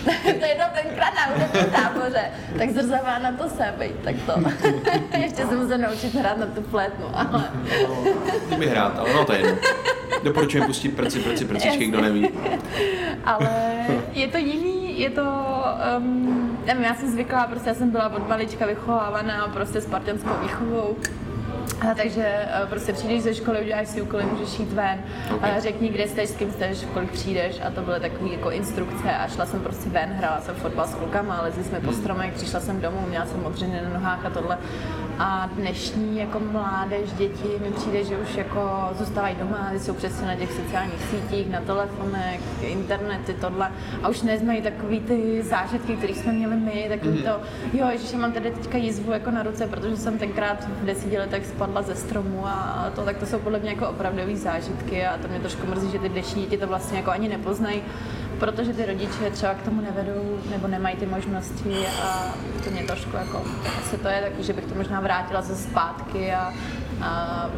to 0.40 0.46
je 0.46 0.56
tenkrát 0.74 1.14
na 1.16 1.26
hudebním 1.34 1.72
táboře, 1.72 2.32
tak 2.58 2.70
zrzavá 2.70 3.20
na 3.20 3.32
to 3.32 3.50
se 3.50 3.74
být, 3.80 3.96
tak 4.04 4.16
to. 4.26 4.34
Ještě 5.18 5.46
jsem 5.46 5.68
se 5.68 5.78
naučit 5.78 6.16
hrát 6.16 6.38
na 6.38 6.46
tu 6.46 6.62
flétnu, 6.62 7.06
ale... 7.14 7.52
no, 8.50 8.68
hrát, 8.70 9.00
ale 9.00 9.14
no 9.14 9.26
to 9.26 9.34
je 9.34 9.40
jedno. 9.40 9.58
Doporučuji 10.24 10.64
pustit 10.64 10.90
prci, 10.90 11.20
prci, 11.20 11.46
prcičky, 11.46 11.86
kdo 11.86 12.02
neví. 12.02 12.30
ale 13.26 13.50
je 14.14 14.28
to 14.28 14.38
jiný, 14.38 15.00
je 15.00 15.10
to, 15.10 15.24
um, 15.98 16.60
nevím, 16.66 16.84
já 16.84 16.96
jsem 16.96 17.12
zvyklá, 17.12 17.48
prostě 17.48 17.70
já 17.70 17.76
jsem 17.76 17.90
byla 17.90 18.14
od 18.16 18.30
malička 18.30 18.66
vychovávaná 18.66 19.48
prostě 19.48 19.82
spartanskou 19.82 20.34
výchovou 20.42 20.98
a 21.82 21.94
takže 21.96 22.26
eh, 22.26 22.66
prostě 22.70 22.94
přijdeš 22.94 23.22
ze 23.22 23.36
školy, 23.36 23.62
uděláš 23.62 23.88
si 23.88 24.02
úkoly, 24.02 24.24
můžeš 24.26 24.60
jít 24.60 24.74
ven, 24.74 25.04
okay. 25.36 25.52
a 25.52 25.60
řekni, 25.60 25.90
kde 25.90 26.08
jsi, 26.08 26.28
s 26.28 26.36
kým 26.36 26.52
jsi, 26.52 26.86
kolik 26.94 27.12
přijdeš. 27.12 27.62
A 27.68 27.72
to 27.72 27.82
byly 27.82 28.00
takové 28.00 28.30
jako 28.30 28.52
instrukce. 28.52 29.12
A 29.12 29.28
šla 29.28 29.46
jsem 29.46 29.60
prostě 29.60 29.90
ven, 29.90 30.10
hrála 30.10 30.42
jsem 30.42 30.56
fotbal 30.56 30.88
s 30.88 30.96
klukama, 30.96 31.42
lezli 31.42 31.64
jsme 31.64 31.80
po 31.80 31.92
stromech, 31.92 32.34
přišla 32.34 32.60
jsem 32.60 32.82
domů, 32.82 33.06
měla 33.08 33.26
jsem 33.26 33.42
modřiny 33.44 33.82
na 33.82 33.90
nohách 33.90 34.26
a 34.26 34.30
tohle 34.30 34.58
a 35.24 35.50
dnešní 35.56 36.18
jako 36.18 36.40
mládež, 36.40 37.14
děti, 37.14 37.50
mi 37.62 37.72
přijde, 37.72 38.04
že 38.04 38.18
už 38.18 38.36
jako 38.36 38.90
zůstávají 38.98 39.36
doma, 39.36 39.72
jsou 39.78 39.94
přesně 39.94 40.28
na 40.28 40.36
těch 40.36 40.52
sociálních 40.52 41.02
sítích, 41.02 41.50
na 41.50 41.62
telefonech, 41.62 42.42
internety, 42.62 43.34
tohle. 43.34 43.72
A 44.04 44.10
už 44.10 44.22
neznají 44.22 44.62
takový 44.62 45.00
ty 45.00 45.44
zážitky, 45.44 45.96
které 45.96 46.14
jsme 46.14 46.34
měli 46.34 46.56
my, 46.56 46.86
takový 46.90 47.18
mm-hmm. 47.18 47.34
to, 47.34 47.78
jo, 47.78 47.88
že 48.12 48.18
mám 48.18 48.32
tady 48.32 48.52
teďka 48.52 48.78
jízvu 48.78 49.12
jako 49.12 49.32
na 49.32 49.44
ruce, 49.44 49.68
protože 49.68 49.98
jsem 49.98 50.18
tenkrát 50.18 50.68
v 50.82 50.86
deseti 50.86 51.18
letech 51.18 51.46
spadla 51.46 51.82
ze 51.82 51.96
stromu 51.96 52.48
a 52.48 52.90
to, 52.96 53.02
tak 53.02 53.18
to 53.18 53.26
jsou 53.26 53.40
podle 53.40 53.60
mě 53.60 53.70
jako 53.70 53.90
opravdové 53.90 54.36
zážitky 54.36 55.06
a 55.06 55.18
to 55.18 55.28
mě 55.28 55.40
trošku 55.40 55.68
mrzí, 55.68 55.92
že 55.92 56.00
ty 56.00 56.10
dnešní 56.10 56.42
děti 56.42 56.58
to 56.58 56.68
vlastně 56.68 56.98
jako 56.98 57.12
ani 57.12 57.30
nepoznají 57.30 57.82
protože 58.42 58.74
ty 58.74 58.86
rodiče 58.86 59.30
třeba 59.32 59.54
k 59.54 59.62
tomu 59.62 59.82
nevedou 59.82 60.40
nebo 60.50 60.68
nemají 60.68 60.96
ty 60.96 61.06
možnosti 61.06 61.88
a 62.04 62.34
to 62.64 62.70
mě 62.70 62.84
trošku 62.84 63.16
jako, 63.16 63.42
asi 63.80 63.98
to 63.98 64.08
je 64.08 64.22
taky, 64.22 64.44
že 64.44 64.54
bych 64.54 64.66
to 64.66 64.76
možná 64.76 65.00
vrátila 65.00 65.42
ze 65.42 65.56
zpátky 65.56 66.32
a, 66.32 66.54
a 67.02 67.50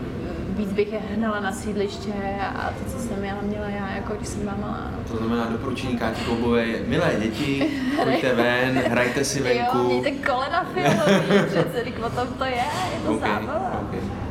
víc 0.50 0.74
bych 0.74 0.94
je 0.94 1.00
hnala 1.00 1.40
na 1.40 1.52
sídliště 1.52 2.14
a 2.56 2.70
to, 2.70 2.92
co 2.92 3.08
jsem 3.08 3.20
měla, 3.20 3.42
měla 3.42 3.70
já, 3.70 3.96
jako 3.96 4.14
když 4.14 4.28
jsem 4.28 4.42
byla 4.42 4.56
malá. 4.62 4.92
No. 4.92 5.04
To 5.12 5.18
znamená 5.18 5.46
doporučení 5.46 5.98
Káti 5.98 6.22
Koubové, 6.22 6.66
milé 6.88 7.16
děti, 7.20 7.72
pojďte 8.04 8.36
ven, 8.36 8.84
hrajte 8.88 9.24
si 9.24 9.42
venku. 9.42 9.78
Jo, 9.78 9.84
mějte 9.84 10.12
kolena 10.12 10.66
fialový, 10.74 11.46
přece, 11.48 11.84
o 12.06 12.10
tom 12.10 12.28
to 12.28 12.44
je, 12.44 12.52
je 12.52 13.00
to 13.06 13.14
okay, 13.14 13.30
zábava. 13.30 13.82
Okay 13.90 14.23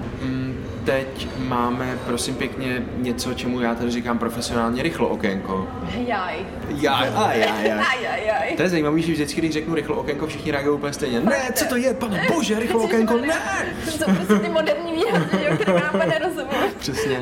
teď 0.85 1.29
máme, 1.39 1.99
prosím 2.07 2.35
pěkně, 2.35 2.83
něco, 2.97 3.35
čemu 3.35 3.61
já 3.61 3.75
tady 3.75 3.91
říkám 3.91 4.19
profesionálně 4.19 4.83
rychlo 4.83 5.09
okénko. 5.09 5.69
Jaj. 6.07 6.47
Jaj, 6.69 7.09
aj, 7.15 7.45
aj, 7.45 7.73
aj. 7.73 8.09
aj, 8.09 8.31
aj. 8.31 8.57
To 8.57 8.63
je 8.63 8.69
zajímavé, 8.69 9.01
že 9.01 9.13
vždycky, 9.13 9.41
když 9.41 9.53
řeknu 9.53 9.75
rychlo 9.75 9.97
okénko, 9.97 10.27
všichni 10.27 10.53
reagují 10.53 10.75
úplně 10.75 10.93
stejně. 10.93 11.21
Ne, 11.21 11.53
co 11.55 11.65
to 11.65 11.77
je, 11.77 11.95
pane 11.95 12.27
bože, 12.35 12.61
rychlo 12.61 12.83
okénko, 12.83 13.17
ne! 13.17 13.35
To 13.85 13.91
jsou 13.91 14.15
prostě 14.15 14.35
ty 14.35 14.49
moderní 14.49 14.93
výrazy, 14.93 15.27
které 15.61 15.81
nám 15.81 16.09
nerozumím. 16.09 16.49
Přesně. 16.79 17.19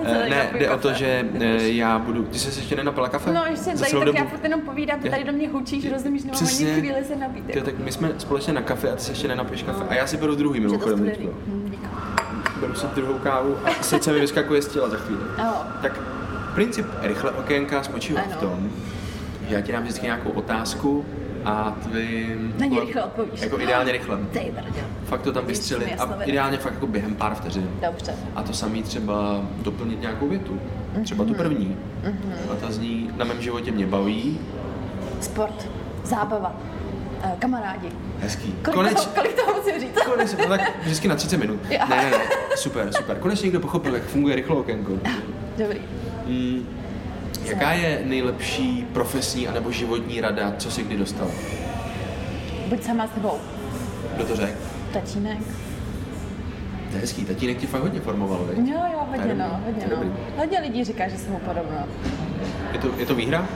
Uh, 0.00 0.06
ne, 0.28 0.50
jde 0.58 0.70
o 0.70 0.78
to, 0.78 0.92
že 0.92 1.26
uh, 1.34 1.40
já 1.62 1.98
budu, 1.98 2.24
ty 2.24 2.38
jsi 2.38 2.52
se 2.52 2.60
ještě 2.60 2.76
nenapila 2.76 3.08
kafe? 3.08 3.32
No, 3.32 3.44
ještě 3.50 3.64
tady, 3.64 3.90
tak 3.92 4.04
dobu? 4.04 4.18
já 4.18 4.24
furt 4.24 4.44
jenom 4.44 4.60
povídám, 4.60 5.00
ty 5.00 5.10
tady 5.10 5.24
do 5.24 5.32
mě 5.32 5.48
hučíš, 5.48 5.92
rozumíš, 5.92 6.24
nemám 6.24 6.42
ani 6.46 6.80
chvíli 6.80 7.04
se 7.04 7.16
napít. 7.16 7.64
tak 7.64 7.78
my 7.78 7.92
jsme 7.92 8.12
společně 8.18 8.52
na 8.52 8.62
kafe 8.62 8.90
a 8.90 8.96
ty 8.96 9.02
se 9.02 9.12
ještě 9.12 9.28
nenapiješ 9.28 9.62
kafe. 9.62 9.84
A 9.88 9.94
já 9.94 10.06
si 10.06 10.16
beru 10.16 10.34
druhý 10.34 10.60
mimochodem 10.60 11.12
beru 12.64 12.74
si 12.74 12.86
druhou 12.94 13.18
kávu 13.18 13.56
a 13.64 13.82
srdce 13.82 14.12
mi 14.12 14.20
vyskakuje 14.20 14.62
z 14.62 14.68
těla 14.68 14.88
za 14.88 14.96
chvíli. 14.96 15.20
Oh. 15.38 15.66
Tak 15.82 16.00
princip 16.54 16.86
rychle 17.02 17.30
okénka 17.30 17.82
spočívá 17.82 18.20
v 18.22 18.36
tom, 18.36 18.70
že 19.48 19.54
já 19.54 19.60
ti 19.60 19.72
dám 19.72 19.82
vždycky 19.82 20.06
nějakou 20.06 20.30
otázku 20.30 21.04
a 21.44 21.76
ty... 21.92 22.36
Na 22.58 22.66
ně 22.66 22.80
rychle 22.80 23.04
odpovíš. 23.04 23.40
Jako 23.40 23.60
ideálně 23.60 23.92
rychle. 23.92 24.18
Fakt 25.04 25.22
to 25.22 25.32
tam 25.32 25.46
vystřelit 25.46 26.00
a 26.00 26.22
ideálně 26.24 26.58
fakt 26.58 26.72
jako 26.72 26.86
během 26.86 27.14
pár 27.14 27.34
vteřin. 27.34 27.70
Dobře. 27.82 28.14
A 28.36 28.42
to 28.42 28.52
samý 28.52 28.82
třeba 28.82 29.40
doplnit 29.62 30.00
nějakou 30.00 30.28
větu. 30.28 30.60
Třeba 31.04 31.24
tu 31.24 31.30
mhm. 31.30 31.38
první. 31.38 31.76
Mm-hmm. 32.04 32.52
A 32.52 32.54
ta 32.54 32.70
zní, 32.70 33.10
na 33.16 33.24
mém 33.24 33.42
životě 33.42 33.72
mě 33.72 33.86
baví. 33.86 34.38
Sport, 35.20 35.68
zábava, 36.04 36.56
eh, 37.24 37.36
kamarádi, 37.38 37.88
Hezký. 38.18 38.54
Kolik, 38.62 38.74
Koneč... 38.74 38.94
toho, 38.94 39.14
kolik 39.14 39.34
toho 39.34 39.54
musím 39.56 39.80
říct? 39.80 39.98
Konečně, 40.04 40.38
no 40.38 40.48
tak 40.48 40.60
vždycky 40.82 41.08
na 41.08 41.14
30 41.14 41.36
minut. 41.36 41.60
Ne, 41.70 41.78
ne, 41.88 42.10
ne, 42.10 42.18
super, 42.56 42.92
super. 42.92 43.16
Konečně 43.18 43.44
někdo 43.46 43.60
pochopil, 43.60 43.94
jak 43.94 44.04
funguje 44.04 44.36
rychlo 44.36 44.56
okénko. 44.56 44.92
Dobrý. 45.58 45.80
Mm, 46.26 46.68
jaká 47.44 47.72
je 47.72 48.02
nejlepší 48.04 48.86
profesní 48.92 49.48
anebo 49.48 49.70
životní 49.70 50.20
rada, 50.20 50.54
co 50.58 50.70
jsi 50.70 50.82
kdy 50.82 50.96
dostal? 50.96 51.30
Buď 52.68 52.82
sama 52.82 53.06
s 53.06 53.10
tebou. 53.10 53.38
Kdo 54.16 54.24
to 54.24 54.36
řekl? 54.36 54.58
Tatínek. 54.92 55.38
To 56.90 56.96
je 56.96 57.00
hezký, 57.00 57.24
tatínek 57.24 57.58
ti 57.58 57.66
fakt 57.66 57.82
hodně 57.82 58.00
formoval, 58.00 58.44
veď? 58.44 58.58
Jo, 58.58 58.80
jo, 58.92 59.06
hodně 59.10 59.34
no, 59.34 59.60
hodně 59.66 59.86
no. 59.90 60.12
Hodně 60.36 60.60
lidí 60.60 60.84
říká, 60.84 61.08
že 61.08 61.18
jsem 61.18 61.32
mu 61.32 61.38
podobná. 61.38 61.86
Je 62.72 62.78
to, 62.78 62.88
je 62.98 63.06
to 63.06 63.14
výhra? 63.14 63.48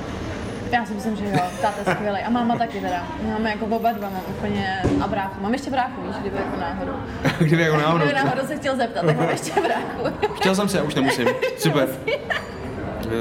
Já 0.70 0.86
si 0.86 0.94
myslím, 0.94 1.16
že 1.16 1.24
jo, 1.24 1.40
táta 1.62 1.74
je 1.86 1.94
skvělý. 1.94 2.18
A 2.18 2.30
máma 2.30 2.56
taky 2.56 2.80
teda. 2.80 3.06
Máme 3.32 3.50
jako 3.50 3.66
oba 3.66 3.92
dva, 3.92 4.08
mám 4.10 4.22
úplně 4.28 4.82
a 5.00 5.08
bráchu. 5.08 5.42
Mám 5.42 5.52
ještě 5.52 5.70
bráchu, 5.70 6.02
víš, 6.02 6.16
kdyby 6.20 6.36
jako 6.36 6.60
náhodou. 6.60 6.92
kdyby 7.38 7.62
jako 7.62 7.76
náhodou. 7.76 8.04
Kdyby 8.04 8.14
náhodou 8.14 8.46
se 8.46 8.56
chtěl 8.56 8.76
zeptat, 8.76 9.06
tak 9.06 9.16
mám 9.16 9.28
ještě 9.28 9.60
bráchu. 9.60 10.16
chtěl 10.34 10.54
jsem 10.54 10.68
se, 10.68 10.82
už 10.82 10.94
nemusím. 10.94 11.28
Super. 11.58 11.88
Uh, 11.88 13.12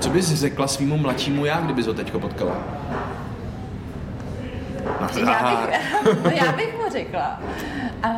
co 0.00 0.10
bys 0.10 0.34
řekla 0.34 0.68
svýmu 0.68 0.96
mladšímu 0.96 1.44
já, 1.44 1.60
kdybys 1.60 1.86
ho 1.86 1.94
teďko 1.94 2.20
potkala? 2.20 2.56
Já 5.00 5.06
bych, 5.06 6.24
no 6.24 6.30
já 6.30 6.52
bych 6.52 6.74
mu 6.78 6.90
řekla. 6.92 7.40
Uh, 8.04 8.10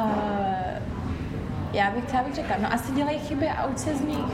já 1.73 1.91
bych, 1.91 2.05
třeba 2.05 2.23
bych 2.23 2.35
řekla, 2.35 2.57
no 2.63 2.73
asi 2.73 2.93
dělají 2.93 3.19
chyby 3.19 3.49
a 3.49 3.67
uč 3.67 3.79
se 3.79 3.97
z 3.97 4.01
nich. 4.01 4.27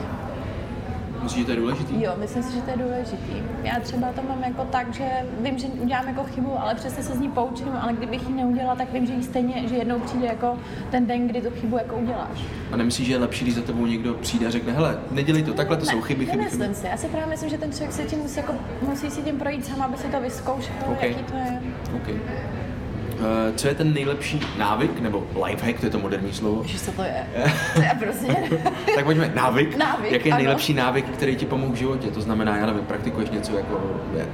Myslíš, 1.22 1.40
že 1.40 1.44
to 1.44 1.50
je 1.50 1.56
důležitý? 1.56 2.02
Jo, 2.02 2.12
myslím 2.18 2.42
si, 2.42 2.52
že 2.52 2.60
to 2.60 2.70
je 2.70 2.76
důležitý. 2.76 3.32
Já 3.62 3.80
třeba 3.80 4.12
to 4.12 4.22
mám 4.22 4.44
jako 4.44 4.64
tak, 4.64 4.94
že 4.94 5.04
vím, 5.40 5.58
že 5.58 5.66
udělám 5.66 6.08
jako 6.08 6.24
chybu, 6.24 6.60
ale 6.60 6.74
přesně 6.74 7.02
se 7.02 7.12
z 7.12 7.20
ní 7.20 7.28
poučím, 7.28 7.68
ale 7.80 7.92
kdybych 7.92 8.28
ji 8.28 8.34
neudělala, 8.34 8.74
tak 8.74 8.92
vím, 8.92 9.06
že 9.06 9.12
jí 9.12 9.22
stejně, 9.22 9.68
že 9.68 9.76
jednou 9.76 9.98
přijde 10.00 10.26
jako 10.26 10.58
ten 10.90 11.06
den, 11.06 11.28
kdy 11.28 11.40
tu 11.40 11.50
chybu 11.50 11.76
jako 11.76 11.96
uděláš. 11.96 12.44
A 12.72 12.76
nemyslíš, 12.76 13.06
že 13.06 13.12
je 13.12 13.18
lepší, 13.18 13.44
když 13.44 13.54
za 13.54 13.62
tebou 13.62 13.86
někdo 13.86 14.14
přijde 14.14 14.46
a 14.46 14.50
řekne, 14.50 14.72
hele, 14.72 14.98
nedělej 15.10 15.42
to, 15.42 15.52
takhle 15.54 15.76
to 15.76 15.84
ne, 15.84 15.92
jsou 15.92 16.00
chyby, 16.00 16.26
chyby, 16.26 16.44
chyby. 16.44 16.74
si. 16.74 16.86
Já 16.86 16.96
si 16.96 17.08
právě 17.08 17.26
myslím, 17.26 17.50
že 17.50 17.58
ten 17.58 17.72
člověk 17.72 17.92
se 17.92 18.02
tím 18.02 18.18
musí, 18.18 18.36
jako, 18.36 18.54
musí 18.88 19.10
si 19.10 19.22
tím 19.22 19.38
projít 19.38 19.66
sám, 19.66 19.82
aby 19.82 19.96
si 19.96 20.08
to 20.08 20.20
vyzkoušel, 20.20 20.74
okay. 20.92 21.08
jaký 21.08 21.24
to 21.24 21.36
je. 21.36 21.62
Okay. 21.96 22.14
Uh, 23.22 23.56
co 23.56 23.68
je 23.68 23.74
ten 23.74 23.94
nejlepší 23.94 24.40
návyk, 24.58 25.00
nebo 25.00 25.26
lifehack, 25.44 25.80
to 25.80 25.86
je 25.86 25.90
to 25.90 25.98
moderní 25.98 26.32
slovo? 26.32 26.62
Víš, 26.62 26.82
co 26.82 26.92
to 26.92 27.02
je? 27.02 27.26
To 27.74 27.80
je 27.82 27.90
prostě... 28.00 28.36
tak 28.94 29.04
pojďme, 29.04 29.32
návyk. 29.34 29.76
Návyk, 29.76 30.12
Jaký 30.12 30.28
je 30.28 30.32
ano. 30.32 30.42
nejlepší 30.42 30.74
návyk, 30.74 31.04
který 31.08 31.36
ti 31.36 31.46
pomohl 31.46 31.72
v 31.72 31.76
životě? 31.76 32.10
To 32.10 32.20
znamená, 32.20 32.56
já 32.56 32.66
nevím, 32.66 32.84
praktikuješ 32.84 33.30
něco 33.30 33.56
jako 33.56 33.80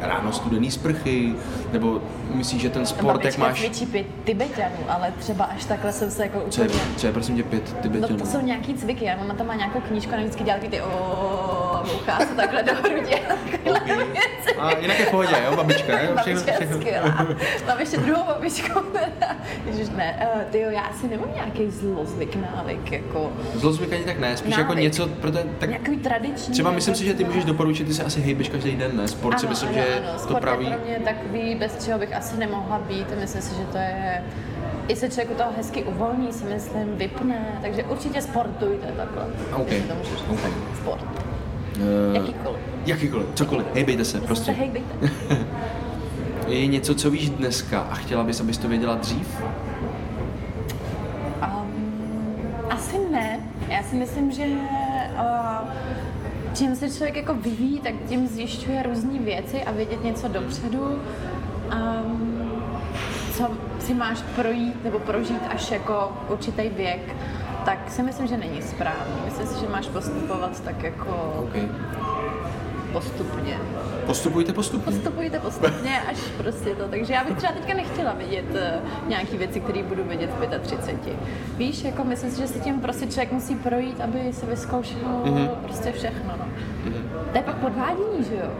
ráno 0.00 0.32
studený 0.32 0.70
sprchy, 0.70 1.34
nebo 1.72 2.00
myslíš, 2.34 2.62
že 2.62 2.70
ten 2.70 2.86
sport, 2.86 3.06
jak 3.06 3.16
Babička 3.16 3.42
máš... 3.42 3.60
cvičí 3.60 3.86
pět 3.86 4.06
Tibetanů, 4.24 4.76
ale 4.88 5.12
třeba 5.18 5.44
až 5.44 5.64
takhle 5.64 5.92
jsem 5.92 6.10
se 6.10 6.22
jako 6.22 6.40
Co 6.50 6.62
je, 6.62 6.68
úplně... 6.68 6.82
co 6.96 7.06
je 7.06 7.12
prosím 7.12 7.36
tě 7.36 7.42
pět 7.42 7.72
No 7.76 7.82
Tibetanů? 7.82 8.16
to 8.18 8.26
jsou 8.26 8.40
nějaký 8.40 8.74
cviky, 8.74 9.04
já 9.04 9.16
mama 9.16 9.34
tam 9.34 9.46
má 9.46 9.54
nějakou 9.54 9.80
knížku 9.80 10.14
a 10.14 10.16
vždycky 10.16 10.44
dělá 10.44 10.58
ty 10.70 10.80
o 10.80 10.88
bouchá 11.82 12.18
se 12.18 12.34
takhle 12.34 12.62
do 12.62 12.72
hrudi 12.74 13.14
a. 13.14 13.38
A 14.58 14.78
jinak 14.78 14.98
je 14.98 15.06
v 15.06 15.10
pohodě, 15.10 15.34
jo, 15.44 15.56
babička, 15.56 15.92
jo? 15.92 15.98
Všechno, 15.98 16.14
Babička 16.34 16.50
je 16.50 16.56
všechno. 16.56 16.76
skvělá. 16.76 17.08
Mám 17.66 17.80
ještě 17.80 17.96
druhou 17.96 18.24
babičku. 18.26 18.80
Ježiš, 19.66 19.88
ne, 19.96 20.28
uh, 20.36 20.42
tyjo, 20.42 20.70
já 20.70 20.80
asi 20.80 21.08
nemám 21.08 21.28
nějaký 21.34 21.70
zlozvyk, 21.70 22.36
návyk, 22.36 22.92
jako 22.92 23.32
Zlozvyk 23.54 23.92
ani 23.92 24.04
tak 24.04 24.18
ne, 24.18 24.36
spíš 24.36 24.50
Návyk. 24.50 24.66
jako 24.68 24.80
něco, 24.80 25.06
proto, 25.08 25.38
tak 25.58 25.68
nějaký 25.68 25.96
tradiční. 25.96 26.52
třeba 26.52 26.68
jako 26.68 26.74
myslím 26.74 26.94
si, 26.94 27.04
že 27.04 27.14
ty 27.14 27.24
můžeš 27.24 27.44
doporučit, 27.44 27.84
ty 27.84 27.94
se 27.94 28.04
asi 28.04 28.20
hejbeš 28.20 28.48
každý 28.48 28.76
den, 28.76 28.96
ne? 28.96 29.08
Sport 29.08 29.40
si 29.40 29.46
Ano, 29.46 29.50
myslím, 29.50 29.68
ano, 29.68 29.78
že 29.78 29.84
je 29.88 29.98
ano. 30.00 30.12
to 30.12 30.18
Sport 30.18 30.40
pravý. 30.40 30.64
je 30.66 30.70
pro 30.70 30.84
mě 30.86 31.00
takový, 31.04 31.54
bez 31.54 31.84
čeho 31.84 31.98
bych 31.98 32.16
asi 32.16 32.36
nemohla 32.36 32.78
být. 32.78 33.06
Myslím 33.20 33.42
si, 33.42 33.54
že 33.54 33.62
to 33.72 33.78
je 33.78 34.24
i 34.88 34.96
se 34.96 35.08
člověk 35.08 35.30
u 35.30 35.34
toho 35.34 35.50
hezky 35.56 35.82
uvolní, 35.82 36.32
si 36.32 36.44
myslím, 36.44 36.96
vypne, 36.96 37.58
takže 37.62 37.84
určitě 37.84 38.22
sportujte 38.22 38.86
takhle. 38.96 39.24
OK, 39.52 39.70
Jestli 39.70 39.88
to 39.88 39.94
můžu 39.94 40.10
říct. 40.10 40.24
OK. 40.30 40.40
Sport. 40.76 41.27
Uh, 41.78 42.14
Jakýkoliv. 42.14 42.60
jakýkoliv, 42.86 43.26
cokoliv, 43.34 43.66
hejbejte 43.74 44.04
se, 44.04 44.20
Prostě. 44.20 44.44
prostě. 44.44 44.52
Hej, 44.52 44.70
bejte. 44.70 45.14
Je 46.48 46.66
něco, 46.66 46.94
co 46.94 47.10
víš 47.10 47.30
dneska 47.30 47.80
a 47.80 47.94
chtěla 47.94 48.24
bys, 48.24 48.40
abys 48.40 48.58
to 48.58 48.68
věděla 48.68 48.94
dřív? 48.94 49.40
Um, 51.42 52.70
asi 52.70 52.96
ne. 53.10 53.40
Já 53.68 53.82
si 53.82 53.96
myslím, 53.96 54.30
že 54.30 54.44
uh, 54.44 55.68
čím 56.54 56.76
se 56.76 56.90
člověk 56.90 57.16
jako 57.16 57.34
vyvíjí, 57.34 57.80
tak 57.80 57.92
tím 58.08 58.26
zjišťuje 58.26 58.82
různé 58.82 59.18
věci 59.18 59.62
a 59.64 59.72
vědět 59.72 60.04
něco 60.04 60.28
dopředu. 60.28 60.80
Um, 60.80 62.42
co 63.36 63.48
si 63.80 63.94
máš 63.94 64.18
projít 64.36 64.84
nebo 64.84 64.98
prožít 64.98 65.42
až 65.50 65.70
jako 65.70 66.12
určitý 66.28 66.68
věk, 66.68 67.14
tak 67.68 67.90
si 67.90 68.02
myslím, 68.02 68.26
že 68.26 68.36
není 68.36 68.62
správný. 68.62 69.14
Myslím 69.24 69.46
si, 69.46 69.60
že 69.60 69.68
máš 69.68 69.86
postupovat 69.88 70.60
tak 70.64 70.82
jako 70.82 71.34
OK. 71.38 71.62
postupně. 72.92 73.58
Postupujte 74.06 74.52
postupně. 74.52 74.92
Postupujte 74.92 75.38
postupně 75.40 76.00
až 76.10 76.16
prostě 76.36 76.70
to. 76.74 76.88
Takže 76.88 77.12
já 77.12 77.24
bych 77.24 77.36
třeba 77.36 77.52
teďka 77.52 77.74
nechtěla 77.74 78.12
vidět 78.12 78.44
uh, 78.50 79.08
nějaké 79.08 79.36
věci, 79.36 79.60
které 79.60 79.82
budu 79.82 80.04
vidět 80.04 80.30
v 80.40 80.58
35. 80.58 81.16
Víš, 81.56 81.84
jako 81.84 82.04
myslím 82.04 82.30
si, 82.30 82.40
že 82.40 82.46
si 82.48 82.60
tím 82.60 82.80
prostě 82.80 83.06
člověk 83.06 83.32
musí 83.32 83.54
projít, 83.54 84.00
aby 84.00 84.32
se 84.32 84.46
vyzkoušel 84.46 84.98
Mhm. 85.24 85.34
mm-hmm. 85.34 85.48
prostě 85.48 85.92
všechno. 85.92 86.32
No. 86.38 86.44
Mm-hmm. 86.44 87.30
To 87.32 87.38
je 87.38 87.42
pak 87.44 87.56
podvádění, 87.56 88.24
že 88.28 88.34
jo? 88.34 88.50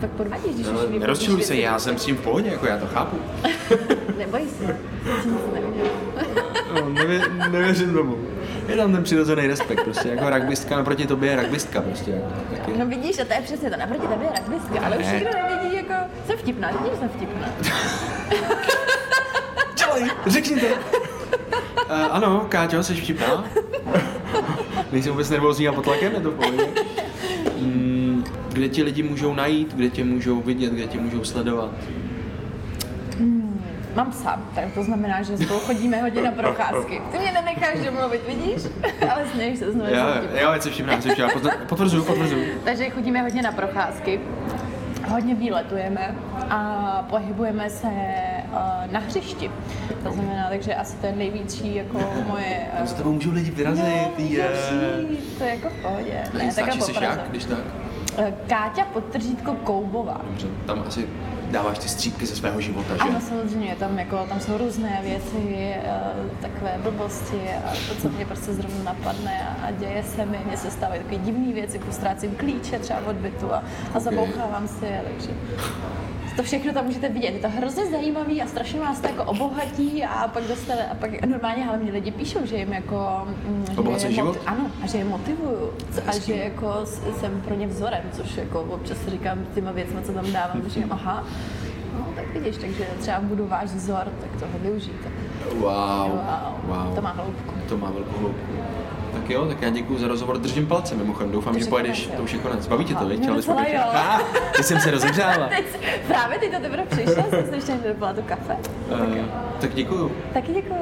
Pak 0.00 0.10
podvádíš, 0.10 0.54
když 0.54 0.66
už 0.66 0.72
No, 0.72 0.78
vyvodíš 0.78 1.00
nerozčiluj 1.00 1.42
se, 1.42 1.56
já 1.56 1.78
jsem 1.78 1.98
s 1.98 2.04
tím 2.04 2.16
v 2.16 2.20
pohodě, 2.20 2.50
jako 2.50 2.66
já 2.66 2.78
to 2.78 2.86
chápu. 2.86 3.16
Neboj 4.18 4.42
se, 4.58 4.76
nic 5.26 5.34
neudělám. 5.54 5.90
No, 6.74 6.88
nevě, 6.88 7.20
nevěřím 7.50 7.94
tomu. 7.94 8.16
Je 8.68 8.76
tam 8.76 8.92
ten 8.92 9.02
přirozený 9.02 9.46
respekt, 9.46 9.84
prostě 9.84 10.08
jako 10.08 10.30
rugbystka 10.30 10.76
naproti 10.76 11.06
tobě 11.06 11.30
je 11.30 11.42
rugbystka, 11.42 11.82
prostě. 11.82 12.10
Jako, 12.10 12.26
tak 12.50 12.68
je. 12.68 12.78
No 12.78 12.86
vidíš, 12.86 13.18
a 13.18 13.24
to 13.24 13.32
je 13.32 13.40
přesně 13.40 13.70
to, 13.70 13.76
naproti 13.76 14.06
tebe 14.06 14.24
je 14.24 14.30
rugbyska, 14.40 14.86
ale 14.86 14.98
už 14.98 15.06
nikdo 15.06 15.30
nevidí, 15.34 15.76
jako, 15.76 15.94
jsem 16.26 16.38
vtipná, 16.38 16.70
vidíš, 16.70 16.98
jsem 16.98 17.08
vtipná. 17.08 17.48
Dělej, 19.86 20.10
řekni 20.26 20.60
to. 20.60 20.66
Uh, 20.66 20.72
ano, 22.10 22.46
Káťo, 22.48 22.82
jsi 22.82 22.94
vtipná. 22.94 23.44
Nejsem 24.92 25.12
vůbec 25.12 25.30
nervózní 25.30 25.68
a 25.68 25.72
pod 25.72 25.84
tlakem, 25.84 26.12
je 26.14 26.20
to 26.20 26.30
v. 26.30 26.36
Mm, 27.60 28.24
kde 28.52 28.68
ti 28.68 28.82
lidi 28.82 29.02
můžou 29.02 29.34
najít, 29.34 29.74
kde 29.74 29.90
tě 29.90 30.04
můžou 30.04 30.40
vidět, 30.40 30.72
kde 30.72 30.86
tě 30.86 31.00
můžou 31.00 31.24
sledovat. 31.24 31.70
Mám 33.96 34.10
psa, 34.10 34.40
tak 34.54 34.64
to 34.74 34.82
znamená, 34.82 35.22
že 35.22 35.38
spolu 35.38 35.60
chodíme 35.60 36.02
hodně 36.02 36.22
na 36.22 36.30
procházky. 36.30 37.02
Ty 37.12 37.18
mě 37.18 37.32
nenecháš 37.32 37.78
domluvit, 37.84 38.20
vidíš? 38.26 38.62
Ale 39.10 39.26
směješ 39.32 39.58
se 39.58 39.72
znovu. 39.72 39.90
Jo, 40.40 40.52
jsi 40.58 40.70
vtipná, 40.70 41.00
jsi 41.00 41.10
vtipná. 41.10 41.28
Potr- 41.28 41.66
Potvrzuju, 41.68 42.04
potvrzuju. 42.04 42.44
Takže 42.64 42.90
chodíme 42.90 43.22
hodně 43.22 43.42
na 43.42 43.52
procházky, 43.52 44.20
hodně 45.08 45.34
výletujeme 45.34 46.14
a 46.50 47.06
pohybujeme 47.10 47.70
se 47.70 47.86
uh, 47.86 48.92
na 48.92 49.00
hřišti. 49.00 49.50
To 50.02 50.12
znamená, 50.12 50.48
takže 50.48 50.74
asi 50.74 50.96
to 50.96 51.06
je 51.06 51.12
největší 51.12 51.74
jako 51.74 51.98
moje... 52.28 52.66
Tam 52.78 52.86
za 52.86 52.96
tebou 52.96 53.12
můžou 53.12 53.30
lidi 53.32 53.50
vyrazit, 53.50 53.84
no, 53.84 54.24
je. 54.24 54.48
to 55.38 55.44
je 55.44 55.50
jako 55.50 55.68
v 55.68 55.82
pohodě. 55.82 56.24
Ne, 56.38 56.52
jsi 56.52 56.62
Praze. 56.62 57.04
jak, 57.04 57.28
když 57.30 57.44
tak? 57.44 57.58
Eh, 58.18 58.34
Káťa 58.46 58.84
podtržítko 58.84 59.54
Koubová. 59.54 60.20
Dobře, 60.24 60.46
tam 60.66 60.84
asi 60.88 61.08
dáváš 61.56 61.78
ty 61.78 61.88
střípky 61.88 62.26
ze 62.26 62.36
svého 62.36 62.60
života, 62.60 62.96
že? 62.96 63.02
Ano, 63.02 63.20
samozřejmě, 63.28 63.76
tam, 63.78 63.98
jako, 63.98 64.26
tam 64.28 64.40
jsou 64.40 64.58
různé 64.58 65.00
věci, 65.02 65.56
eh, 65.58 66.00
takové 66.40 66.78
blbosti 66.82 67.40
a 67.64 67.70
to, 67.88 68.00
co 68.02 68.08
mě 68.08 68.26
prostě 68.26 68.52
zrovna 68.52 68.84
napadne 68.84 69.48
a, 69.48 69.66
a 69.66 69.70
děje 69.70 70.02
se 70.02 70.26
mi, 70.26 70.38
mně 70.46 70.56
se 70.56 70.70
stávají 70.70 71.00
takové 71.00 71.18
divné 71.18 71.52
věci, 71.52 71.76
jako 71.76 71.92
ztrácím 71.92 72.30
klíče 72.30 72.78
třeba 72.78 73.00
od 73.06 73.16
bytu 73.16 73.54
a, 73.54 73.64
a 73.94 74.00
zabouchávám 74.00 74.68
si 74.68 74.84
je, 74.84 75.02
takže 75.04 75.30
to 76.36 76.42
všechno 76.42 76.72
tam 76.72 76.84
můžete 76.84 77.08
vidět. 77.08 77.34
Je 77.34 77.38
to 77.40 77.48
hrozně 77.48 77.86
zajímavý 77.86 78.42
a 78.42 78.46
strašně 78.46 78.80
vás 78.80 79.00
to 79.00 79.06
jako 79.06 79.24
obohatí 79.24 80.04
a 80.04 80.28
pak 80.28 80.44
dostane, 80.44 80.88
a 80.88 80.94
pak 80.94 81.26
normálně 81.26 81.64
hlavně 81.64 81.92
lidi 81.92 82.10
píšou, 82.10 82.46
že 82.46 82.56
jim 82.56 82.72
jako... 82.72 83.26
mm, 83.48 83.88
je 83.90 84.12
život? 84.12 84.38
Ano, 84.46 84.70
a 84.82 84.86
že 84.86 84.98
je 84.98 85.04
motivuju 85.04 85.72
a 86.06 86.18
že 86.18 86.36
jako 86.36 86.86
jsem 87.20 87.40
pro 87.40 87.54
ně 87.54 87.66
vzorem, 87.66 88.02
což 88.12 88.36
jako 88.36 88.60
občas 88.60 88.98
říkám 89.08 89.46
těma 89.54 89.72
věcmi, 89.72 90.02
co 90.02 90.12
tam 90.12 90.32
dávám, 90.32 90.62
že 90.62 90.70
říkám, 90.70 90.92
aha, 90.92 91.24
no 91.98 92.12
tak 92.16 92.34
vidíš, 92.34 92.56
takže 92.56 92.86
třeba 93.00 93.20
budu 93.20 93.46
váš 93.46 93.70
vzor, 93.70 94.12
tak 94.20 94.40
toho 94.40 94.58
využijte. 94.58 95.08
Wow. 95.54 95.62
Wow, 95.62 96.76
wow. 96.76 96.94
to 96.94 97.02
má 97.02 97.10
hloubku. 97.10 97.54
To 97.68 97.78
má 97.78 97.90
velkou 97.90 98.18
hloubku. 98.18 98.52
Tak 99.26 99.30
jo, 99.34 99.46
tak 99.46 99.62
já 99.62 99.70
děkuji 99.70 99.98
za 99.98 100.08
rozhovor, 100.08 100.38
držím 100.38 100.66
palce 100.66 100.94
mimochodem, 100.94 101.32
doufám, 101.32 101.52
To 101.54 101.58
že 101.60 101.64
pojedeš, 101.66 102.10
to 102.16 102.22
už 102.22 102.32
je 102.32 102.38
konec. 102.38 102.66
Baví 102.66 102.84
tě 102.84 102.94
to, 102.94 103.06
viď? 103.06 103.28
Ah, 103.94 104.20
Teď 104.56 104.66
jsem 104.66 104.80
se 104.80 104.90
rozehřála. 104.90 105.48
Teď, 105.56 105.64
právě 106.06 106.38
teď 106.38 106.52
to 106.54 106.60
teprve 106.60 106.86
přišla, 106.86 107.22
jsem 107.30 107.46
si 107.48 107.54
ještě 107.54 107.72
nedopila 107.74 108.12
tu 108.12 108.22
kafe. 108.22 108.56
No, 108.90 108.98
tak, 108.98 109.08
Eh, 109.14 109.18
jo. 109.18 109.24
tak 109.60 109.74
děkuju, 109.74 110.12
Taky 110.34 110.52
děkuju. 110.52 110.80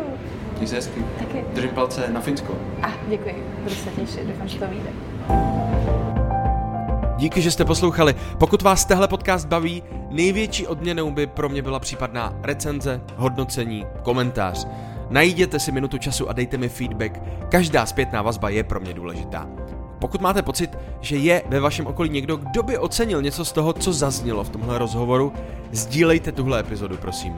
měj 0.57 0.67
se 0.69 0.75
hezky. 0.77 1.05
Taky. 1.19 1.45
Držím 1.55 1.71
palce 1.71 2.09
na 2.09 2.21
Finsko. 2.21 2.55
A 2.83 2.87
děkuji, 3.09 3.45
budu 3.63 3.75
se 3.75 3.91
těšit, 3.91 4.27
doufám, 4.27 4.49
že 4.49 4.59
to 4.59 4.67
vyjde. 4.67 4.91
Díky, 7.17 7.43
že 7.43 7.51
jste 7.51 7.65
poslouchali. 7.65 8.15
Pokud 8.39 8.63
vás 8.63 8.85
tehle 8.85 9.09
podcast 9.09 9.49
baví, 9.49 9.83
největší 10.11 10.67
odměnou 10.67 11.11
by 11.11 11.27
pro 11.27 11.49
mě 11.49 11.63
byla 11.63 11.79
případná 11.79 12.33
recenze, 12.43 13.01
hodnocení, 13.17 13.87
komentář. 14.03 14.67
Najděte 15.11 15.59
si 15.59 15.73
minutu 15.73 15.99
času 15.99 16.29
a 16.29 16.33
dejte 16.33 16.57
mi 16.57 16.69
feedback. 16.69 17.21
Každá 17.49 17.87
zpětná 17.87 18.23
vazba 18.23 18.49
je 18.49 18.65
pro 18.65 18.81
mě 18.81 18.95
důležitá. 18.95 19.49
Pokud 19.99 20.21
máte 20.21 20.43
pocit, 20.43 20.79
že 21.01 21.17
je 21.17 21.43
ve 21.49 21.61
vašem 21.61 21.87
okolí 21.87 22.11
někdo, 22.11 22.37
kdo 22.37 22.63
by 22.63 22.79
ocenil 22.79 23.23
něco 23.23 23.45
z 23.45 23.53
toho, 23.53 23.73
co 23.73 23.93
zaznělo 23.93 24.45
v 24.45 24.51
tomhle 24.51 24.79
rozhovoru, 24.79 25.33
sdílejte 25.73 26.33
tuhle 26.33 26.61
epizodu, 26.61 26.97
prosím. 26.97 27.37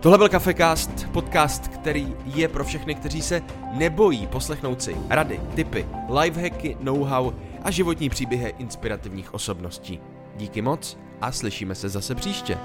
Tohle 0.00 0.18
byl 0.18 0.28
Cafecast, 0.28 1.08
podcast, 1.12 1.68
který 1.68 2.14
je 2.26 2.48
pro 2.48 2.64
všechny, 2.64 2.94
kteří 2.94 3.22
se 3.22 3.42
nebojí 3.72 4.26
poslechnout 4.26 4.82
si 4.82 4.96
rady, 5.10 5.40
tipy, 5.54 5.86
lifehacky, 6.20 6.76
know-how 6.80 7.32
a 7.62 7.70
životní 7.70 8.08
příběhy 8.10 8.54
inspirativních 8.58 9.34
osobností. 9.34 10.00
Díky 10.36 10.62
moc 10.62 10.98
a 11.20 11.32
slyšíme 11.32 11.74
se 11.74 11.88
zase 11.88 12.14
příště. 12.14 12.58